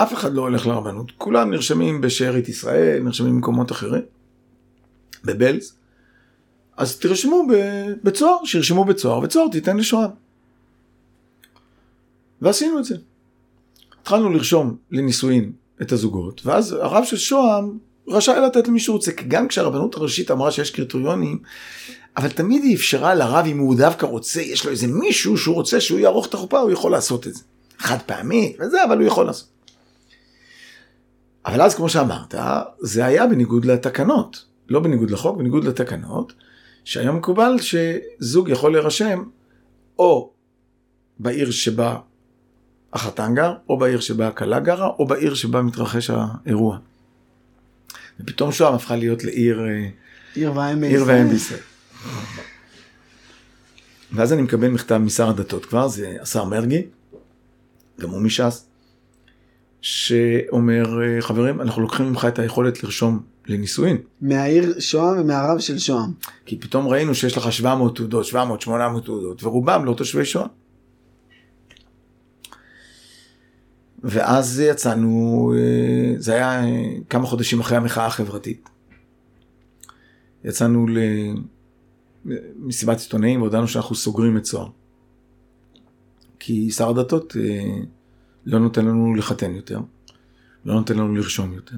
אף 0.03 0.15
אחד 0.15 0.33
לא 0.33 0.43
הולך 0.43 0.67
לרבנות, 0.67 1.13
כולם 1.19 1.51
נרשמים 1.51 2.01
בשארית 2.01 2.49
ישראל, 2.49 3.03
נרשמים 3.03 3.35
במקומות 3.35 3.73
אחרים, 3.73 4.03
בבלז, 5.25 5.75
אז 6.77 6.99
תרשמו 6.99 7.47
בצוהר, 8.03 8.45
שירשמו 8.45 8.85
בצוהר, 8.85 9.19
וצוהר 9.19 9.49
תיתן 9.49 9.77
לשוהם. 9.77 10.11
ועשינו 12.43 12.79
את 12.79 12.85
זה. 12.85 12.97
התחלנו 14.01 14.31
לרשום 14.31 14.77
לנישואין 14.91 15.53
את 15.83 15.93
הזוגות, 15.93 16.47
ואז 16.47 16.73
הרב 16.73 17.05
של 17.05 17.17
שוהם 17.17 17.79
רשאי 18.09 18.41
לתת 18.47 18.69
למי 18.69 18.81
שרוצה, 18.81 19.13
כי 19.13 19.25
גם 19.25 19.49
כשהרבנות 19.49 19.95
הראשית 19.95 20.31
אמרה 20.31 20.51
שיש 20.51 20.71
קריטריונים, 20.71 21.39
אבל 22.17 22.29
תמיד 22.29 22.63
היא 22.63 22.77
אפשרה 22.77 23.15
לרב, 23.15 23.47
אם 23.47 23.59
הוא 23.59 23.77
דווקא 23.77 24.07
רוצה, 24.07 24.41
יש 24.41 24.65
לו 24.65 24.71
איזה 24.71 24.87
מישהו 24.87 25.39
שהוא 25.39 25.55
רוצה 25.55 25.81
שהוא 25.81 25.99
יערוך 25.99 26.27
את 26.27 26.35
החופה, 26.35 26.59
הוא 26.59 26.71
יכול 26.71 26.93
לעשות 26.93 27.27
את 27.27 27.35
זה. 27.35 27.43
חד 27.79 27.99
פעמי 28.07 28.57
וזה, 28.61 28.85
אבל 28.85 28.99
הוא 28.99 29.07
יכול 29.07 29.27
לעשות. 29.27 29.54
אבל 31.47 31.63
אז 31.63 31.75
כמו 31.75 31.89
שאמרת, 31.89 32.35
זה 32.81 33.05
היה 33.05 33.27
בניגוד 33.27 33.65
לתקנות, 33.65 34.45
לא 34.69 34.81
בניגוד 34.81 35.11
לחוק, 35.11 35.39
בניגוד 35.39 35.65
לתקנות, 35.65 36.33
שהיום 36.85 37.17
מקובל 37.17 37.57
שזוג 37.61 38.49
יכול 38.49 38.73
להירשם 38.73 39.25
או 39.99 40.33
בעיר 41.19 41.51
שבה 41.51 41.99
החתן 42.93 43.35
גר, 43.35 43.55
או 43.69 43.79
בעיר 43.79 44.01
שבה 44.01 44.29
הכלה 44.29 44.61
גרה, 44.61 44.87
או 44.87 45.07
בעיר 45.07 45.35
שבה 45.35 45.63
מתרחש 45.63 46.11
האירוע. 46.11 46.79
ופתאום 48.21 48.53
שוהם 48.53 48.75
הפכה 48.75 48.97
להיות 48.97 49.25
לעיר... 49.25 49.61
אה, 49.67 49.89
עיר 50.35 50.57
ואם 50.57 50.81
בישראל. 50.81 51.27
בישראל. 51.27 51.61
ואז 54.13 54.33
אני 54.33 54.43
מקבל 54.43 54.69
מכתב 54.69 54.97
משר 54.97 55.29
הדתות 55.29 55.67
כבר, 55.67 55.89
זה 55.89 56.17
השר 56.21 56.45
מרגי, 56.45 56.83
גם 58.01 58.11
הוא 58.11 58.21
מש"ס, 58.21 58.67
שאומר, 59.85 61.03
אה, 61.03 61.23
חברים, 61.23 61.61
אנחנו 61.61 61.83
לוקחים 61.83 62.07
ממך 62.07 62.25
את 62.29 62.39
היכולת 62.39 62.85
לרשום 62.85 63.21
לנישואין. 63.47 63.97
מהעיר 64.21 64.81
שוהם 64.81 65.21
ומהרב 65.21 65.59
של 65.59 65.79
שוהם. 65.79 66.13
כי 66.47 66.59
פתאום 66.59 66.89
ראינו 66.89 67.15
שיש 67.15 67.37
לך 67.37 67.53
700 67.53 67.97
תעודות, 67.97 68.25
700, 68.25 68.61
800 68.61 69.05
תעודות, 69.05 69.45
ורובם 69.45 69.85
לא 69.85 69.95
תושבי 69.95 70.25
שוהם. 70.25 70.49
ואז 74.05 74.61
יצאנו, 74.61 75.53
אה, 75.57 76.15
זה 76.19 76.35
היה 76.35 76.65
אה, 76.65 76.71
כמה 77.11 77.27
חודשים 77.27 77.61
אחרי 77.61 77.77
המחאה 77.77 78.07
החברתית. 78.07 78.69
יצאנו 80.45 80.87
למסיבת 82.25 83.01
עיתונאים 83.01 83.43
והודענו 83.43 83.69
שאנחנו 83.69 83.95
סוגרים 83.95 84.37
את 84.37 84.43
צוהר. 84.43 84.69
כי 86.39 86.71
שר 86.71 86.91
הדתות 86.91 87.37
לא 88.47 88.59
נותן 88.59 88.85
לנו 88.85 89.15
לחתן 89.15 89.55
יותר, 89.55 89.81
לא 90.65 90.75
נותן 90.75 90.95
לנו 90.95 91.15
לרשום 91.15 91.53
יותר. 91.53 91.77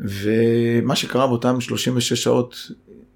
ומה 0.00 0.96
שקרה 0.96 1.26
באותם 1.26 1.60
36 1.60 2.12
שעות 2.12 2.70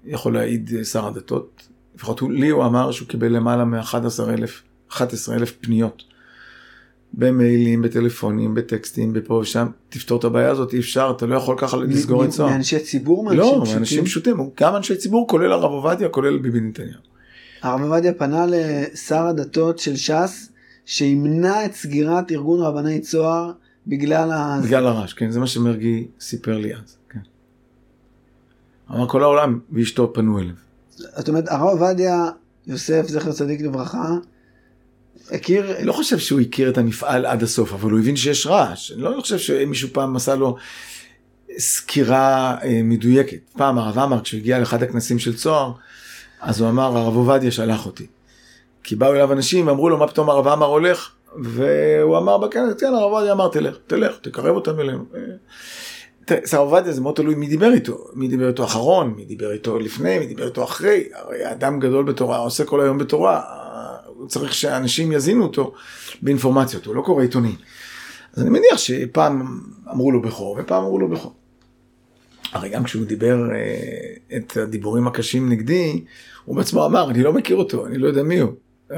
יכול 0.05 0.33
להעיד 0.33 0.71
שר 0.83 1.07
הדתות, 1.07 1.67
לפחות 1.95 2.21
לי 2.29 2.49
הוא 2.49 2.65
אמר 2.65 2.91
שהוא 2.91 3.07
קיבל 3.07 3.27
למעלה 3.27 3.65
מ-11,000 3.65 5.45
פניות 5.61 6.03
במיילים, 7.13 7.81
בטלפונים, 7.81 8.53
בטקסטים, 8.53 9.13
בפה 9.13 9.33
ושם, 9.33 9.67
תפתור 9.89 10.19
את 10.19 10.23
הבעיה 10.23 10.49
הזאת, 10.49 10.73
אי 10.73 10.79
אפשר, 10.79 11.13
אתה 11.17 11.25
לא 11.25 11.35
יכול 11.35 11.55
ככה 11.57 11.77
לסגור 11.77 12.25
את 12.25 12.29
צוהר. 12.29 12.49
מאנשי 12.49 12.79
ציבור? 12.79 13.31
לא, 13.31 13.63
מאנשים 13.73 14.05
פשוטים, 14.05 14.37
גם 14.59 14.75
אנשי 14.75 14.95
ציבור, 14.95 15.27
כולל 15.27 15.51
הרב 15.51 15.71
עובדיה, 15.71 16.09
כולל 16.09 16.37
ביבי 16.37 16.59
נתניהו. 16.59 16.99
הרב 17.61 17.81
עובדיה 17.81 18.13
פנה 18.13 18.45
לשר 18.49 19.25
הדתות 19.25 19.79
של 19.79 19.95
ש"ס, 19.95 20.50
שימנע 20.91 21.65
את 21.65 21.75
סגירת 21.75 22.31
ארגון 22.31 22.61
רבני 22.61 22.99
צוהר 22.99 23.51
בגלל 23.87 24.31
ה... 24.31 24.59
בגלל 24.63 24.87
הרעש, 24.87 25.13
כן, 25.13 25.31
זה 25.31 25.39
מה 25.39 25.47
שמרגי 25.47 26.07
סיפר 26.19 26.57
לי 26.57 26.75
אז, 26.75 26.97
כן. 27.09 27.19
אמר 28.91 29.07
כל 29.07 29.23
העולם 29.23 29.59
ואשתו 29.71 30.13
פנו 30.13 30.39
אליו. 30.39 30.55
זאת 30.95 31.29
אומרת, 31.29 31.47
הרב 31.47 31.61
עובדיה 31.61 32.29
יוסף, 32.67 33.07
זכר 33.07 33.31
צדיק 33.31 33.61
לברכה, 33.61 34.15
הכיר... 35.31 35.77
אני 35.77 35.85
לא 35.85 35.93
חושב 35.93 36.19
שהוא 36.19 36.39
הכיר 36.39 36.69
את 36.69 36.77
המפעל 36.77 37.25
עד 37.25 37.43
הסוף, 37.43 37.73
אבל 37.73 37.91
הוא 37.91 37.99
הבין 37.99 38.15
שיש 38.15 38.47
רעש. 38.47 38.91
אני 38.91 39.01
לא 39.01 39.15
חושב 39.21 39.37
שמישהו 39.37 39.89
פעם 39.91 40.15
עשה 40.15 40.35
לו 40.35 40.55
סקירה 41.57 42.57
אה, 42.63 42.81
מדויקת. 42.83 43.39
פעם 43.53 43.77
הרב 43.77 43.99
עמר, 43.99 44.21
כשהוא 44.21 44.39
הגיע 44.39 44.59
לאחד 44.59 44.83
הכנסים 44.83 45.19
של 45.19 45.35
צוהר, 45.35 45.71
אז 46.41 46.61
הוא 46.61 46.69
אמר, 46.69 46.97
הרב 46.97 47.15
עובדיה 47.15 47.51
שלח 47.51 47.85
אותי. 47.85 48.07
כי 48.83 48.95
באו 48.95 49.13
אליו 49.13 49.33
אנשים 49.33 49.67
ואמרו 49.67 49.89
לו, 49.89 49.97
מה 49.97 50.07
פתאום 50.07 50.29
הרב 50.29 50.47
עמר 50.47 50.65
הולך? 50.65 51.09
והוא 51.35 52.17
אמר 52.17 52.37
בכנס, 52.37 52.73
כן, 52.73 52.93
הרב 52.93 53.11
עובדיה 53.11 53.31
אמר, 53.31 53.47
תלך, 53.47 53.77
תלך, 53.87 54.17
תקרב 54.21 54.55
אותם 54.55 54.79
אלינו. 54.79 55.05
שר 56.45 56.57
עובדיה 56.57 56.93
זה 56.93 57.01
מאוד 57.01 57.15
תלוי 57.15 57.35
מי 57.35 57.47
דיבר 57.47 57.71
איתו, 57.73 58.07
מי 58.13 58.27
דיבר 58.27 58.47
איתו 58.47 58.63
אחרון, 58.63 59.13
מי 59.17 59.25
דיבר 59.25 59.51
איתו 59.51 59.79
לפני, 59.79 60.19
מי 60.19 60.25
דיבר 60.25 60.45
איתו 60.45 60.63
אחרי, 60.63 61.03
הרי 61.13 61.51
אדם 61.51 61.79
גדול 61.79 62.05
בתורה, 62.05 62.37
עושה 62.37 62.65
כל 62.65 62.81
היום 62.81 62.97
בתורה, 62.97 63.41
הוא 64.05 64.27
צריך 64.27 64.53
שאנשים 64.53 65.11
יזינו 65.11 65.43
אותו 65.43 65.73
באינפורמציות, 66.21 66.85
הוא 66.85 66.95
לא 66.95 67.01
קורא 67.01 67.21
עיתונים. 67.21 67.55
אז 68.33 68.41
אני 68.43 68.49
מניח 68.49 68.77
שפעם 68.77 69.61
אמרו 69.91 70.11
לו 70.11 70.21
בכור 70.21 70.57
ופעם 70.59 70.83
אמרו 70.83 70.99
לו 70.99 71.07
בכור. 71.07 71.33
הרי 72.51 72.69
גם 72.69 72.83
כשהוא 72.83 73.05
דיבר 73.05 73.51
אה, 73.51 74.37
את 74.37 74.57
הדיבורים 74.57 75.07
הקשים 75.07 75.49
נגדי, 75.49 76.03
הוא 76.45 76.55
בעצמו 76.55 76.85
אמר, 76.85 77.09
אני 77.09 77.23
לא 77.23 77.33
מכיר 77.33 77.57
אותו, 77.57 77.85
אני 77.85 77.97
לא 77.97 78.07
יודע 78.07 78.23
מי 78.23 78.39
הוא, 78.39 78.51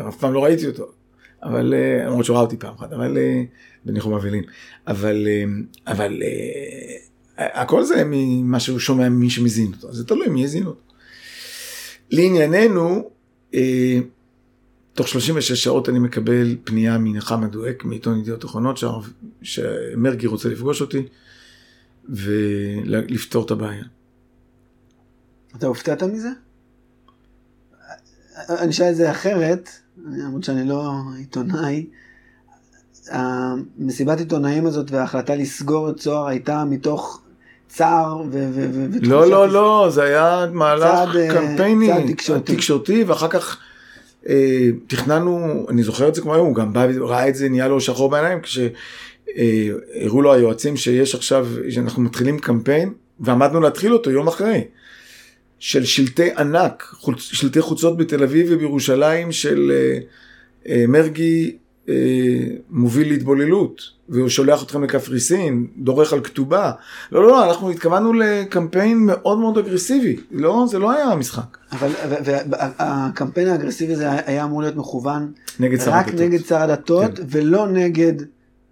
אף 0.10 0.18
פעם 0.18 0.34
לא 0.34 0.44
ראיתי 0.44 0.68
אותו. 0.68 0.92
אבל, 1.44 1.74
אה, 1.74 2.06
למרות 2.06 2.26
שהוא 2.26 2.36
ראה 2.36 2.44
אותי 2.44 2.58
פעם 2.58 2.74
אחת, 2.74 2.94
אבל 2.94 3.18
אה, 3.18 3.44
בניחום 3.86 4.14
אבלים. 4.14 4.44
אבל, 4.88 5.28
אה, 5.28 5.44
אבל 5.94 6.22
הכל 7.38 7.84
זה 7.84 8.04
ממה 8.06 8.60
שהוא 8.60 8.80
שומע 8.80 9.10
ממי 9.10 9.30
שמזין 9.30 9.72
אותו, 9.74 9.94
זה 9.94 10.08
תלוי 10.08 10.28
מי 10.28 10.44
יזין 10.44 10.66
אותו. 10.66 10.82
לענייננו, 12.12 13.10
תוך 14.94 15.08
36 15.08 15.52
שעות 15.64 15.90
אני 15.90 16.00
מקבל 16.00 16.56
פנייה 16.64 16.98
מנחמה 16.98 17.48
דואק 17.48 17.86
מעיתון 17.86 18.20
ידיעות 18.20 18.46
אחרונות 18.46 18.80
שמרגי 19.42 20.28
רוצה 20.28 20.50
לפגוש 20.50 20.82
אותי 20.82 21.04
ולפתור 22.10 23.46
את 23.46 23.52
הבעיה. 23.52 23.84
אתה 25.56 25.68
הופתעת 25.68 26.04
מזה? 26.04 26.30
אני 28.50 28.70
אשאל 28.70 28.90
את 28.90 28.96
זה 28.96 29.12
אחרת, 29.12 29.70
למרות 30.06 30.44
שאני 30.44 30.68
לא 30.68 30.92
עיתונאי. 31.18 31.86
המסיבת 33.10 34.20
עיתונאים 34.20 34.66
הזאת 34.66 34.92
וההחלטה 34.92 35.36
לסגור 35.36 35.90
את 35.90 35.98
צוהר 35.98 36.28
הייתה 36.28 36.64
מתוך 36.66 37.22
צער 37.68 38.22
ו... 38.32 38.50
ו, 38.54 38.70
ו 38.74 38.88
לא, 39.02 39.30
לא, 39.30 39.50
לא, 39.50 39.88
זה 39.90 40.04
היה 40.04 40.46
מהלך 40.52 40.84
צעד, 40.84 41.16
אה, 41.16 41.28
קמפייני, 41.34 41.88
צעד 41.88 42.12
תקשורתי. 42.12 42.56
תקשורתי, 42.56 43.04
ואחר 43.04 43.28
כך 43.28 43.58
אה, 44.30 44.70
תכננו, 44.88 45.66
אני 45.70 45.84
זוכר 45.84 46.08
את 46.08 46.16
זה 46.16 46.22
כמו 46.22 46.34
היום, 46.34 46.48
הוא 46.48 46.56
גם 46.56 46.74
בא 46.74 46.88
וראה 46.96 47.30
את 47.30 47.36
זה, 47.36 47.50
נהיה 47.50 47.68
לו 47.68 47.82
שחור 47.82 48.10
בעיניים, 48.10 48.40
כשהראו 48.42 50.22
לו 50.22 50.34
היועצים 50.34 50.78
שיש 50.78 51.16
עכשיו, 51.16 51.48
שאנחנו 51.70 52.02
מתחילים 52.02 52.40
קמפיין, 52.40 52.94
ועמדנו 53.20 53.60
להתחיל 53.60 53.94
אותו 53.94 54.12
יום 54.12 54.28
אחרי. 54.28 54.64
של 55.60 55.86
שלטי 55.86 56.32
ענק, 56.38 56.96
שלטי 57.18 57.62
חוצות 57.62 57.98
בתל 57.98 58.24
אביב 58.24 58.48
ובירושלים 58.50 59.32
של 59.32 59.72
uh, 59.72 60.66
uh, 60.66 60.70
מרגי 60.88 61.58
אה, 61.90 61.96
מוביל 62.70 63.08
להתבוללות, 63.08 63.82
והוא 64.10 64.30
שולח 64.30 64.64
אתכם 64.64 64.84
לקפריסין, 64.84 65.68
דורך 65.78 66.14
על 66.14 66.22
כתובה. 66.22 66.72
לא, 67.12 67.22
לא, 67.24 67.28
לא, 67.28 67.50
אנחנו 67.50 67.70
התכוונו 67.70 68.14
לקמפיין 68.14 68.98
מאוד 68.98 69.38
מאוד 69.38 69.58
אגרסיבי. 69.58 70.16
לא, 70.32 70.66
זה 70.70 70.80
לא 70.80 70.92
היה 70.92 71.06
המשחק. 71.06 71.58
אבל 71.72 71.90
והקמפיין 72.50 73.48
האגרסיבי 73.48 73.94
הזה 73.94 74.10
היה 74.26 74.44
אמור 74.44 74.62
להיות 74.62 74.76
מכוון 74.76 75.32
נגד 75.60 75.80
שר 75.80 75.92
רק 75.92 76.08
הדתות. 76.08 76.22
נגד 76.22 76.46
שר 76.46 76.58
הדתות, 76.62 77.18
כן. 77.18 77.24
ולא 77.30 77.68
נגד 77.68 78.14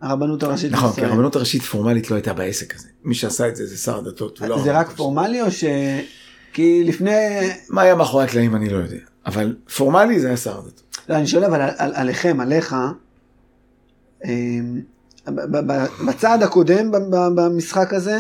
הרבנות 0.02 0.44
הראשית 0.44 0.72
נכון, 0.72 0.92
כי. 0.92 1.06
הרבנות 1.06 1.36
הראשית 1.36 1.62
פורמלית 1.62 2.12
לא 2.12 2.16
הייתה 2.16 2.34
בעסק 2.34 2.76
הזה. 2.76 2.88
מי 3.04 3.16
שעשה 3.16 3.48
את 3.48 3.56
זה 3.56 3.66
זה 3.66 3.78
שר 3.78 3.98
הדתות. 3.98 4.42
זה 4.64 4.80
רק. 4.80 4.90
פורמלי 4.90 5.42
או 5.42 5.52
ש... 5.52 5.64
כי 6.54 6.84
לפני... 6.84 7.12
מה 7.70 7.82
היה 7.82 7.96
מאחורי 7.96 8.24
הקלעים 8.24 8.56
אני 8.56 8.70
לא 8.70 8.78
יודע. 8.78 8.98
אבל 9.26 9.56
פורמלי 9.78 10.20
זה 10.20 10.28
היה 10.28 10.38
שר 10.38 10.58
הדתות. 10.58 10.82
לא, 11.10 11.16
אני 11.16 11.28
שואל 11.28 11.44
אבל 11.44 11.62
על, 11.62 11.70
על, 11.78 11.92
עליכם, 11.96 12.40
עליך, 12.40 12.76
אמ, 14.26 14.82
ב- 15.28 15.58
ב- 15.58 15.72
ב- 15.72 15.86
בצעד 16.08 16.44
הקודם 16.44 16.92
במשחק 17.10 17.94
הזה, 17.94 18.18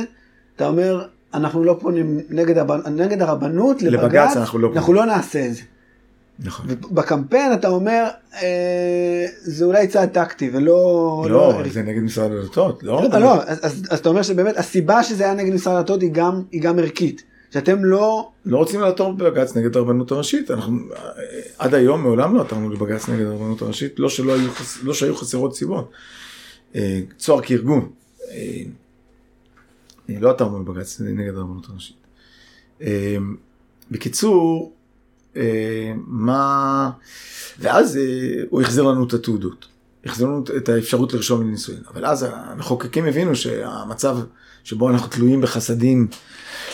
אתה 0.55 0.67
אומר, 0.67 1.05
אנחנו 1.33 1.63
לא 1.63 1.77
פונים 1.81 2.19
נגד, 2.29 2.57
הרב- 2.57 2.87
נגד 2.87 3.21
הרבנות, 3.21 3.81
לבג"ץ 3.81 4.03
לבג"ץ, 4.03 4.37
אנחנו 4.37 4.59
לא. 4.59 4.71
אנחנו 4.75 4.93
לא 4.93 5.05
נעשה 5.05 5.45
את 5.45 5.53
זה. 5.53 5.61
נכון. 6.39 6.65
ובקמפיין 6.69 7.53
אתה 7.53 7.67
אומר, 7.67 8.07
אה, 8.41 9.25
זה 9.41 9.65
אולי 9.65 9.87
צעד 9.87 10.09
טקטי 10.09 10.49
ולא... 10.53 11.25
לא, 11.29 11.61
זה 11.71 11.81
נגד 11.81 12.01
משרד 12.01 12.31
הדתות. 12.31 12.83
לא, 12.83 13.03
לא, 13.11 13.19
לא, 13.19 13.43
אז, 13.43 13.59
אז, 13.61 13.83
אז 13.89 13.99
אתה 13.99 14.09
אומר 14.09 14.21
שבאמת 14.21 14.57
הסיבה 14.57 15.03
שזה 15.03 15.23
היה 15.23 15.33
נגד 15.33 15.53
משרד 15.53 15.75
הדתות 15.75 16.01
היא 16.01 16.09
גם, 16.13 16.41
היא 16.51 16.61
גם 16.61 16.79
ערכית. 16.79 17.23
שאתם 17.53 17.85
לא... 17.85 18.31
לא 18.45 18.57
רוצים 18.57 18.81
לעתור 18.81 19.13
בבג"ץ 19.13 19.55
נגד 19.55 19.77
הרבנות 19.77 20.11
הראשית. 20.11 20.51
אנחנו 20.51 20.79
עד 21.57 21.73
היום 21.73 22.01
מעולם 22.03 22.35
לא 22.35 22.41
עתרנו 22.41 22.69
לבג"ץ 22.69 23.09
נגד 23.09 23.25
הרבנות 23.25 23.61
הראשית, 23.61 23.99
לא 23.99 24.09
שלא 24.09 24.33
היו, 24.35 24.51
חס- 24.51 24.83
לא 24.83 24.93
שהיו 24.93 25.15
חסרות 25.15 25.55
סיבות. 25.55 25.91
אה, 26.75 26.99
צוהר 27.17 27.41
כארגון, 27.41 27.89
אה, 28.31 28.63
לא 30.09 30.29
עתרנו 30.29 30.59
לבג"ץ 30.59 31.01
נגד 31.01 31.35
הרבנות 31.35 31.69
הראשית. 31.69 31.95
אה, 32.81 33.17
בקיצור, 33.91 34.73
מה... 36.07 36.91
ואז 37.59 37.99
הוא 38.49 38.61
החזיר 38.61 38.83
לנו 38.83 39.07
את 39.07 39.13
התעודות. 39.13 39.67
החזיר 40.05 40.27
לנו 40.27 40.43
את 40.57 40.69
האפשרות 40.69 41.13
לרשום 41.13 41.41
לנישואין. 41.41 41.81
אבל 41.93 42.05
אז 42.05 42.25
המחוקקים 42.31 43.05
הבינו 43.05 43.35
שהמצב 43.35 44.17
שבו 44.63 44.89
אנחנו 44.89 45.07
תלויים 45.07 45.41
בחסדים 45.41 46.07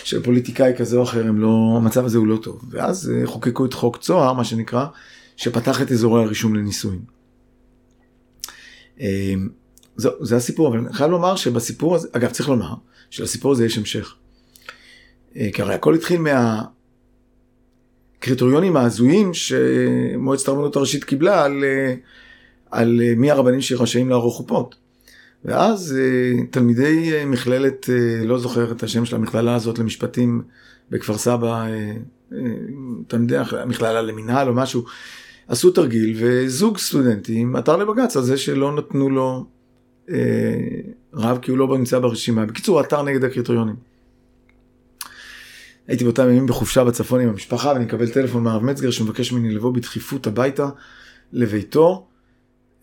של 0.07 0.23
פוליטיקאי 0.23 0.73
כזה 0.77 0.97
או 0.97 1.03
אחר, 1.03 1.31
לא, 1.31 1.73
המצב 1.77 2.05
הזה 2.05 2.17
הוא 2.17 2.27
לא 2.27 2.37
טוב. 2.37 2.61
ואז 2.69 3.11
אה, 3.11 3.27
חוקקו 3.27 3.65
את 3.65 3.73
חוק 3.73 3.97
צוהר, 3.97 4.33
מה 4.33 4.43
שנקרא, 4.43 4.85
שפתח 5.37 5.81
את 5.81 5.91
אזורי 5.91 6.23
הרישום 6.23 6.55
לנישואין. 6.55 6.99
אה, 9.01 9.33
זהו, 9.95 10.25
זה 10.25 10.35
הסיפור, 10.35 10.67
אבל 10.67 10.77
אני 10.77 10.93
חייב 10.93 11.11
לומר 11.11 11.35
שבסיפור 11.35 11.95
הזה, 11.95 12.07
אגב, 12.11 12.31
צריך 12.31 12.49
לומר 12.49 12.73
שלסיפור 13.09 13.51
הזה 13.51 13.65
יש 13.65 13.77
המשך. 13.77 14.15
אה, 15.35 15.49
כי 15.53 15.61
הרי 15.61 15.73
הכל 15.73 15.95
התחיל 15.95 16.21
מהקריטריונים 18.19 18.77
ההזויים 18.77 19.33
שמועצת 19.33 20.47
הרבנות 20.47 20.75
הראשית 20.75 21.03
קיבלה 21.03 21.43
על, 21.43 21.63
אה, 21.63 21.93
על 22.71 23.01
מי 23.17 23.31
הרבנים 23.31 23.61
שרשאים 23.61 24.09
לערוך 24.09 24.35
חופות. 24.35 24.75
ואז 25.47 25.97
אה, 25.99 26.43
תלמידי 26.51 27.13
אה, 27.13 27.25
מכללת, 27.25 27.89
אה, 27.89 28.25
לא 28.25 28.39
זוכר 28.39 28.71
את 28.71 28.83
השם 28.83 29.05
של 29.05 29.15
המכללה 29.15 29.55
הזאת 29.55 29.79
למשפטים 29.79 30.41
בכפר 30.89 31.17
סבא, 31.17 31.67
תלמידי 33.07 33.37
המכללה 33.37 34.01
למינהל 34.01 34.47
או 34.47 34.53
משהו, 34.53 34.85
עשו 35.47 35.71
תרגיל 35.71 36.15
וזוג 36.19 36.77
סטודנטים 36.77 37.55
עתר 37.55 37.77
לבג"ץ 37.77 38.17
על 38.17 38.23
זה 38.23 38.37
שלא 38.37 38.75
נתנו 38.75 39.09
לו 39.09 39.45
רב 41.13 41.39
כי 41.41 41.51
הוא 41.51 41.57
לא 41.57 41.77
נמצא 41.77 41.99
ברשימה. 41.99 42.45
בקיצור, 42.45 42.79
עתר 42.79 43.01
נגד 43.03 43.23
הקריטריונים. 43.23 43.75
הייתי 45.87 46.03
באותם 46.03 46.23
ימים 46.23 46.47
בחופשה 46.47 46.83
בצפון 46.83 47.21
עם 47.21 47.29
המשפחה 47.29 47.69
ואני 47.69 47.85
מקבל 47.85 48.09
טלפון 48.09 48.43
מהרב 48.43 48.63
מצגר 48.63 48.91
שמבקש 48.91 49.31
ממני 49.31 49.53
לבוא 49.53 49.73
בדחיפות 49.73 50.27
הביתה 50.27 50.69
לביתו. 51.33 52.07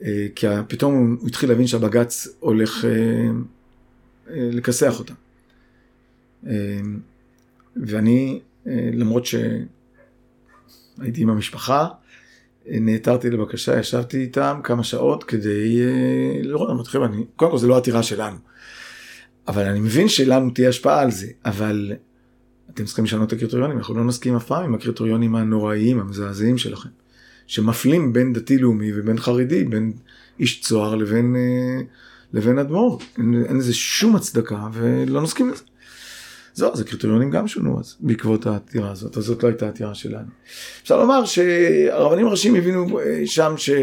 אה, 0.03 0.27
כי 0.35 0.47
פתאום 0.69 1.17
הוא- 1.21 1.29
התחיל 1.29 1.49
להבין 1.49 1.67
שהבג"ץ 1.67 2.29
הולך 2.41 2.85
אה, 2.85 2.91
אה, 4.31 4.49
לכסח 4.53 4.99
אותה. 4.99 5.15
ואני, 7.77 8.41
למרות 8.93 9.27
שהייתי 9.27 9.63
עם 11.23 11.31
המשפחה, 11.31 11.89
נעתרתי 12.67 13.31
לבקשה, 13.31 13.79
ישבתי 13.79 14.21
איתם 14.21 14.61
כמה 14.65 14.85
שעות 14.85 15.25
כדי 15.25 15.83
לראות, 16.43 16.71
אמרתי, 16.71 16.91
חבר'ה, 16.91 17.07
אני- 17.07 17.25
קודם 17.37 17.51
כל 17.51 17.59
זו 17.59 17.69
לא 17.69 17.77
עתירה 17.77 18.03
שלנו, 18.03 18.37
אבל 19.49 19.65
אני 19.67 19.81
מבין 19.81 20.09
שלנו 20.09 20.51
תהיה 20.51 20.69
השפעה 20.69 21.01
על 21.01 21.11
זה, 21.11 21.27
אבל 21.45 21.93
אתם 22.71 22.85
צריכים 22.85 23.05
לשנות 23.05 23.29
את 23.29 23.33
הקריטריונים, 23.33 23.79
אנחנו 23.79 23.95
לא 23.95 24.05
נסכים 24.05 24.37
אף 24.37 24.47
פעם 24.47 24.65
עם 24.65 24.75
הקריטריונים 24.75 25.35
הנוראיים, 25.35 26.01
המזעזעים 26.01 26.59
שלכם. 26.59 26.89
שמפלים 27.47 28.13
בין 28.13 28.33
דתי 28.33 28.59
לאומי 28.59 28.91
ובין 28.95 29.19
חרדי, 29.19 29.65
בין 29.65 29.93
איש 30.41 30.61
צוהר 30.61 30.95
לבין, 30.95 31.37
אה, 31.37 31.81
לבין 32.33 32.59
אדמו"ר. 32.59 32.99
אין, 33.19 33.45
אין 33.49 33.57
לזה 33.57 33.75
שום 33.75 34.17
הצדקה 34.17 34.69
ולא 34.73 35.23
נסכים 35.23 35.51
לזה. 35.51 35.63
זהו, 36.55 36.73
אז 36.73 36.81
הקריטריונים 36.81 37.31
גם 37.31 37.49
שונו 37.49 37.81
אז, 37.81 37.97
בעקבות 38.01 38.47
העתירה 38.47 38.91
הזאת, 38.91 39.17
אז 39.17 39.25
זאת 39.25 39.43
לא 39.43 39.49
הייתה 39.49 39.69
עתירה 39.69 39.95
שלנו. 39.95 40.29
אפשר 40.83 40.99
לומר 40.99 41.25
שהרבנים 41.25 42.27
הראשיים 42.27 42.55
הבינו 42.55 43.01
אה, 43.01 43.23
שם 43.27 43.55
שלא 43.57 43.77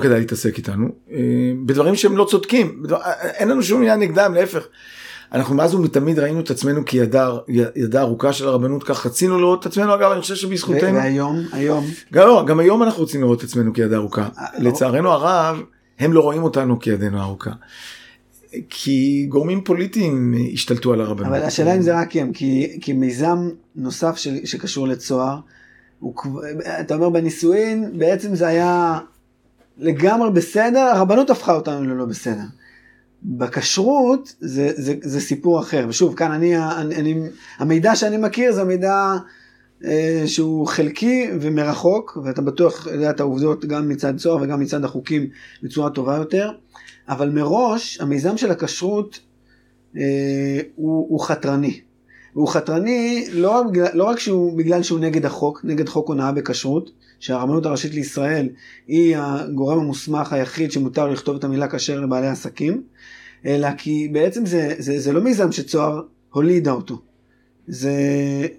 כדאי 0.00 0.18
להתעסק 0.18 0.58
איתנו, 0.58 0.88
אה, 1.12 1.52
בדברים 1.66 1.96
שהם 1.96 2.16
לא 2.16 2.26
צודקים, 2.30 2.82
בדבר, 2.82 2.98
אין 3.22 3.48
לנו 3.48 3.62
שום 3.62 3.80
עניין 3.80 4.00
נגדם, 4.00 4.34
להפך. 4.34 4.66
אנחנו 5.32 5.54
מאז 5.54 5.74
ומתמיד 5.74 6.18
ראינו 6.18 6.40
את 6.40 6.50
עצמנו 6.50 6.84
כידה 6.84 7.30
ידה 7.76 8.00
ארוכה 8.00 8.32
של 8.32 8.48
הרבנות, 8.48 8.84
כך 8.84 9.06
רצינו 9.06 9.38
לראות 9.38 9.60
את 9.60 9.66
עצמנו, 9.66 9.94
אגב, 9.94 10.10
אני 10.12 10.20
חושב 10.20 10.34
שבזכותנו... 10.34 10.94
והיום, 10.94 11.42
היום, 11.52 11.84
גם, 12.12 12.26
לא, 12.26 12.44
גם 12.46 12.60
היום 12.60 12.82
אנחנו 12.82 13.00
רוצים 13.00 13.20
לראות 13.20 13.38
את 13.38 13.44
עצמנו 13.44 13.72
כיד 13.72 13.92
ארוכה. 13.92 14.28
אה, 14.38 14.44
לא. 14.58 14.70
לצערנו 14.70 15.10
הרב, 15.10 15.62
הם 15.98 16.12
לא 16.12 16.20
רואים 16.20 16.42
אותנו 16.42 16.80
כידנו 16.80 17.20
הארוכה. 17.20 17.50
כי 18.70 19.26
גורמים 19.28 19.64
פוליטיים 19.64 20.34
השתלטו 20.52 20.92
על 20.92 21.00
הרבנות. 21.00 21.28
אבל 21.28 21.42
השאלה 21.42 21.74
אם 21.76 21.82
זה 21.82 22.00
רק 22.00 22.16
הם, 22.16 22.32
כי, 22.32 22.78
כי 22.80 22.92
מיזם 22.92 23.50
נוסף 23.76 24.16
של, 24.16 24.36
שקשור 24.44 24.88
לצוהר, 24.88 25.38
הוא, 26.00 26.14
אתה 26.80 26.94
אומר 26.94 27.10
בנישואין, 27.10 27.98
בעצם 27.98 28.34
זה 28.34 28.46
היה 28.46 28.98
לגמרי 29.78 30.30
בסדר, 30.30 30.80
הרבנות 30.80 31.30
הפכה 31.30 31.54
אותנו 31.54 31.84
ללא 31.84 32.04
בסדר. 32.04 32.44
בכשרות 33.22 34.34
זה, 34.40 34.70
זה, 34.76 34.94
זה 35.02 35.20
סיפור 35.20 35.60
אחר, 35.60 35.86
ושוב, 35.88 36.14
כאן 36.14 36.32
אני, 36.32 36.58
אני, 36.58 36.94
אני 36.94 37.20
המידע 37.58 37.96
שאני 37.96 38.16
מכיר 38.16 38.52
זה 38.52 38.64
מידע 38.64 39.16
אה, 39.84 40.22
שהוא 40.26 40.66
חלקי 40.66 41.30
ומרחוק, 41.40 42.18
ואתה 42.24 42.42
בטוח 42.42 42.86
יודע 42.86 43.10
את 43.10 43.20
העובדות 43.20 43.64
גם 43.64 43.88
מצד 43.88 44.16
צוהר 44.16 44.42
וגם 44.42 44.60
מצד 44.60 44.84
החוקים 44.84 45.26
בצורה 45.62 45.90
טובה 45.90 46.16
יותר, 46.16 46.50
אבל 47.08 47.30
מראש 47.30 48.00
המיזם 48.00 48.36
של 48.36 48.50
הכשרות 48.50 49.20
אה, 49.96 50.60
הוא, 50.74 51.06
הוא 51.08 51.20
חתרני. 51.20 51.80
והוא 52.34 52.48
חתרני 52.48 53.26
לא 53.32 53.50
רק, 53.50 53.66
לא 53.94 54.04
רק 54.04 54.18
שהוא 54.18 54.58
בגלל 54.58 54.82
שהוא 54.82 55.00
נגד 55.00 55.26
החוק, 55.26 55.60
נגד 55.64 55.88
חוק 55.88 56.08
הונאה 56.08 56.32
בכשרות, 56.32 56.90
שהרבנות 57.20 57.66
הראשית 57.66 57.94
לישראל 57.94 58.48
היא 58.86 59.16
הגורם 59.18 59.78
המוסמך 59.78 60.32
היחיד 60.32 60.72
שמותר 60.72 61.08
לכתוב 61.08 61.36
את 61.36 61.44
המילה 61.44 61.68
כשר 61.68 62.00
לבעלי 62.00 62.26
עסקים, 62.26 62.82
אלא 63.46 63.68
כי 63.78 64.08
בעצם 64.12 64.46
זה, 64.46 64.74
זה, 64.78 65.00
זה 65.00 65.12
לא 65.12 65.20
מיזם 65.20 65.52
שצוהר 65.52 66.02
הולידה 66.30 66.72
אותו. 66.72 67.02
זה 67.68 67.92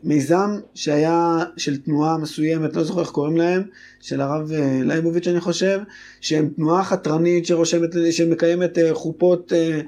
מיזם 0.04 0.50
שהיה 0.76 1.40
של 1.58 1.78
תנועה 1.78 2.18
מסוימת, 2.18 2.76
לא 2.76 2.84
זוכר 2.84 3.02
איך 3.02 3.10
קוראים 3.10 3.38
להם, 3.38 3.64
של 4.02 4.22
הרב 4.22 4.52
אה, 4.52 4.80
לייבוביץ' 4.84 5.28
אני 5.28 5.40
חושב, 5.40 5.80
שהם 6.22 6.50
תנועה 6.56 6.84
חתרנית 6.84 7.46
שרושמת, 7.46 7.90
שמקיימת 8.12 8.78
אה, 8.78 8.94
חופות 8.94 9.54
אה, 9.54 9.82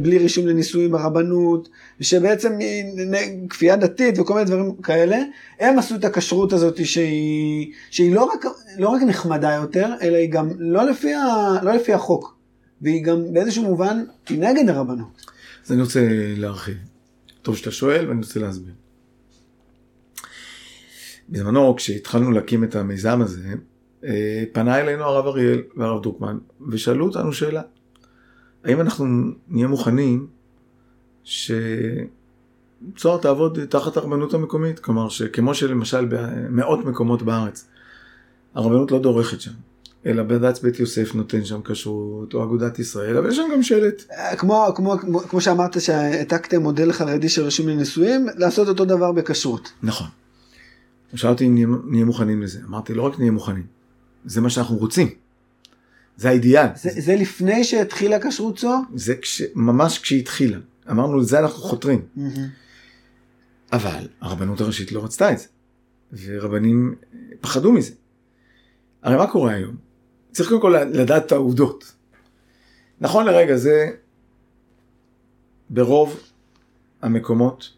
בלי 0.00 0.18
רישום 0.18 0.46
לנישואים 0.46 0.92
ברבנות, 0.92 1.68
נ- 3.10 3.48
כפייה 3.48 3.76
דתית 3.76 4.18
וכל 4.18 4.34
מיני 4.34 4.46
דברים 4.46 4.74
כאלה, 4.76 5.18
הם 5.60 5.78
עשו 5.78 5.94
את 5.94 6.04
הכשרות 6.04 6.52
הזאת 6.52 6.86
שהיא, 6.86 7.72
שהיא 7.90 8.14
לא, 8.14 8.24
רק, 8.24 8.44
לא 8.78 8.88
רק 8.88 9.02
נחמדה 9.02 9.52
יותר, 9.52 9.94
אלא 10.02 10.16
היא 10.16 10.30
גם 10.30 10.48
לא 10.58 10.90
לפי, 10.90 11.14
ה, 11.14 11.24
לא 11.62 11.72
לפי 11.72 11.92
החוק, 11.92 12.36
והיא 12.82 13.04
גם 13.04 13.32
באיזשהו 13.32 13.62
מובן, 13.62 14.04
היא 14.28 14.38
נגד 14.38 14.68
הרבנות. 14.68 15.26
אז 15.66 15.72
אני 15.72 15.80
רוצה 15.80 16.08
להרחיב. 16.36 16.76
טוב 17.42 17.56
שאתה 17.56 17.70
שואל 17.70 18.08
ואני 18.08 18.20
רוצה 18.20 18.40
להסביר. 18.40 18.74
בזמנו 21.28 21.76
כשהתחלנו 21.76 22.30
להקים 22.30 22.64
את 22.64 22.76
המיזם 22.76 23.20
הזה, 23.22 23.48
אה, 24.04 24.44
פנה 24.52 24.80
אלינו 24.80 25.04
הרב 25.04 25.26
אריאל 25.26 25.62
והרב 25.76 26.02
דרוקמן 26.02 26.38
ושאלו 26.70 27.06
אותנו 27.06 27.32
שאלה. 27.32 27.62
האם 28.64 28.80
אנחנו 28.80 29.06
נהיה 29.48 29.66
מוכנים 29.66 30.26
שצוהר 31.24 32.06
תעבוד 33.20 33.64
תחת 33.64 33.96
הרבנות 33.96 34.34
המקומית? 34.34 34.78
כלומר 34.78 35.08
שכמו 35.08 35.54
שלמשל 35.54 36.06
במאות 36.10 36.84
מקומות 36.84 37.22
בארץ, 37.22 37.68
הרבנות 38.54 38.90
לא 38.90 38.98
דורכת 38.98 39.40
שם. 39.40 39.52
אלא 40.06 40.22
בד"ץ 40.22 40.60
בית 40.60 40.80
יוסף 40.80 41.14
נותן 41.14 41.44
שם 41.44 41.60
כשרות, 41.64 42.34
או 42.34 42.44
אגודת 42.44 42.78
ישראל, 42.78 43.16
אבל 43.16 43.28
יש 43.30 43.36
שם 43.36 43.48
גם 43.52 43.62
שלט. 43.62 44.02
אה, 44.12 44.36
כמו, 44.36 44.72
כמו, 44.76 44.98
כמו, 44.98 45.18
כמו 45.20 45.40
שאמרת 45.40 45.80
שהעתקתם 45.80 46.62
מודל 46.62 46.92
חרדי 46.92 47.28
שרשום 47.28 47.68
לנישואים, 47.68 48.26
לעשות 48.36 48.68
אותו 48.68 48.84
דבר 48.84 49.12
בכשרות. 49.12 49.72
נכון. 49.82 50.06
הוא 51.10 51.18
שאל 51.18 51.30
אותי 51.30 51.46
אם 51.46 51.76
נהיה 51.86 52.04
מוכנים 52.04 52.42
לזה. 52.42 52.58
אמרתי, 52.68 52.94
לא 52.94 53.02
רק 53.02 53.18
נהיה 53.18 53.30
מוכנים, 53.30 53.66
זה 54.24 54.40
מה 54.40 54.50
שאנחנו 54.50 54.76
רוצים. 54.76 55.08
זה 56.16 56.28
האידיאל. 56.28 56.66
זה, 56.76 56.90
זה 57.00 57.16
לפני 57.16 57.64
שהתחילה 57.64 58.28
כשרות 58.28 58.58
זו? 58.58 58.74
זה 58.94 59.14
כש, 59.16 59.42
ממש 59.54 59.98
כשהתחילה. 59.98 60.58
אמרנו, 60.90 61.18
לזה 61.18 61.38
אנחנו 61.38 61.62
חותרים. 61.62 62.02
Mm-hmm. 62.16 62.20
אבל 63.72 64.08
הרבנות 64.20 64.60
הראשית 64.60 64.92
לא 64.92 65.04
רצתה 65.04 65.32
את 65.32 65.38
זה. 65.38 65.46
ורבנים 66.12 66.94
פחדו 67.40 67.72
מזה. 67.72 67.92
הרי 69.02 69.16
מה 69.16 69.26
קורה 69.26 69.52
היום? 69.52 69.76
צריך 70.32 70.48
קודם 70.48 70.60
כל 70.60 70.76
לדעת 70.92 71.26
את 71.26 71.32
העובדות. 71.32 71.92
נכון 73.00 73.26
לרגע 73.26 73.56
זה, 73.56 73.90
ברוב 75.70 76.20
המקומות, 77.02 77.72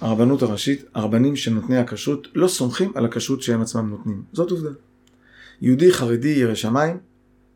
הרבנות 0.00 0.42
הראשית, 0.42 0.84
הרבנים 0.94 1.36
של 1.36 1.52
נותני 1.52 1.78
הכשרות, 1.78 2.28
לא 2.34 2.48
סומכים 2.48 2.92
על 2.94 3.04
הכשרות 3.04 3.42
שהם 3.42 3.62
עצמם 3.62 3.90
נותנים. 3.90 4.22
זאת 4.32 4.50
עובדה. 4.50 4.70
יהודי 5.60 5.92
חרדי 5.92 6.28
ירא 6.28 6.54
שמיים 6.54 6.96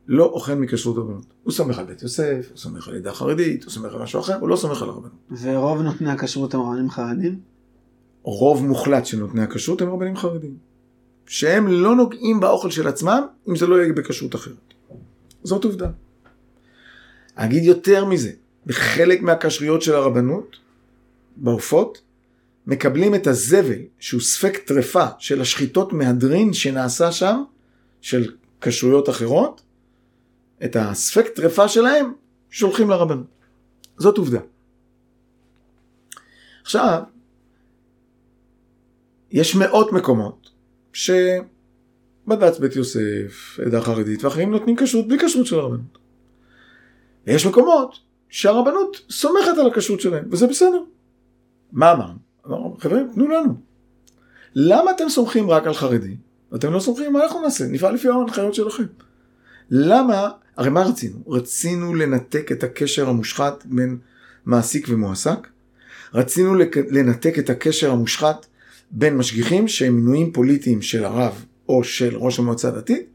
לא 0.07 0.25
אוכל 0.25 0.55
מכשרות 0.55 0.97
הרבנות. 0.97 1.27
הוא 1.43 1.53
סומך 1.53 1.79
על 1.79 1.85
בית 1.85 2.03
יוסף, 2.03 2.47
הוא 2.51 2.59
סומך 2.59 2.89
על 2.89 2.95
עדה 2.95 3.13
חרדית, 3.13 3.65
הוא 3.65 3.73
סומך 3.73 3.95
על 3.95 4.03
משהו 4.03 4.21
אחר, 4.21 4.37
הוא 4.41 4.49
לא 4.49 4.57
סומך 4.57 4.83
על 4.83 4.89
הרבנות. 4.89 5.13
ורוב 5.43 5.83
נותני 5.83 6.11
הכשרות 6.11 6.55
הם 6.55 6.61
רבנים 6.61 6.91
חרדים? 6.91 7.41
רוב 8.23 8.67
מוחלט 8.67 9.07
של 9.07 9.19
נותני 9.19 9.43
הכשרות 9.43 9.83
הם 9.83 9.91
רבנים 9.91 10.17
חרדים. 10.17 10.57
שהם 11.27 11.69
לא 11.69 11.97
נוגעים 11.97 12.41
באוכל 12.41 12.71
של 12.71 12.89
עצמם 12.89 13.23
אם 13.49 13.57
זה 13.57 13.67
לא 13.67 13.83
יהיה 13.83 13.93
בכשרות 13.93 14.35
אחרת. 14.35 14.75
זאת 15.45 15.65
עובדה. 15.65 15.91
אגיד 17.35 17.65
יותר 17.65 18.05
מזה, 18.05 18.31
בחלק 18.67 19.23
מהכשרויות 19.23 19.83
של 19.83 19.95
הרבנות, 19.95 20.57
בעופות, 21.37 22.01
מקבלים 22.67 23.15
את 23.15 23.27
הזבל 23.27 23.79
שהוא 23.99 24.21
ספק 24.21 24.59
טרפה 24.65 25.07
של 25.19 25.41
השחיטות 25.41 25.93
מהדרין 25.93 26.53
שנעשה 26.53 27.13
שם, 27.13 27.43
של 28.03 28.33
כשרויות 28.61 29.09
אחרות, 29.09 29.63
את 30.65 30.77
הספק 30.77 31.29
טרפה 31.29 31.69
שלהם 31.69 32.13
שולחים 32.51 32.91
לרבנות. 32.91 33.27
זאת 33.99 34.19
עובדה. 34.19 34.41
עכשיו, 36.63 37.03
יש 39.31 39.55
מאות 39.57 39.93
מקומות 39.93 40.51
שבד"ץ 40.93 42.59
בית 42.61 42.77
יוסף, 42.77 43.59
עדה 43.67 43.81
חרדית 43.81 44.25
ואחרים 44.25 44.51
נותנים 44.51 44.77
כשרות 44.77 45.09
בלי 45.09 45.19
כשרות 45.19 45.47
של 45.47 45.59
הרבנות. 45.59 45.99
ויש 47.27 47.47
מקומות 47.47 47.99
שהרבנות 48.29 49.03
סומכת 49.11 49.59
על 49.61 49.67
הכשרות 49.67 50.01
שלהם, 50.01 50.25
וזה 50.31 50.47
בסדר. 50.47 50.83
מה 51.73 51.93
אמרנו? 51.93 52.19
אמרנו, 52.47 52.77
חברים, 52.81 53.11
תנו 53.15 53.29
לנו. 53.29 53.55
למה 54.55 54.91
אתם 54.91 55.09
סומכים 55.09 55.51
רק 55.51 55.67
על 55.67 55.75
חרדי? 55.75 56.17
אתם 56.55 56.73
לא 56.73 56.81
סומכים, 56.81 57.13
מה 57.13 57.25
אנחנו 57.25 57.43
נעשה? 57.43 57.65
נפעל 57.67 57.95
לפי 57.95 58.09
ההנחיות 58.09 58.55
שלכם. 58.55 58.85
למה, 59.71 60.29
הרי 60.57 60.71
מה 60.71 60.83
רצינו? 60.83 61.19
רצינו 61.27 61.95
לנתק 61.95 62.53
את 62.53 62.65
הקשר 62.65 63.09
המושחת 63.09 63.65
בין 63.65 63.99
מעסיק 64.47 64.87
ומועסק. 64.91 65.49
רצינו 66.15 66.55
לנתק 66.91 67.39
את 67.39 67.51
הקשר 67.51 67.91
המושחת 67.91 68.47
בין 68.91 69.17
משגיחים 69.17 69.69
שהם 69.69 69.97
מינויים 69.97 70.33
פוליטיים 70.33 70.83
של 70.83 71.05
הרב 71.05 71.45
או 71.69 71.85
של 71.85 72.17
ראש 72.17 72.39
המועצה 72.39 72.69
הדתית 72.69 73.07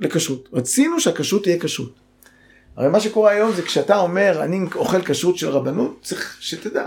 לכשרות. 0.00 0.48
רצינו 0.52 1.00
שהכשרות 1.00 1.42
תהיה 1.42 1.60
כשרות. 1.60 1.94
הרי 2.76 2.88
מה 2.88 3.00
שקורה 3.00 3.30
היום 3.30 3.52
זה 3.52 3.62
כשאתה 3.62 3.96
אומר 3.96 4.42
אני 4.42 4.60
אוכל 4.74 5.02
כשרות 5.02 5.38
של 5.38 5.48
רבנות, 5.48 5.98
צריך 6.02 6.36
שתדע 6.40 6.86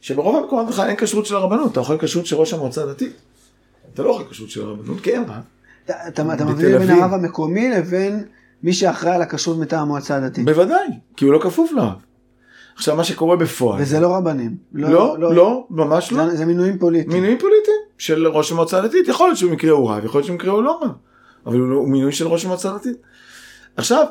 שברוב 0.00 0.36
המקומות 0.36 0.68
בכלל 0.68 0.88
אין 0.88 0.96
כשרות 0.96 1.26
של 1.26 1.34
הרבנות, 1.34 1.72
אתה 1.72 1.80
אוכל 1.80 1.98
כשרות 1.98 2.26
של 2.26 2.36
ראש 2.36 2.52
המועצה 2.52 2.82
הדתית. 2.82 3.12
אתה 3.94 4.02
לא 4.02 4.10
אוכל 4.10 4.24
כשרות 4.30 4.50
של 4.50 4.62
הרבנות 4.62 5.00
כי 5.00 5.10
אין 5.10 5.22
רב. 5.22 5.42
אתה, 6.08 6.24
מבדיל 6.24 6.78
בין 6.78 6.90
הרב 6.90 7.12
המקומי 7.14 7.70
לבין 7.70 8.24
מי 8.62 8.72
שאחראי 8.72 9.14
על 9.14 9.22
הכשרות 9.22 9.58
מטעם 9.58 9.82
המועצה 9.82 10.16
הדתית. 10.16 10.44
בוודאי, 10.44 10.86
כי 11.16 11.24
הוא 11.24 11.32
לא 11.34 11.38
כפוף 11.38 11.72
לרב. 11.72 11.92
עכשיו 12.76 12.96
מה 12.96 13.04
שקורה 13.04 13.36
בפועל. 13.36 13.82
וזה 13.82 14.00
לא 14.00 14.14
רבנים. 14.14 14.56
לא, 14.72 14.90
לא, 14.90 15.16
לא, 15.18 15.34
לא 15.34 15.66
ממש 15.70 16.12
לא. 16.12 16.30
זה, 16.30 16.36
זה 16.36 16.44
מינויים 16.46 16.78
פוליטיים. 16.78 17.12
מינויים 17.12 17.38
פוליטיים 17.38 17.76
של 17.98 18.26
ראש 18.26 18.52
המועצה 18.52 18.78
הדתית. 18.78 19.08
יכול 19.08 19.26
להיות 19.28 19.38
שבמקרה 19.38 19.72
הוא 19.72 19.90
רב, 19.90 20.04
יכול 20.04 20.18
להיות 20.18 20.26
שבמקרה 20.26 20.52
הוא 20.52 20.62
לא 20.62 20.78
רב. 20.82 20.90
אבל 21.46 21.58
הוא, 21.58 21.68
לא- 21.68 21.76
הוא 21.76 21.88
מינוי 21.88 22.12
של 22.12 22.26
ראש 22.28 22.44
המועצה 22.44 22.70
הדתית. 22.70 22.96
עכשיו, 23.76 24.06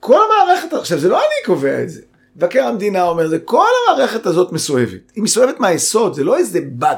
כל 0.00 0.18
המערכת, 0.44 0.72
עכשיו 0.72 0.98
זה 0.98 1.08
לא 1.08 1.16
אני 1.16 1.46
קובע 1.46 1.82
את 1.82 1.90
זה. 1.90 2.00
מבקר 2.36 2.64
המדינה 2.64 3.02
אומר 3.02 3.28
זה, 3.28 3.38
כל 3.38 3.64
המערכת 3.88 4.26
הזאת 4.26 4.52
מסואבת. 4.52 5.12
היא 5.14 5.24
מסואבת 5.24 5.60
מהיסוד, 5.60 6.14
זה 6.14 6.24
לא 6.24 6.36
איזה 6.36 6.60
באג. 6.72 6.96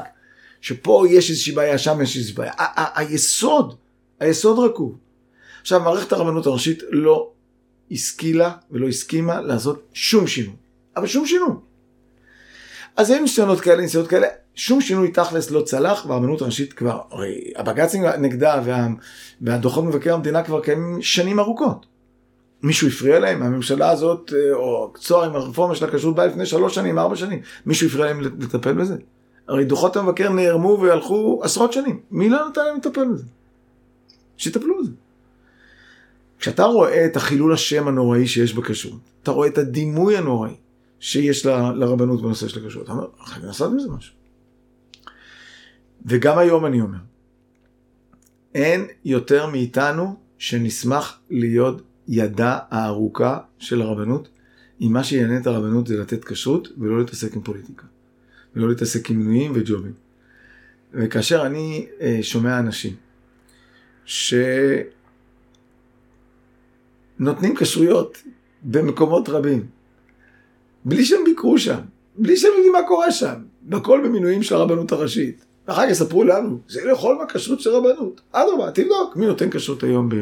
שפה 0.61 1.05
יש 1.09 1.29
איזושהי 1.29 1.53
בעיה, 1.53 1.77
שם 1.77 2.01
יש 2.01 2.17
איזושהי 2.17 2.35
בעיה. 2.35 2.53
היסוד, 2.95 3.75
היסוד 4.19 4.59
רקוב. 4.59 4.97
עכשיו, 5.61 5.79
מערכת 5.79 6.11
הרבנות 6.11 6.45
הראשית 6.45 6.83
לא 6.89 7.29
השכילה 7.91 8.51
ולא 8.71 8.87
הסכימה 8.87 9.41
לעשות 9.41 9.83
שום 9.93 10.27
שינוי. 10.27 10.55
אבל 10.97 11.07
שום 11.07 11.25
שינוי. 11.25 11.55
אז 12.97 13.09
היו 13.09 13.21
ניסיונות 13.21 13.61
כאלה, 13.61 13.81
ניסיונות 13.81 14.09
כאלה, 14.09 14.27
שום 14.55 14.81
שינוי 14.81 15.11
תכלס 15.11 15.51
לא 15.51 15.61
צלח, 15.61 16.05
והרבנות 16.05 16.41
הראשית 16.41 16.73
כבר, 16.73 17.01
הרי 17.11 17.51
הבג"צים 17.55 18.05
נגדה 18.05 18.61
וה, 18.65 18.87
והדוחות 19.41 19.83
מבקר 19.83 20.13
המדינה 20.13 20.43
כבר 20.43 20.61
קיימים 20.61 21.01
שנים 21.01 21.39
ארוכות. 21.39 21.85
מישהו 22.63 22.87
הפריע 22.87 23.19
להם? 23.19 23.43
הממשלה 23.43 23.89
הזאת, 23.89 24.33
אה, 24.33 24.53
או 24.53 24.93
צוהר 24.97 25.29
עם 25.29 25.35
הרפורמה 25.35 25.75
של 25.75 25.85
הכשרות 25.85 26.15
באה 26.15 26.25
לפני 26.25 26.45
שלוש 26.45 26.75
שנים, 26.75 26.99
ארבע 26.99 27.15
שנים. 27.15 27.39
מישהו 27.65 27.87
הפריע 27.87 28.05
להם 28.05 28.21
לטפל 28.21 28.73
בזה? 28.73 28.95
הרי 29.51 29.65
דוחות 29.65 29.95
המבקר 29.95 30.29
נערמו 30.29 30.79
והלכו 30.81 31.41
עשרות 31.43 31.73
שנים. 31.73 31.99
מי 32.11 32.29
לא 32.29 32.49
נתן 32.49 32.61
להם 32.65 32.77
לטפל 32.77 33.05
בזה? 33.13 33.23
שיטפלו 34.37 34.79
בזה. 34.79 34.91
כשאתה 36.39 36.63
רואה 36.63 37.05
את 37.05 37.15
החילול 37.15 37.53
השם 37.53 37.87
הנוראי 37.87 38.27
שיש 38.27 38.53
בכשרות, 38.53 38.99
אתה 39.23 39.31
רואה 39.31 39.47
את 39.47 39.57
הדימוי 39.57 40.17
הנוראי 40.17 40.55
שיש 40.99 41.45
ל, 41.45 41.49
לרבנות 41.71 42.21
בנושא 42.21 42.47
של 42.47 42.65
הכשרות, 42.65 42.83
אתה 42.83 42.91
אומר, 42.91 43.07
חייבים 43.23 43.47
לעשות 43.47 43.71
עם 43.71 43.79
זה 43.79 43.89
משהו. 43.89 44.13
וגם 46.05 46.37
היום 46.37 46.65
אני 46.65 46.81
אומר, 46.81 46.97
אין 48.55 48.87
יותר 49.05 49.47
מאיתנו 49.47 50.15
שנשמח 50.37 51.19
להיות 51.29 51.81
ידה 52.07 52.59
הארוכה 52.69 53.39
של 53.59 53.81
הרבנות, 53.81 54.29
אם 54.81 54.93
מה 54.93 55.03
שיעניין 55.03 55.41
את 55.41 55.47
הרבנות 55.47 55.87
זה 55.87 55.97
לתת 55.97 56.25
כשרות 56.25 56.67
ולא 56.77 56.99
להתעסק 56.99 57.35
עם 57.35 57.41
פוליטיקה. 57.41 57.90
ולא 58.55 58.69
להתעסק 58.69 59.09
עם 59.09 59.17
מינויים 59.17 59.51
וג'ובים. 59.55 59.93
וכאשר 60.93 61.45
אני 61.45 61.87
אה, 62.01 62.19
שומע 62.21 62.59
אנשים 62.59 62.95
שנותנים 64.05 64.85
כשרויות 67.55 68.17
במקומות 68.63 69.29
רבים, 69.29 69.65
בלי 70.85 71.05
שהם 71.05 71.23
ביקרו 71.25 71.57
שם, 71.57 71.79
בלי 72.17 72.37
שהם 72.37 72.51
יודעים 72.55 72.73
מה 72.73 72.87
קורה 72.87 73.11
שם, 73.11 73.35
והכל 73.69 74.01
במינויים 74.03 74.43
של 74.43 74.55
הרבנות 74.55 74.91
הראשית. 74.91 75.45
ואחר 75.67 75.85
כך 75.85 75.91
יספרו 75.91 76.23
לנו, 76.23 76.59
זה 76.67 76.85
לאכול 76.85 77.15
מהכשרות 77.15 77.61
של 77.61 77.69
רבנות. 77.69 78.21
אדרבה, 78.31 78.71
תבדוק 78.71 79.15
מי 79.15 79.25
נותן 79.25 79.49
כשרות 79.49 79.83
היום 79.83 80.09
ב... 80.09 80.15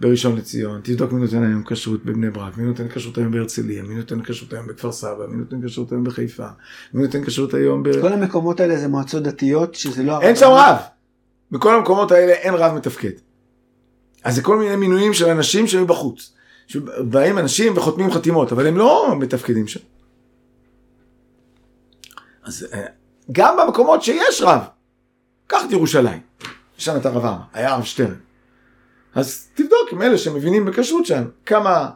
בראשון 0.00 0.36
לציון, 0.36 0.80
תבדוק 0.84 1.12
מי 1.12 1.20
נותן 1.20 1.42
היום 1.42 1.62
כשרות 1.64 2.04
בבני 2.04 2.30
ברק, 2.30 2.56
מי 2.56 2.64
נותן 2.64 2.88
כשרות 2.88 3.18
היום 3.18 3.32
בהרצליה, 3.32 3.82
מי 3.82 3.94
נותן 3.94 4.22
כשרות 4.22 4.52
היום 4.52 4.66
בכפר 4.66 4.92
סבא, 4.92 5.26
מי 5.28 5.36
נותן 5.36 5.66
כשרות 5.66 5.92
היום 5.92 6.04
בחיפה, 6.04 6.46
מי 6.94 7.02
נותן 7.02 7.24
כשרות 7.24 7.54
היום 7.54 7.82
ב... 7.82 8.00
כל 8.00 8.12
המקומות 8.12 8.60
האלה 8.60 8.76
זה 8.76 8.88
מועצות 8.88 9.22
דתיות 9.22 9.74
שזה 9.74 10.02
לא... 10.02 10.20
אין 10.20 10.36
שם 10.36 10.46
רב! 10.50 10.76
בכל 11.50 11.74
המקומות 11.74 12.12
האלה 12.12 12.32
אין 12.32 12.54
רב 12.54 12.74
מתפקד. 12.74 13.10
אז 14.24 14.34
זה 14.34 14.42
כל 14.42 14.58
מיני 14.58 14.76
מינויים 14.76 15.14
של 15.14 15.28
אנשים 15.28 15.66
שהיו 15.66 15.86
בחוץ. 15.86 16.32
שבאים 16.66 17.38
אנשים 17.38 17.76
וחותמים 17.76 18.10
חתימות, 18.10 18.52
אבל 18.52 18.66
הם 18.66 18.76
לא 18.76 19.14
מתפקדים 19.18 19.68
שם. 19.68 19.80
אז 22.44 22.66
אה, 22.72 22.84
גם 23.32 23.56
במקומות 23.56 24.02
שיש 24.02 24.42
רב, 24.42 24.62
קח 25.46 25.58
את 25.66 25.72
ירושלים, 25.72 26.20
יש 26.78 26.84
שם 26.84 26.96
את 26.96 27.06
הרב 27.06 27.24
עמר, 27.24 27.38
היה 27.52 27.74
הרב 27.74 27.84
שטרן. 27.84 28.14
אז 29.14 29.46
תבדוק 29.54 29.92
עם 29.92 30.02
אלה 30.02 30.18
שמבינים 30.18 30.64
בכשרות 30.64 31.06
שם, 31.06 31.24
כמה, 31.46 31.90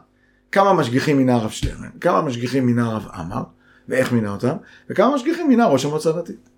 כמה 0.51 0.73
משגיחים 0.73 1.17
מינה 1.17 1.35
הרב 1.35 1.49
שטרן, 1.49 1.89
כמה 2.01 2.21
משגיחים 2.21 2.65
מינה 2.65 2.85
הרב 2.85 3.07
עמר, 3.13 3.43
ואיך 3.89 4.11
מינה 4.11 4.31
אותם, 4.31 4.55
וכמה 4.89 5.15
משגיחים 5.15 5.47
מינה 5.47 5.65
ראש 5.65 5.85
המועצה 5.85 6.09
הדתית. 6.09 6.49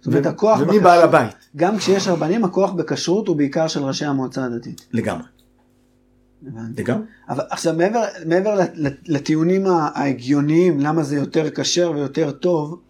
זאת 0.00 0.06
אומרת, 0.06 0.26
הכוח... 0.26 0.60
ומי 0.60 0.78
בעל 0.78 1.02
הבית? 1.02 1.34
גם 1.56 1.78
כשיש 1.78 2.08
רבנים, 2.08 2.44
הכוח 2.44 2.72
בכשרות 2.72 3.28
הוא 3.28 3.36
בעיקר 3.36 3.68
של 3.68 3.82
ראשי 3.82 4.04
המועצה 4.04 4.44
הדתית. 4.44 4.86
לגמרי. 4.92 5.26
לגמרי. 6.76 7.06
אבל 7.28 7.44
עכשיו, 7.50 7.74
מעבר, 7.74 8.04
מעבר 8.26 8.60
לטיעונים 9.06 9.66
ההגיוניים, 9.66 10.80
למה 10.80 11.02
זה 11.02 11.16
יותר 11.16 11.50
כשר 11.50 11.92
ויותר 11.94 12.30
טוב, 12.30 12.80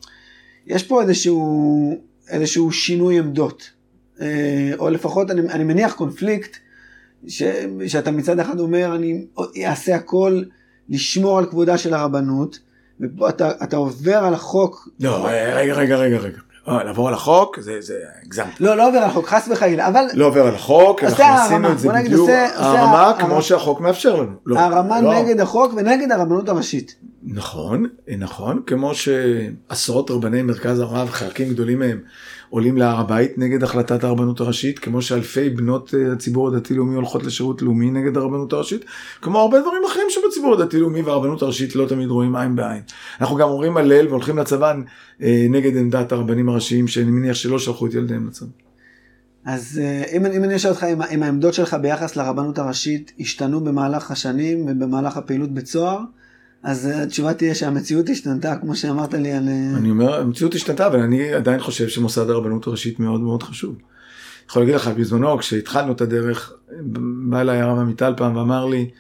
יש 0.67 0.83
פה 0.83 1.03
איזשהו, 1.03 2.03
איזשהו 2.29 2.73
שינוי 2.73 3.19
עמדות. 3.19 3.71
אה, 4.21 4.73
או 4.79 4.91
לפחות 4.91 5.31
אני, 5.31 5.41
אני 5.41 5.65
מניח 5.65 5.93
קונפליקט, 5.93 6.57
ש, 7.27 7.43
שאתה 7.87 8.11
מצד 8.11 8.39
אחד 8.39 8.61
אומר, 8.61 8.95
אני 8.95 9.25
אעשה 9.67 9.95
הכל 9.95 10.43
לשמור 10.89 11.39
על 11.39 11.47
כבודה 11.47 11.79
של 11.79 11.95
הרבנות, 11.95 12.59
ופה 13.01 13.29
אתה, 13.29 13.51
אתה 13.63 13.77
עובר 13.77 14.17
על 14.17 14.35
החוק. 14.35 14.89
לא, 15.01 15.27
רגע, 15.55 15.75
רגע, 15.75 15.97
רגע, 15.97 16.19
רגע. 16.19 16.39
אה, 16.69 16.85
לעבור 16.85 17.09
על 17.09 17.15
החוק, 17.15 17.61
זה, 17.61 17.81
זה 17.81 17.95
הגזמת. 18.23 18.61
לא, 18.61 18.77
לא 18.77 18.89
עובר 18.89 18.99
על 18.99 19.05
החוק, 19.05 19.29
חס 19.29 19.49
וחלילה, 19.53 19.89
אבל... 19.89 20.05
לא 20.15 20.27
עובר 20.27 20.47
על 20.47 20.55
החוק, 20.55 21.05
אנחנו 21.05 21.25
עשינו 21.25 21.73
את 21.73 21.79
זה 21.79 21.89
בדיוק, 21.89 22.31
הרמה. 22.55 23.13
כמו 23.19 23.43
שהחוק 23.43 23.81
מאפשר 23.81 24.17
לנו. 24.17 24.33
לא, 24.47 24.61
הרמה 24.61 25.01
לא. 25.01 25.15
נגד 25.15 25.41
החוק 25.41 25.73
ונגד 25.77 26.13
הרבנות 26.13 26.49
הראשית. 26.49 26.97
נכון, 27.23 27.87
נכון, 28.19 28.63
כמו 28.67 28.93
שעשרות 28.95 30.11
רבני 30.11 30.43
מרכז 30.43 30.81
הרב, 30.81 31.09
חלקים 31.11 31.49
גדולים 31.49 31.79
מהם, 31.79 32.01
עולים 32.51 32.77
להר 32.77 33.01
הבית 33.01 33.39
נגד 33.39 33.63
החלטת 33.63 34.05
הרבנות 34.05 34.41
הראשית, 34.41 34.79
כמו 34.79 35.03
שאלפי 35.03 35.51
בנות 35.51 35.95
אה, 35.95 36.13
הציבור 36.13 36.49
הדתי-לאומי 36.49 36.95
הולכות 36.95 37.25
לשירות 37.25 37.63
לאומי 37.63 37.91
נגד 37.91 38.17
הרבנות 38.17 38.53
הראשית, 38.53 38.85
כמו 39.23 39.39
הרבה 39.39 39.61
דברים 39.61 39.83
אחרים 39.87 40.07
שבציבור 40.11 40.55
הדתי-לאומי 40.55 41.03
והרבנות 41.03 41.43
הראשית 41.43 41.77
לא 41.77 41.87
תמיד 41.89 42.09
רואים 42.09 42.37
עין 42.37 42.57
בעין. 42.57 42.83
אנחנו 43.21 43.37
גם 43.37 43.49
אומרים 43.49 43.77
הלל 43.77 44.09
והולכים 44.09 44.39
לצבא 44.39 44.75
אה, 45.23 45.47
נגד 45.51 45.77
עמדת 45.77 46.13
הרבנים 46.13 46.49
הראשיים, 46.49 46.89
שאני 46.89 47.11
מניח 47.11 47.35
שלא 47.35 47.59
שלחו 47.59 47.87
את 47.87 47.95
ילדיהם 47.95 48.27
לצבא. 48.27 48.49
אז 49.45 49.81
אה, 49.83 50.03
אם, 50.17 50.27
אם 50.27 50.45
אני 50.45 50.57
אשאל 50.57 50.71
אותך 50.71 50.85
אם, 50.85 51.03
אם 51.03 51.23
העמדות 51.23 51.55
שלך 51.55 51.75
ביחס 51.75 52.17
לרבנות 52.17 52.59
הראשית 52.59 53.13
השתנו 53.21 53.61
במהלך 53.61 54.11
השנים 54.11 54.67
ובמהלך 54.69 55.17
הפעילות 55.17 55.55
בצוהר, 55.55 55.99
אז 56.63 56.87
אה, 56.87 57.03
התשובה 57.03 57.35
תהיה 57.35 57.55
שהמציאות 57.55 58.09
השתנתה, 58.09 58.57
כמו 58.57 58.77
שאמרת 58.77 59.15
לי 59.15 59.33
על... 59.33 59.49
אה, 59.49 59.79
אני 59.79 59.91
אומר, 59.91 60.21
המציאות 60.21 60.55
השתנתה, 60.55 60.87
אבל 60.87 61.01
אני 61.01 61.33
עדיין 61.33 61.61
חושב 61.61 61.89
שמוסד 61.89 62.31
הרבנות 62.31 62.67
הראשית 62.67 63.01
מאוד 63.01 63.21
מאוד 63.21 63.43
חשוב. 63.43 63.77
יכול 64.51 64.63
להגיד 64.63 64.75
לך, 64.75 64.89
בזמנו, 64.89 65.39
כשהתחלנו 65.39 65.93
את 65.93 66.01
הדרך, 66.01 66.53
בא 67.31 67.41
אליי 67.41 67.61
הרב 67.61 67.79
עמיטל 67.79 68.15
פעם 68.17 68.37
ואמר 68.37 68.67
לי, 68.67 68.91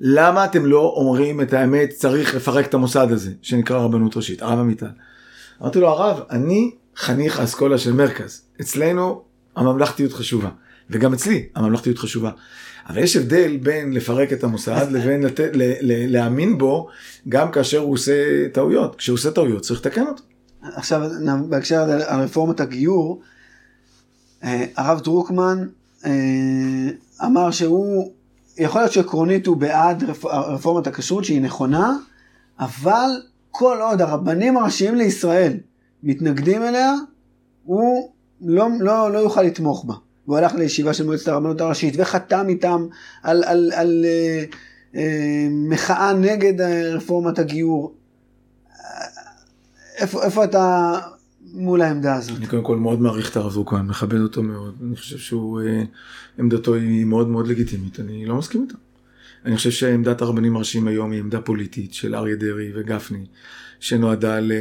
למה 0.00 0.44
אתם 0.44 0.66
לא 0.66 0.92
אומרים 0.96 1.40
את 1.40 1.52
האמת, 1.52 1.90
צריך 1.90 2.34
לפרק 2.34 2.66
את 2.66 2.74
המוסד 2.74 3.06
הזה, 3.10 3.32
שנקרא 3.42 3.78
רבנות 3.78 4.16
ראשית, 4.16 4.42
הרב 4.42 4.58
עמיטל. 4.58 4.86
אמרתי 5.62 5.80
לו, 5.80 5.88
הרב, 5.88 6.20
אני 6.30 6.70
חניך 6.96 7.40
האסכולה 7.40 7.78
של 7.78 7.92
מרכז. 7.92 8.42
אצלנו 8.60 9.22
הממלכתיות 9.56 10.12
חשובה, 10.12 10.48
וגם 10.90 11.12
אצלי 11.12 11.46
הממלכתיות 11.54 11.98
חשובה. 11.98 12.30
אבל 12.88 12.98
יש 12.98 13.16
הבדל 13.16 13.56
בין 13.56 13.92
לפרק 13.92 14.32
את 14.32 14.44
המוסד 14.44 14.86
לבין 14.90 15.22
לת... 15.22 15.40
ל... 15.40 15.62
ל... 15.80 16.12
להאמין 16.12 16.58
בו 16.58 16.88
גם 17.28 17.50
כאשר 17.50 17.78
הוא 17.78 17.92
עושה 17.92 18.48
טעויות. 18.52 18.96
כשהוא 18.96 19.14
עושה 19.14 19.30
טעויות 19.30 19.62
צריך 19.62 19.80
לתקן 19.80 20.06
אותו. 20.06 20.22
עכשיו, 20.62 21.02
בהקשר 21.48 21.80
על 21.80 22.20
רפורמת 22.20 22.60
הגיור, 22.60 23.20
אה, 24.44 24.64
הרב 24.76 25.00
דרוקמן 25.00 25.66
אה, 26.06 26.10
אמר 27.24 27.50
שהוא, 27.50 28.12
יכול 28.58 28.80
להיות 28.80 28.92
שעקרונית 28.92 29.46
הוא 29.46 29.56
בעד 29.56 30.04
רפ- 30.04 30.24
רפורמת 30.24 30.86
הכשרות 30.86 31.24
שהיא 31.24 31.40
נכונה, 31.40 31.96
אבל 32.60 33.10
כל 33.50 33.78
עוד 33.80 34.00
הרבנים 34.00 34.56
הראשיים 34.56 34.94
לישראל 34.94 35.52
מתנגדים 36.02 36.62
אליה, 36.62 36.94
הוא 37.64 38.10
לא, 38.40 38.68
לא, 38.80 39.12
לא 39.12 39.18
יוכל 39.18 39.42
לתמוך 39.42 39.84
בה. 39.84 39.94
הוא 40.24 40.36
הלך 40.36 40.54
לישיבה 40.54 40.94
של 40.94 41.04
מועצת 41.04 41.28
הרבנות 41.28 41.60
הראשית 41.60 41.94
וחתם 41.98 42.46
איתם 42.48 42.86
על, 43.22 43.44
על, 43.44 43.72
על 43.74 44.04
אה, 44.04 44.44
אה, 44.96 45.48
מחאה 45.50 46.12
נגד 46.12 46.60
אה, 46.60 46.94
רפורמת 46.94 47.38
הגיור. 47.38 47.94
איפה, 49.98 50.24
איפה 50.24 50.44
אתה 50.44 50.94
מול 51.52 51.82
העמדה 51.82 52.14
הזאת? 52.14 52.38
אני 52.38 52.46
קודם 52.46 52.62
כל 52.62 52.76
מאוד 52.76 53.00
מעריך 53.00 53.30
את 53.30 53.36
הרב 53.36 53.52
דרוקמן, 53.52 53.86
מכבד 53.86 54.20
אותו 54.20 54.42
מאוד. 54.42 54.74
אני 54.86 54.96
חושב 54.96 55.18
שהוא, 55.18 55.60
אה, 55.60 55.82
עמדתו 56.38 56.74
היא 56.74 57.04
מאוד 57.04 57.28
מאוד 57.28 57.48
לגיטימית, 57.48 58.00
אני 58.00 58.26
לא 58.26 58.36
מסכים 58.36 58.62
איתה. 58.62 58.74
אני 59.44 59.56
חושב 59.56 59.70
שעמדת 59.70 60.22
הרבנים 60.22 60.56
הראשיים 60.56 60.88
היום 60.88 61.10
היא 61.10 61.20
עמדה 61.20 61.40
פוליטית 61.40 61.94
של 61.94 62.14
אריה 62.14 62.36
דרעי 62.36 62.72
וגפני, 62.74 63.26
שנועדה 63.80 64.40
ל... 64.40 64.52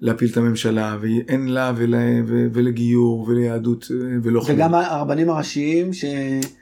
להפיל 0.00 0.30
את 0.32 0.36
הממשלה, 0.36 0.96
ואין 1.00 1.48
לה 1.48 1.72
ול... 1.76 1.94
ו... 2.26 2.46
ולגיור 2.52 3.28
וליהדות 3.28 3.88
אה, 3.90 3.96
ולא 4.22 4.40
כלום. 4.40 4.56
וגם 4.56 4.74
הרבנים 4.74 5.30
הראשיים, 5.30 5.92
ש... 5.92 6.04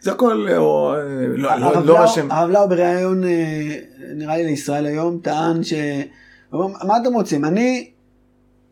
זה 0.01 0.13
הכל, 0.13 0.47
אה, 0.51 0.57
או, 0.57 0.95
אה, 0.95 1.27
לא, 1.27 1.57
לא, 1.57 1.87
לא 1.87 2.07
שהם... 2.07 2.31
הרב 2.31 2.51
לאו 2.51 2.69
בריאיון, 2.69 3.25
אה, 3.25 3.79
נראה 4.15 4.37
לי 4.37 4.45
לישראל 4.45 4.87
היום, 4.87 5.19
טען 5.23 5.63
ש... 5.63 5.73
מה 6.53 6.97
אתם 7.03 7.15
רוצים? 7.15 7.45
אני, 7.45 7.91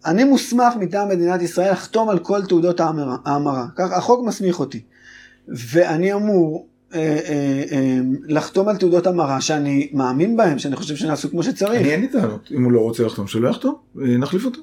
אני 0.06 0.24
מוסמך 0.24 0.74
מטעם 0.80 1.08
מדינת 1.08 1.42
ישראל 1.42 1.72
לחתום 1.72 2.08
על 2.08 2.18
כל 2.18 2.46
תעודות 2.46 2.80
ההמרה. 2.80 3.66
החוק 3.78 4.26
מסמיך 4.26 4.60
אותי. 4.60 4.82
ואני 5.48 6.12
אמור 6.12 6.68
לחתום 8.28 8.68
על 8.68 8.76
תעודות 8.76 9.06
המרה 9.06 9.40
שאני 9.40 9.90
מאמין 9.92 10.36
בהם, 10.36 10.58
שאני 10.58 10.76
חושב 10.76 10.96
שנעשו 10.96 11.30
כמו 11.30 11.42
שצריך. 11.42 11.80
אני 11.80 11.90
אין 11.92 12.00
לי 12.00 12.08
טענות, 12.08 12.48
אם 12.56 12.64
הוא 12.64 12.72
לא 12.72 12.80
רוצה 12.80 13.02
לחתום, 13.02 13.26
שלא 13.26 13.48
יחתום, 13.48 13.74
אה, 14.02 14.16
נחליף 14.16 14.44
אותו. 14.44 14.60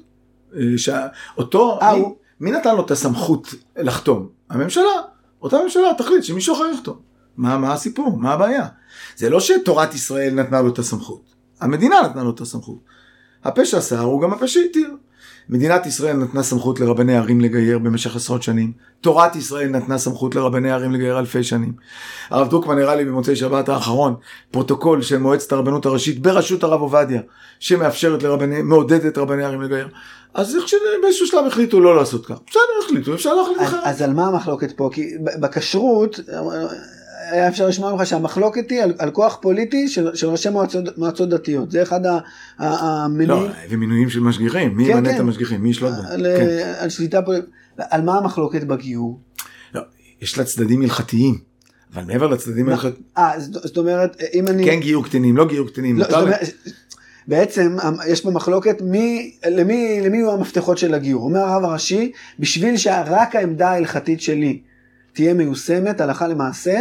אה, 0.56 1.06
אותו, 1.38 1.78
אה, 1.82 1.94
מי- 2.40 2.50
נתן 2.50 2.76
לו 2.76 2.84
את 2.84 2.90
הסמכות 2.90 3.54
לחתום? 3.76 4.28
הממשלה. 4.50 4.82
אותה 5.42 5.56
ממשלה 5.64 5.88
תחליט 5.98 6.22
שמישהו 6.24 6.54
אחר 6.54 6.64
יחתום. 6.74 6.96
מה, 7.36 7.58
מה 7.58 7.72
הסיפור? 7.72 8.18
מה 8.18 8.32
הבעיה? 8.32 8.66
זה 9.16 9.30
לא 9.30 9.40
שתורת 9.40 9.94
ישראל 9.94 10.34
נתנה 10.34 10.62
לו 10.62 10.68
את 10.68 10.78
הסמכות. 10.78 11.22
המדינה 11.60 11.96
נתנה 12.04 12.22
לו 12.22 12.30
את 12.30 12.40
הסמכות. 12.40 12.78
הפה 13.44 13.64
שאסר 13.64 14.00
הוא 14.00 14.22
גם 14.22 14.32
הפה 14.32 14.48
שהתיר. 14.48 14.90
מדינת 15.48 15.86
ישראל 15.86 16.16
נתנה 16.16 16.42
סמכות 16.42 16.80
לרבני 16.80 17.16
ערים 17.16 17.40
לגייר 17.40 17.78
במשך 17.78 18.16
עשרות 18.16 18.42
שנים. 18.42 18.72
תורת 19.00 19.36
ישראל 19.36 19.68
נתנה 19.68 19.98
סמכות 19.98 20.34
לרבני 20.34 20.70
ערים 20.70 20.92
לגייר 20.92 21.18
אלפי 21.18 21.42
שנים. 21.42 21.72
הרב 22.30 22.50
דרוקמן 22.50 22.78
הראה 22.78 22.94
לי 22.94 23.04
במוצאי 23.04 23.36
שבת 23.36 23.68
האחרון 23.68 24.14
פרוטוקול 24.50 25.02
של 25.02 25.18
מועצת 25.18 25.52
הרבנות 25.52 25.86
הראשית 25.86 26.22
בראשות 26.22 26.62
הרב 26.64 26.80
עובדיה, 26.80 27.20
שמאפשרת 27.58 28.22
לרבני, 28.22 28.62
מעודדת 28.62 29.18
רבני 29.18 29.44
ערים 29.44 29.62
לגייר. 29.62 29.88
אז 30.34 30.56
איך 30.56 30.68
שבאיזשהו 30.68 31.26
שלב 31.26 31.46
החליטו 31.46 31.80
לא 31.80 31.96
לעשות 31.96 32.26
כך. 32.26 32.36
בסדר, 32.46 32.60
החליטו, 32.84 33.14
אפשר 33.14 33.34
להחליט 33.34 33.62
אחרת. 33.62 33.80
אז 33.84 34.02
על 34.02 34.12
מה 34.12 34.26
המחלוקת 34.26 34.72
פה? 34.76 34.90
כי 34.92 35.10
בכשרות 35.40 36.20
היה 37.30 37.48
אפשר 37.48 37.66
לשמוע 37.66 37.92
ממך 37.92 38.06
שהמחלוקת 38.06 38.70
היא 38.70 38.82
על, 38.82 38.94
על 38.98 39.10
כוח 39.10 39.38
פוליטי 39.42 39.88
של, 39.88 40.14
של 40.14 40.26
ראשי 40.26 40.50
מועצות, 40.50 40.98
מועצות 40.98 41.28
דתיות. 41.28 41.70
זה 41.70 41.82
אחד 41.82 42.06
ה- 42.06 42.18
ה- 42.58 43.06
לא. 43.18 43.46
ומינויים 43.70 44.10
של 44.10 44.20
משגיחים, 44.20 44.76
מי 44.76 44.84
כן, 44.84 44.90
ימנה 44.90 45.08
כן. 45.08 45.14
את 45.14 45.20
המשגיחים, 45.20 45.62
מי 45.62 45.70
ישלוט 45.70 45.92
בהם. 45.92 46.06
על, 46.06 46.26
כן. 46.36 46.72
על 46.78 46.88
שליטה 46.88 47.22
פוליטית. 47.22 47.50
על 47.78 48.02
מה 48.02 48.18
המחלוקת 48.18 48.64
בגיור? 48.64 49.20
לא, 49.74 49.80
יש 50.22 50.38
לה 50.38 50.44
צדדים 50.44 50.82
הלכתיים, 50.82 51.38
אבל 51.94 52.04
מעבר 52.04 52.26
לצדדים? 52.26 52.68
ההלכתיים, 52.68 52.94
אה, 53.18 53.32
זאת 53.38 53.76
אומרת, 53.76 54.16
אם 54.34 54.48
אני... 54.48 54.64
כן 54.64 54.80
גיור 54.80 55.04
קטינים, 55.04 55.36
לא 55.36 55.48
גיור 55.48 55.68
קטינים, 55.68 55.98
לא, 55.98 56.04
זאת. 56.04 56.14
אומרת, 56.14 56.40
בעצם 57.28 57.76
יש 58.06 58.20
פה 58.20 58.30
מחלוקת 58.30 58.82
מי, 58.82 59.34
למי, 59.50 60.00
למי 60.04 60.16
יהיו 60.16 60.32
המפתחות 60.32 60.78
של 60.78 60.94
הגיור. 60.94 61.22
אומר 61.24 61.40
הרב 61.40 61.64
הראשי, 61.64 62.12
בשביל 62.38 62.76
שרק 62.76 63.36
העמדה 63.36 63.70
ההלכתית 63.70 64.20
שלי 64.20 64.60
תהיה 65.12 65.34
מיושמת 65.34 66.00
הלכה 66.00 66.28
למעשה, 66.28 66.80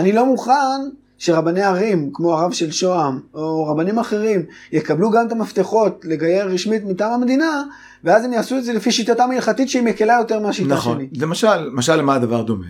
אני 0.00 0.12
לא 0.12 0.26
מוכן 0.26 0.80
שרבני 1.18 1.62
ערים, 1.62 2.10
כמו 2.12 2.38
הרב 2.38 2.52
של 2.52 2.70
שוהם, 2.70 3.20
או 3.34 3.66
רבנים 3.66 3.98
אחרים, 3.98 4.42
יקבלו 4.72 5.10
גם 5.10 5.26
את 5.26 5.32
המפתחות 5.32 6.04
לגייר 6.04 6.46
רשמית 6.46 6.84
מטעם 6.84 7.12
המדינה, 7.12 7.62
ואז 8.04 8.24
הם 8.24 8.32
יעשו 8.32 8.58
את 8.58 8.64
זה 8.64 8.72
לפי 8.72 8.92
שיטתם 8.92 9.30
ההלכתית 9.30 9.68
שהיא 9.68 9.82
מקלה 9.82 10.16
יותר 10.20 10.40
מהשיטה 10.40 10.68
נכון, 10.68 10.96
שלי. 10.96 11.08
למשל, 11.22 11.70
משל 11.72 11.96
למה 11.96 12.14
הדבר 12.14 12.42
דומה? 12.42 12.66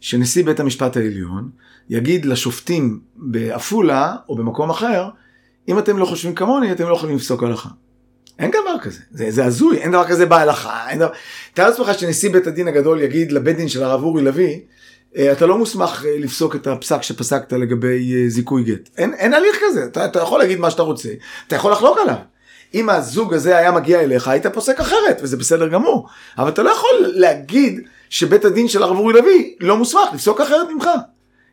שנשיא 0.00 0.44
בית 0.44 0.60
המשפט 0.60 0.96
העליון 0.96 1.50
יגיד 1.90 2.24
לשופטים 2.24 3.00
בעפולה 3.16 4.16
או 4.28 4.36
במקום 4.36 4.70
אחר, 4.70 5.08
אם 5.68 5.78
אתם 5.78 5.98
לא 5.98 6.04
חושבים 6.04 6.34
כמוני, 6.34 6.72
אתם 6.72 6.88
לא 6.88 6.94
יכולים 6.94 7.16
לפסוק 7.16 7.42
הלכה. 7.42 7.68
אין 8.38 8.50
דבר 8.50 8.78
כזה, 8.82 9.00
זה, 9.10 9.30
זה 9.30 9.44
הזוי, 9.44 9.78
אין 9.78 9.90
דבר 9.92 10.04
כזה 10.08 10.26
בהלכה, 10.26 10.90
אין 10.90 10.98
דבר... 10.98 11.10
תאר 11.54 11.68
לעצמך 11.68 11.94
שנשיא 11.98 12.30
בית 12.30 12.46
הדין 12.46 12.68
הגדול 12.68 13.00
יגיד 13.00 13.32
לבית 13.32 13.56
דין 13.56 13.68
של 13.68 13.82
הרב 13.82 14.02
אורי 14.02 14.22
לביא, 14.22 14.48
"אה, 14.48 14.58
אתה 15.32 15.46
לא 15.46 15.58
מוסמך 15.58 16.04
אה, 16.06 16.16
לפסוק 16.18 16.56
את 16.56 16.66
הפסק 16.66 17.02
שפסקת 17.02 17.52
לגבי 17.52 18.14
אה, 18.14 18.28
זיכוי 18.28 18.62
גט. 18.62 18.88
אין, 18.96 19.14
אין 19.14 19.34
הליך 19.34 19.56
כזה, 19.60 19.84
אתה, 19.84 20.04
אתה 20.04 20.18
יכול 20.18 20.38
להגיד 20.38 20.58
מה 20.58 20.70
שאתה 20.70 20.82
רוצה, 20.82 21.08
אתה 21.46 21.56
יכול 21.56 21.72
לחלוק 21.72 21.98
עליו. 21.98 22.16
אם 22.74 22.90
הזוג 22.90 23.34
הזה 23.34 23.56
היה 23.56 23.72
מגיע 23.72 24.00
אליך, 24.00 24.28
היית 24.28 24.46
פוסק 24.46 24.80
אחרת, 24.80 25.20
וזה 25.22 25.36
בסדר 25.36 25.68
גמור. 25.68 26.08
אבל 26.38 26.48
אתה 26.48 26.62
לא 26.62 26.70
יכול 26.70 26.90
להגיד 27.00 27.80
שבית 28.10 28.44
הדין 28.44 28.68
של 28.68 28.82
הרב 28.82 28.96
אורי 28.96 29.14
לביא 29.14 29.54
לא 29.60 29.76
מוסמך 29.76 30.08
לפסוק 30.14 30.40
אחרת 30.40 30.68
ממך. 30.74 30.88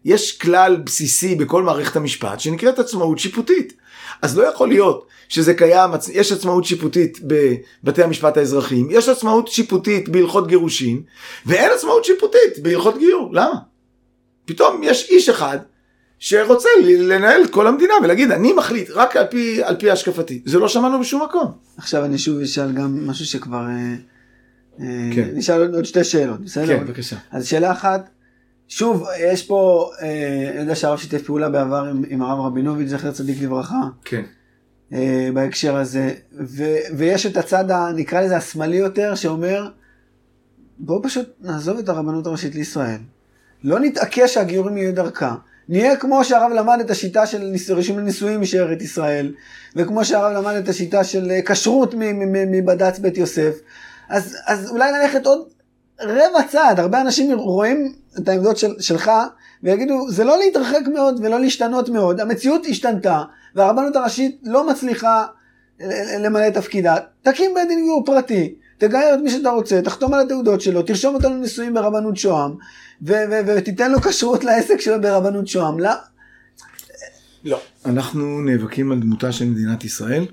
יש 0.05 0.37
כלל 0.37 0.75
בסיסי 0.75 1.35
בכל 1.35 1.63
מערכת 1.63 1.95
המשפט 1.95 2.39
שנקראת 2.39 2.79
עצמאות 2.79 3.19
שיפוטית. 3.19 3.73
אז 4.21 4.37
לא 4.37 4.43
יכול 4.43 4.69
להיות 4.69 5.07
שזה 5.29 5.53
קיים, 5.53 5.91
יש 6.13 6.31
עצמאות 6.31 6.65
שיפוטית 6.65 7.19
בבתי 7.83 8.03
המשפט 8.03 8.37
האזרחיים, 8.37 8.87
יש 8.91 9.09
עצמאות 9.09 9.47
שיפוטית 9.47 10.09
בהלכות 10.09 10.47
גירושין, 10.47 11.01
ואין 11.45 11.71
עצמאות 11.71 12.05
שיפוטית 12.05 12.59
בהלכות 12.61 12.97
גיור. 12.97 13.29
למה? 13.33 13.55
פתאום 14.45 14.81
יש 14.83 15.09
איש 15.09 15.29
אחד 15.29 15.57
שרוצה 16.19 16.69
לנהל 16.83 17.41
את 17.41 17.49
כל 17.49 17.67
המדינה 17.67 17.93
ולהגיד 18.03 18.31
אני 18.31 18.53
מחליט 18.53 18.89
רק 18.93 19.15
על 19.15 19.25
פי, 19.25 19.63
על 19.63 19.75
פי 19.75 19.91
השקפתי. 19.91 20.41
זה 20.45 20.59
לא 20.59 20.67
שמענו 20.67 20.99
בשום 20.99 21.23
מקום. 21.23 21.51
עכשיו 21.77 22.05
אני 22.05 22.17
שוב 22.17 22.39
אשאל 22.39 22.71
גם 22.71 23.07
משהו 23.07 23.25
שכבר 23.25 23.65
אה, 24.79 24.85
כן. 25.15 25.29
נשאל 25.33 25.75
עוד 25.75 25.85
שתי 25.85 26.03
שאלות, 26.03 26.41
בסדר? 26.41 26.67
כן, 26.67 26.85
בבקשה. 26.85 27.15
אז 27.31 27.47
שאלה 27.47 27.71
אחת, 27.71 28.09
שוב, 28.73 29.07
יש 29.19 29.43
פה, 29.43 29.89
אה, 30.01 30.49
אני 30.51 30.59
יודע 30.59 30.75
שהרב 30.75 30.97
שיתף 30.99 31.21
פעולה 31.25 31.49
בעבר 31.49 31.85
עם, 31.85 32.03
עם 32.09 32.21
הרב 32.21 32.45
רבינוביץ', 32.45 32.87
זכר 32.89 33.11
צדיק 33.11 33.41
לברכה, 33.41 33.81
כן. 34.05 34.21
אה, 34.93 35.29
בהקשר 35.33 35.75
הזה, 35.75 36.13
ו, 36.39 36.63
ויש 36.97 37.25
את 37.25 37.37
הצד, 37.37 37.71
ה, 37.71 37.91
נקרא 37.95 38.21
לזה 38.21 38.37
השמאלי 38.37 38.75
יותר, 38.77 39.15
שאומר, 39.15 39.67
בואו 40.79 41.03
פשוט 41.03 41.29
נעזוב 41.41 41.77
את 41.79 41.89
הרבנות 41.89 42.27
הראשית 42.27 42.55
לישראל. 42.55 42.97
לא 43.63 43.79
נתעקש 43.79 44.33
שהגיורים 44.33 44.77
יהיו 44.77 44.95
דרכה. 44.95 45.35
נהיה 45.69 45.95
כמו 45.95 46.23
שהרב 46.25 46.51
למד 46.51 46.77
את 46.85 46.89
השיטה 46.89 47.25
של 47.25 47.43
ניס- 47.43 47.69
רישום 47.69 47.99
לנישואים 47.99 48.41
משארית 48.41 48.81
ישראל, 48.81 49.33
וכמו 49.75 50.05
שהרב 50.05 50.33
למד 50.37 50.55
את 50.55 50.69
השיטה 50.69 51.03
של 51.03 51.31
אה, 51.31 51.39
כשרות 51.45 51.95
מבד"ץ 52.47 52.99
בית 52.99 53.17
יוסף. 53.17 53.55
אז, 54.09 54.37
אז 54.47 54.69
אולי 54.71 54.91
ללכת 54.91 55.25
עוד 55.25 55.39
רבע 56.01 56.43
צעד, 56.49 56.79
הרבה 56.79 57.01
אנשים 57.01 57.37
רואים 57.39 57.93
את 58.17 58.29
העמדות 58.29 58.57
של, 58.57 58.79
שלך 58.79 59.11
ויגידו, 59.63 60.11
זה 60.11 60.23
לא 60.23 60.39
להתרחק 60.39 60.81
מאוד 60.93 61.19
ולא 61.23 61.39
להשתנות 61.39 61.89
מאוד, 61.89 62.19
המציאות 62.19 62.65
השתנתה 62.69 63.23
והרבנות 63.55 63.95
הראשית 63.95 64.39
לא 64.43 64.69
מצליחה 64.69 65.25
ל- 65.79 66.25
למלא 66.25 66.47
את 66.47 66.53
תפקידה, 66.53 66.95
תקים 67.21 67.51
בית 67.55 67.67
דין 67.67 67.83
גיור 67.83 68.05
פרטי, 68.05 68.55
תגייר 68.77 69.15
את 69.15 69.19
מי 69.19 69.29
שאתה 69.29 69.49
רוצה, 69.49 69.81
תחתום 69.81 70.13
על 70.13 70.19
התעודות 70.19 70.61
שלו, 70.61 70.81
תרשום 70.83 71.15
אותו 71.15 71.29
לנישואים 71.29 71.73
ברבנות 71.73 72.17
שוהם, 72.17 72.51
ותיתן 73.45 73.91
לו 73.91 74.01
כשרות 74.01 74.43
לעסק 74.43 74.79
שלו 74.79 75.01
ברבנות 75.01 75.47
שוהם. 75.47 75.79
לא, 75.79 75.91
לא. 77.43 77.59
אנחנו 77.85 78.41
נאבקים 78.41 78.91
על 78.91 78.99
דמותה 78.99 79.31
של 79.31 79.45
מדינת 79.45 79.83
ישראל, 79.83 80.25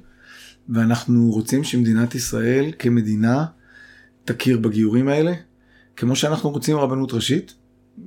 ואנחנו 0.69 1.31
רוצים 1.31 1.65
שמדינת 1.65 2.15
ישראל 2.15 2.73
כמדינה 2.79 3.45
תכיר 4.25 4.59
בגיורים 4.59 5.09
האלה, 5.09 5.33
כמו 5.99 6.17
שאנחנו 6.17 6.51
רוצים 6.51 6.77
רבנות 6.77 7.13
ראשית, 7.13 7.55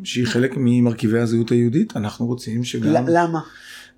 שהיא 0.03 0.27
חלק 0.27 0.53
ממרכיבי 0.57 1.19
הזהות 1.19 1.51
היהודית, 1.51 1.97
אנחנו 1.97 2.25
רוצים 2.25 2.63
שגם... 2.63 3.05
למה? 3.07 3.39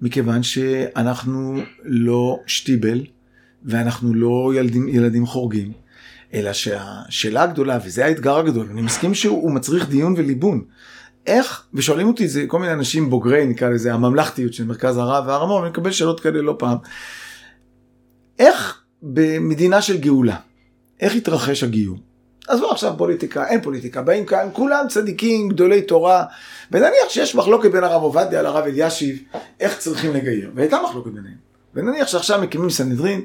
מכיוון 0.01 0.43
שאנחנו 0.43 1.57
לא 1.83 2.39
שטיבל, 2.47 3.03
ואנחנו 3.63 4.13
לא 4.13 4.51
ילדים, 4.55 4.87
ילדים 4.87 5.25
חורגים, 5.25 5.71
אלא 6.33 6.53
שהשאלה 6.53 7.43
הגדולה, 7.43 7.79
וזה 7.85 8.05
האתגר 8.05 8.37
הגדול, 8.37 8.67
אני 8.71 8.81
מסכים 8.81 9.13
שהוא 9.13 9.51
מצריך 9.51 9.89
דיון 9.89 10.13
וליבון. 10.17 10.63
איך, 11.27 11.63
ושואלים 11.73 12.07
אותי 12.07 12.27
זה 12.27 12.45
כל 12.47 12.59
מיני 12.59 12.73
אנשים 12.73 13.09
בוגרי, 13.09 13.45
נקרא 13.45 13.69
לזה, 13.69 13.93
הממלכתיות 13.93 14.53
של 14.53 14.65
מרכז 14.65 14.97
הרב 14.97 15.23
והרמון, 15.27 15.63
אני 15.63 15.71
מקבל 15.71 15.91
שאלות 15.91 16.19
כאלה 16.19 16.41
לא 16.41 16.55
פעם. 16.59 16.77
איך 18.39 18.83
במדינה 19.01 19.81
של 19.81 19.97
גאולה, 19.97 20.37
איך 20.99 21.15
התרחש 21.15 21.63
הגיור? 21.63 21.97
עזבו 22.47 22.71
עכשיו 22.71 22.93
פוליטיקה, 22.97 23.47
אין 23.47 23.61
פוליטיקה, 23.61 24.01
באים 24.01 24.25
כאן 24.25 24.47
כולם 24.53 24.85
צדיקים, 24.89 25.49
גדולי 25.49 25.81
תורה, 25.81 26.25
ונניח 26.71 27.09
שיש 27.09 27.35
מחלוקת 27.35 27.71
בין 27.71 27.83
הרב 27.83 28.01
עובדיה 28.01 28.41
לרב 28.41 28.63
אלישיב, 28.63 29.23
איך 29.59 29.77
צריכים 29.77 30.13
לגייר, 30.13 30.51
והייתה 30.55 30.77
מחלוקת 30.83 31.11
ביניהם. 31.11 31.37
ונניח 31.73 32.07
שעכשיו 32.07 32.41
מקימים 32.41 32.69
סנהדרין, 32.69 33.21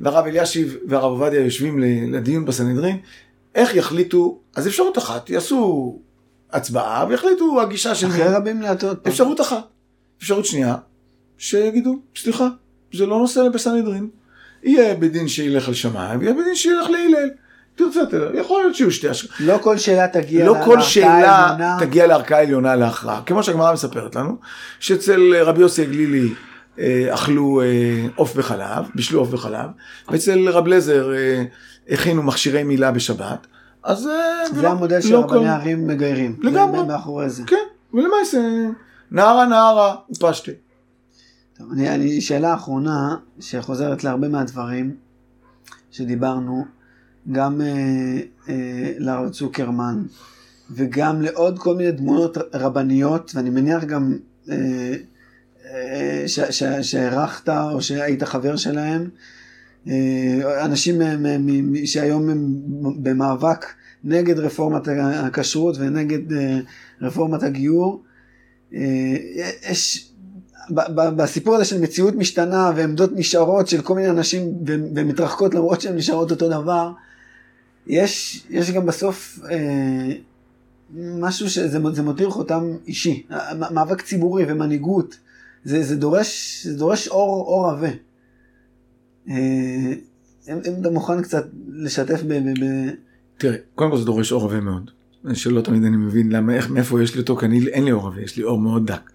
והרב 0.00 0.26
אלישיב 0.26 0.76
והרב 0.88 1.10
עובדיה 1.10 1.40
יושבים 1.40 1.78
לדיון 2.12 2.44
בסנהדרין, 2.44 2.96
איך 3.54 3.74
יחליטו, 3.74 4.38
אז 4.56 4.66
אפשרות 4.68 4.98
אחת, 4.98 5.30
יעשו 5.30 5.98
הצבעה 6.52 7.06
ויחליטו 7.08 7.60
הגישה 7.60 7.94
של. 7.94 8.06
אחרי 8.06 8.24
רבים 8.24 8.62
להטות. 8.62 9.06
אפשרות 9.06 9.40
אחת. 9.40 9.68
אפשרות 10.18 10.46
שנייה, 10.46 10.76
שיגידו, 11.38 11.98
סליחה, 12.16 12.48
זה 12.94 13.06
לא 13.06 13.18
נושא 13.18 13.48
בסנהדרין. 13.48 14.08
יהיה 14.62 14.94
בדין 14.94 15.28
שילך 15.28 15.68
על 15.68 15.74
שמיים, 15.74 16.20
ויהיה 16.20 16.34
בדין 16.34 16.54
שילך 16.54 16.90
להלל. 16.90 17.30
תרצה, 17.74 18.00
יכול 18.34 18.62
להיות 18.62 18.74
שיהיו 18.74 18.90
שתי 18.90 19.08
השקעות. 19.08 19.40
לא 19.40 19.58
כל 19.62 19.78
שאלה 19.78 20.08
תגיע 20.08 20.46
לא 20.46 20.54
כל 20.64 20.80
שאלה 20.80 21.30
העליונה. 21.36 21.76
תגיע 21.80 22.06
לערכאה 22.06 22.38
העליונה 22.38 22.76
להכרעה. 22.76 23.22
כמו 23.26 23.42
שהגמרא 23.42 23.72
מספרת 23.72 24.16
לנו, 24.16 24.36
שאצל 24.80 25.34
רבי 25.42 25.60
יוסי 25.60 25.82
הגלילי 25.82 26.28
אה, 26.78 27.08
אכלו 27.14 27.60
אה, 27.62 27.66
עוף 28.16 28.36
בחלב, 28.36 28.84
בישלו 28.94 29.20
עוף 29.20 29.30
בחלב, 29.30 29.66
ואצל 30.08 30.48
רב 30.48 30.66
לזר 30.66 31.12
אה, 31.14 31.44
הכינו 31.88 32.22
מכשירי 32.22 32.62
מילה 32.62 32.90
בשבת. 32.92 33.46
אז 33.84 33.98
זה 33.98 34.10
ולא- 34.54 34.68
המודל 34.68 34.96
לא 34.96 35.00
שרבני 35.02 35.28
כל- 35.28 35.46
הערים 35.46 35.86
מגיירים. 35.86 36.36
לגמרי. 36.42 36.82
מאחורי 36.82 37.28
זה. 37.30 37.42
כן, 37.46 37.56
ולמעשה, 37.94 38.38
נערה 39.10 39.46
נערה, 39.46 39.96
ופשטי. 40.10 40.50
טוב, 41.58 41.66
אני, 41.72 41.90
אני, 41.94 42.20
שאלה 42.20 42.54
אחרונה, 42.54 43.16
שחוזרת 43.40 44.04
להרבה 44.04 44.28
מהדברים 44.28 44.96
שדיברנו, 45.90 46.64
גם 47.32 47.60
אה, 47.60 48.20
אה, 48.48 48.92
לרב 48.98 49.28
צוקרמן, 49.28 50.02
וגם 50.70 51.22
לעוד 51.22 51.58
כל 51.58 51.76
מיני 51.76 51.92
דמויות 51.92 52.38
מרבניות, 52.54 53.32
ואני 53.34 53.50
מניח 53.50 53.84
גם 53.84 54.16
אה, 54.50 54.94
אה, 55.74 56.24
שהערכת 56.82 57.48
או 57.48 57.82
שהיית 57.82 58.22
חבר 58.22 58.56
שלהם, 58.56 59.08
אה, 59.88 60.64
אנשים 60.64 60.98
מ- 60.98 61.22
מ- 61.22 61.72
מ- 61.72 61.86
שהיום 61.86 62.28
הם 62.30 62.54
במאבק 63.02 63.66
נגד 64.04 64.38
רפורמת 64.38 64.88
הכשרות 65.14 65.76
ונגד 65.78 66.32
אה, 66.32 66.58
רפורמת 67.02 67.42
הגיור. 67.42 68.02
אה, 68.74 69.16
יש 69.70 70.10
בסיפור 70.96 71.54
הזה 71.54 71.64
של 71.64 71.80
מציאות 71.80 72.14
משתנה 72.14 72.72
ועמדות 72.76 73.10
נשארות 73.14 73.68
של 73.68 73.80
כל 73.80 73.94
מיני 73.94 74.10
אנשים 74.10 74.54
ומתרחקות 74.94 75.54
למרות 75.54 75.80
שהן 75.80 75.96
נשארות 75.96 76.30
אותו 76.30 76.48
דבר, 76.48 76.92
יש, 77.86 78.42
יש 78.50 78.70
גם 78.70 78.86
בסוף 78.86 79.38
אה, 79.50 80.12
משהו 80.94 81.50
שזה 81.50 81.78
זה 81.92 82.02
מותיר 82.02 82.30
חותם 82.30 82.62
אישי, 82.86 83.26
מאבק 83.70 84.02
ציבורי 84.02 84.44
ומנהיגות, 84.48 85.18
זה, 85.64 85.82
זה, 85.82 85.96
דורש, 85.96 86.60
זה 86.66 86.78
דורש 86.78 87.08
אור, 87.08 87.46
אור 87.46 87.70
עבה. 87.70 87.88
אה, 89.28 89.92
אם 90.48 90.80
אתה 90.80 90.90
מוכן 90.90 91.22
קצת 91.22 91.46
לשתף 91.68 92.22
ב... 92.22 92.32
ב, 92.32 92.64
ב 92.64 92.90
תראה, 93.38 93.56
קודם 93.74 93.90
כל 93.90 93.98
זה 93.98 94.04
דורש 94.04 94.32
אור 94.32 94.44
עבה 94.44 94.60
מאוד. 94.60 94.90
שלא 95.34 95.60
תמיד 95.60 95.84
אני 95.84 95.96
מבין 95.96 96.32
למה, 96.32 96.54
איך, 96.54 96.70
מאיפה 96.70 97.02
יש 97.02 97.14
לי 97.14 97.20
אותו, 97.20 97.36
כי 97.36 97.46
אין 97.46 97.84
לי 97.84 97.92
אור 97.92 98.06
עבה, 98.06 98.20
יש 98.20 98.36
לי 98.36 98.42
אור 98.42 98.58
מאוד 98.58 98.86
דק. 98.86 99.10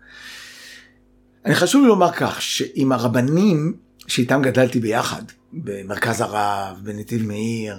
אני 1.45 1.55
חשוב 1.55 1.82
לי 1.82 1.88
לומר 1.88 2.11
כך, 2.11 2.41
שעם 2.41 2.91
הרבנים 2.91 3.74
שאיתם 4.07 4.41
גדלתי 4.41 4.80
ביחד, 4.80 5.22
במרכז 5.53 6.22
הרב, 6.22 6.80
בנתיב 6.84 7.28
מאיר, 7.28 7.76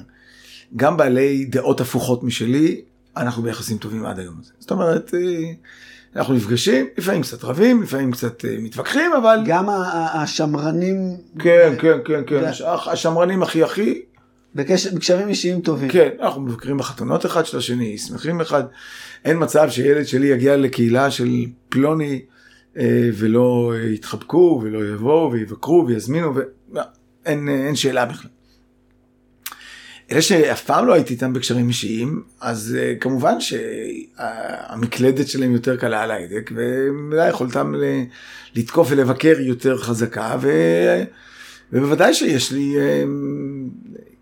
גם 0.77 0.97
בעלי 0.97 1.45
דעות 1.45 1.81
הפוכות 1.81 2.25
משלי, 2.25 2.81
אנחנו 3.17 3.43
ביחסים 3.43 3.79
טובים 3.79 4.07
עד 4.07 4.19
היום 4.19 4.35
הזה. 4.41 4.53
זאת 4.59 4.71
אומרת, 4.71 5.14
אה, 5.14 5.53
אנחנו 6.17 6.35
נפגשים, 6.35 6.87
לפעמים 6.99 7.23
קצת 7.23 7.45
רבים, 7.45 7.83
לפעמים 7.83 8.12
קצת 8.12 8.45
אה, 8.45 8.57
מתווכחים, 8.59 9.12
אבל... 9.12 9.39
גם 9.45 9.67
השמרנים 10.14 11.17
כן, 11.39 11.75
כן, 11.79 11.99
כן, 12.05 12.23
כן, 12.27 12.45
הש- 12.45 12.62
השמרנים 12.87 13.43
הכי 13.43 13.62
הכי, 13.62 14.03
בקשר, 14.55 14.91
בקשרים 14.95 15.29
אישיים 15.29 15.61
טובים. 15.61 15.89
כן, 15.89 16.09
אנחנו 16.21 16.41
מבקרים 16.43 16.77
בחתונות 16.79 17.27
אחד 17.27 17.47
של 17.47 17.59
השני, 17.59 17.99
שמחים 17.99 18.41
אחד. 18.41 18.62
אין 19.25 19.43
מצב 19.43 19.71
שילד 19.71 20.07
שלי 20.07 20.27
יגיע 20.27 20.57
לקהילה 20.57 21.11
של 21.11 21.29
פלוני 21.69 22.23
אה, 22.79 23.09
ולא 23.14 23.73
אה, 23.77 23.87
יתחבקו 23.89 24.61
ולא 24.62 24.95
יבואו 24.95 25.33
ויבקרו 25.33 25.85
ויזמינו, 25.87 26.35
ו... 26.35 26.41
לא, 26.73 26.83
אין, 27.27 27.49
אין 27.49 27.77
שאלה 27.77 28.05
בכלל. 28.07 28.31
אלה 30.12 30.22
שאף 30.22 30.64
פעם 30.64 30.86
לא 30.86 30.92
הייתי 30.92 31.14
איתם 31.14 31.32
בקשרים 31.32 31.68
אישיים, 31.68 32.22
אז 32.40 32.76
uh, 32.78 33.00
כמובן 33.00 33.34
שהמקלדת 33.40 35.28
שלהם 35.28 35.52
יותר 35.52 35.76
קלה 35.76 36.02
על 36.02 36.11
ההדק, 36.11 36.50
ויכולתם 37.11 37.74
ל- 37.74 38.04
לתקוף 38.54 38.88
ולבקר 38.90 39.40
יותר 39.40 39.78
חזקה, 39.78 40.36
ו... 40.40 40.50
ובוודאי 41.72 42.14
שיש 42.14 42.52
לי 42.52 42.74
uh, 42.76 42.80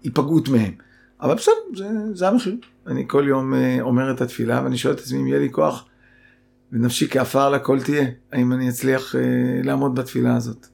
היפגעות 0.02 0.48
מהם. 0.48 0.72
אבל 1.20 1.34
בסדר, 1.34 1.54
זה, 1.76 1.86
זה 2.12 2.28
המחיר. 2.28 2.56
אני 2.86 3.04
כל 3.06 3.24
יום 3.28 3.54
uh, 3.54 3.56
אומר 3.80 4.10
את 4.10 4.20
התפילה 4.20 4.60
ואני 4.64 4.78
שואל 4.78 4.94
את 4.94 5.00
עצמי 5.00 5.18
אם 5.20 5.26
יהיה 5.26 5.38
לי 5.40 5.48
כוח 5.52 5.84
ונפשי 6.72 7.08
כעפר 7.08 7.50
לכל 7.50 7.80
תהיה, 7.80 8.04
האם 8.32 8.52
אני 8.52 8.68
אצליח 8.68 9.14
uh, 9.14 9.18
לעמוד 9.66 9.94
בתפילה 9.94 10.36
הזאת. 10.36 10.73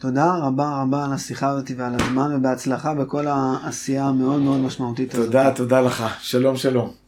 תודה 0.00 0.34
רבה 0.34 0.82
רבה 0.82 1.04
על 1.04 1.12
השיחה 1.12 1.48
הזאת 1.48 1.70
ועל 1.76 1.94
הזמן 2.00 2.34
ובהצלחה 2.34 2.94
בכל 2.94 3.26
העשייה 3.26 4.04
המאוד 4.04 4.40
מאוד 4.40 4.60
משמעותית 4.60 5.14
הזאת. 5.14 5.26
תודה, 5.26 5.50
תודה 5.54 5.80
לך. 5.80 6.04
שלום, 6.20 6.56
שלום. 6.56 6.99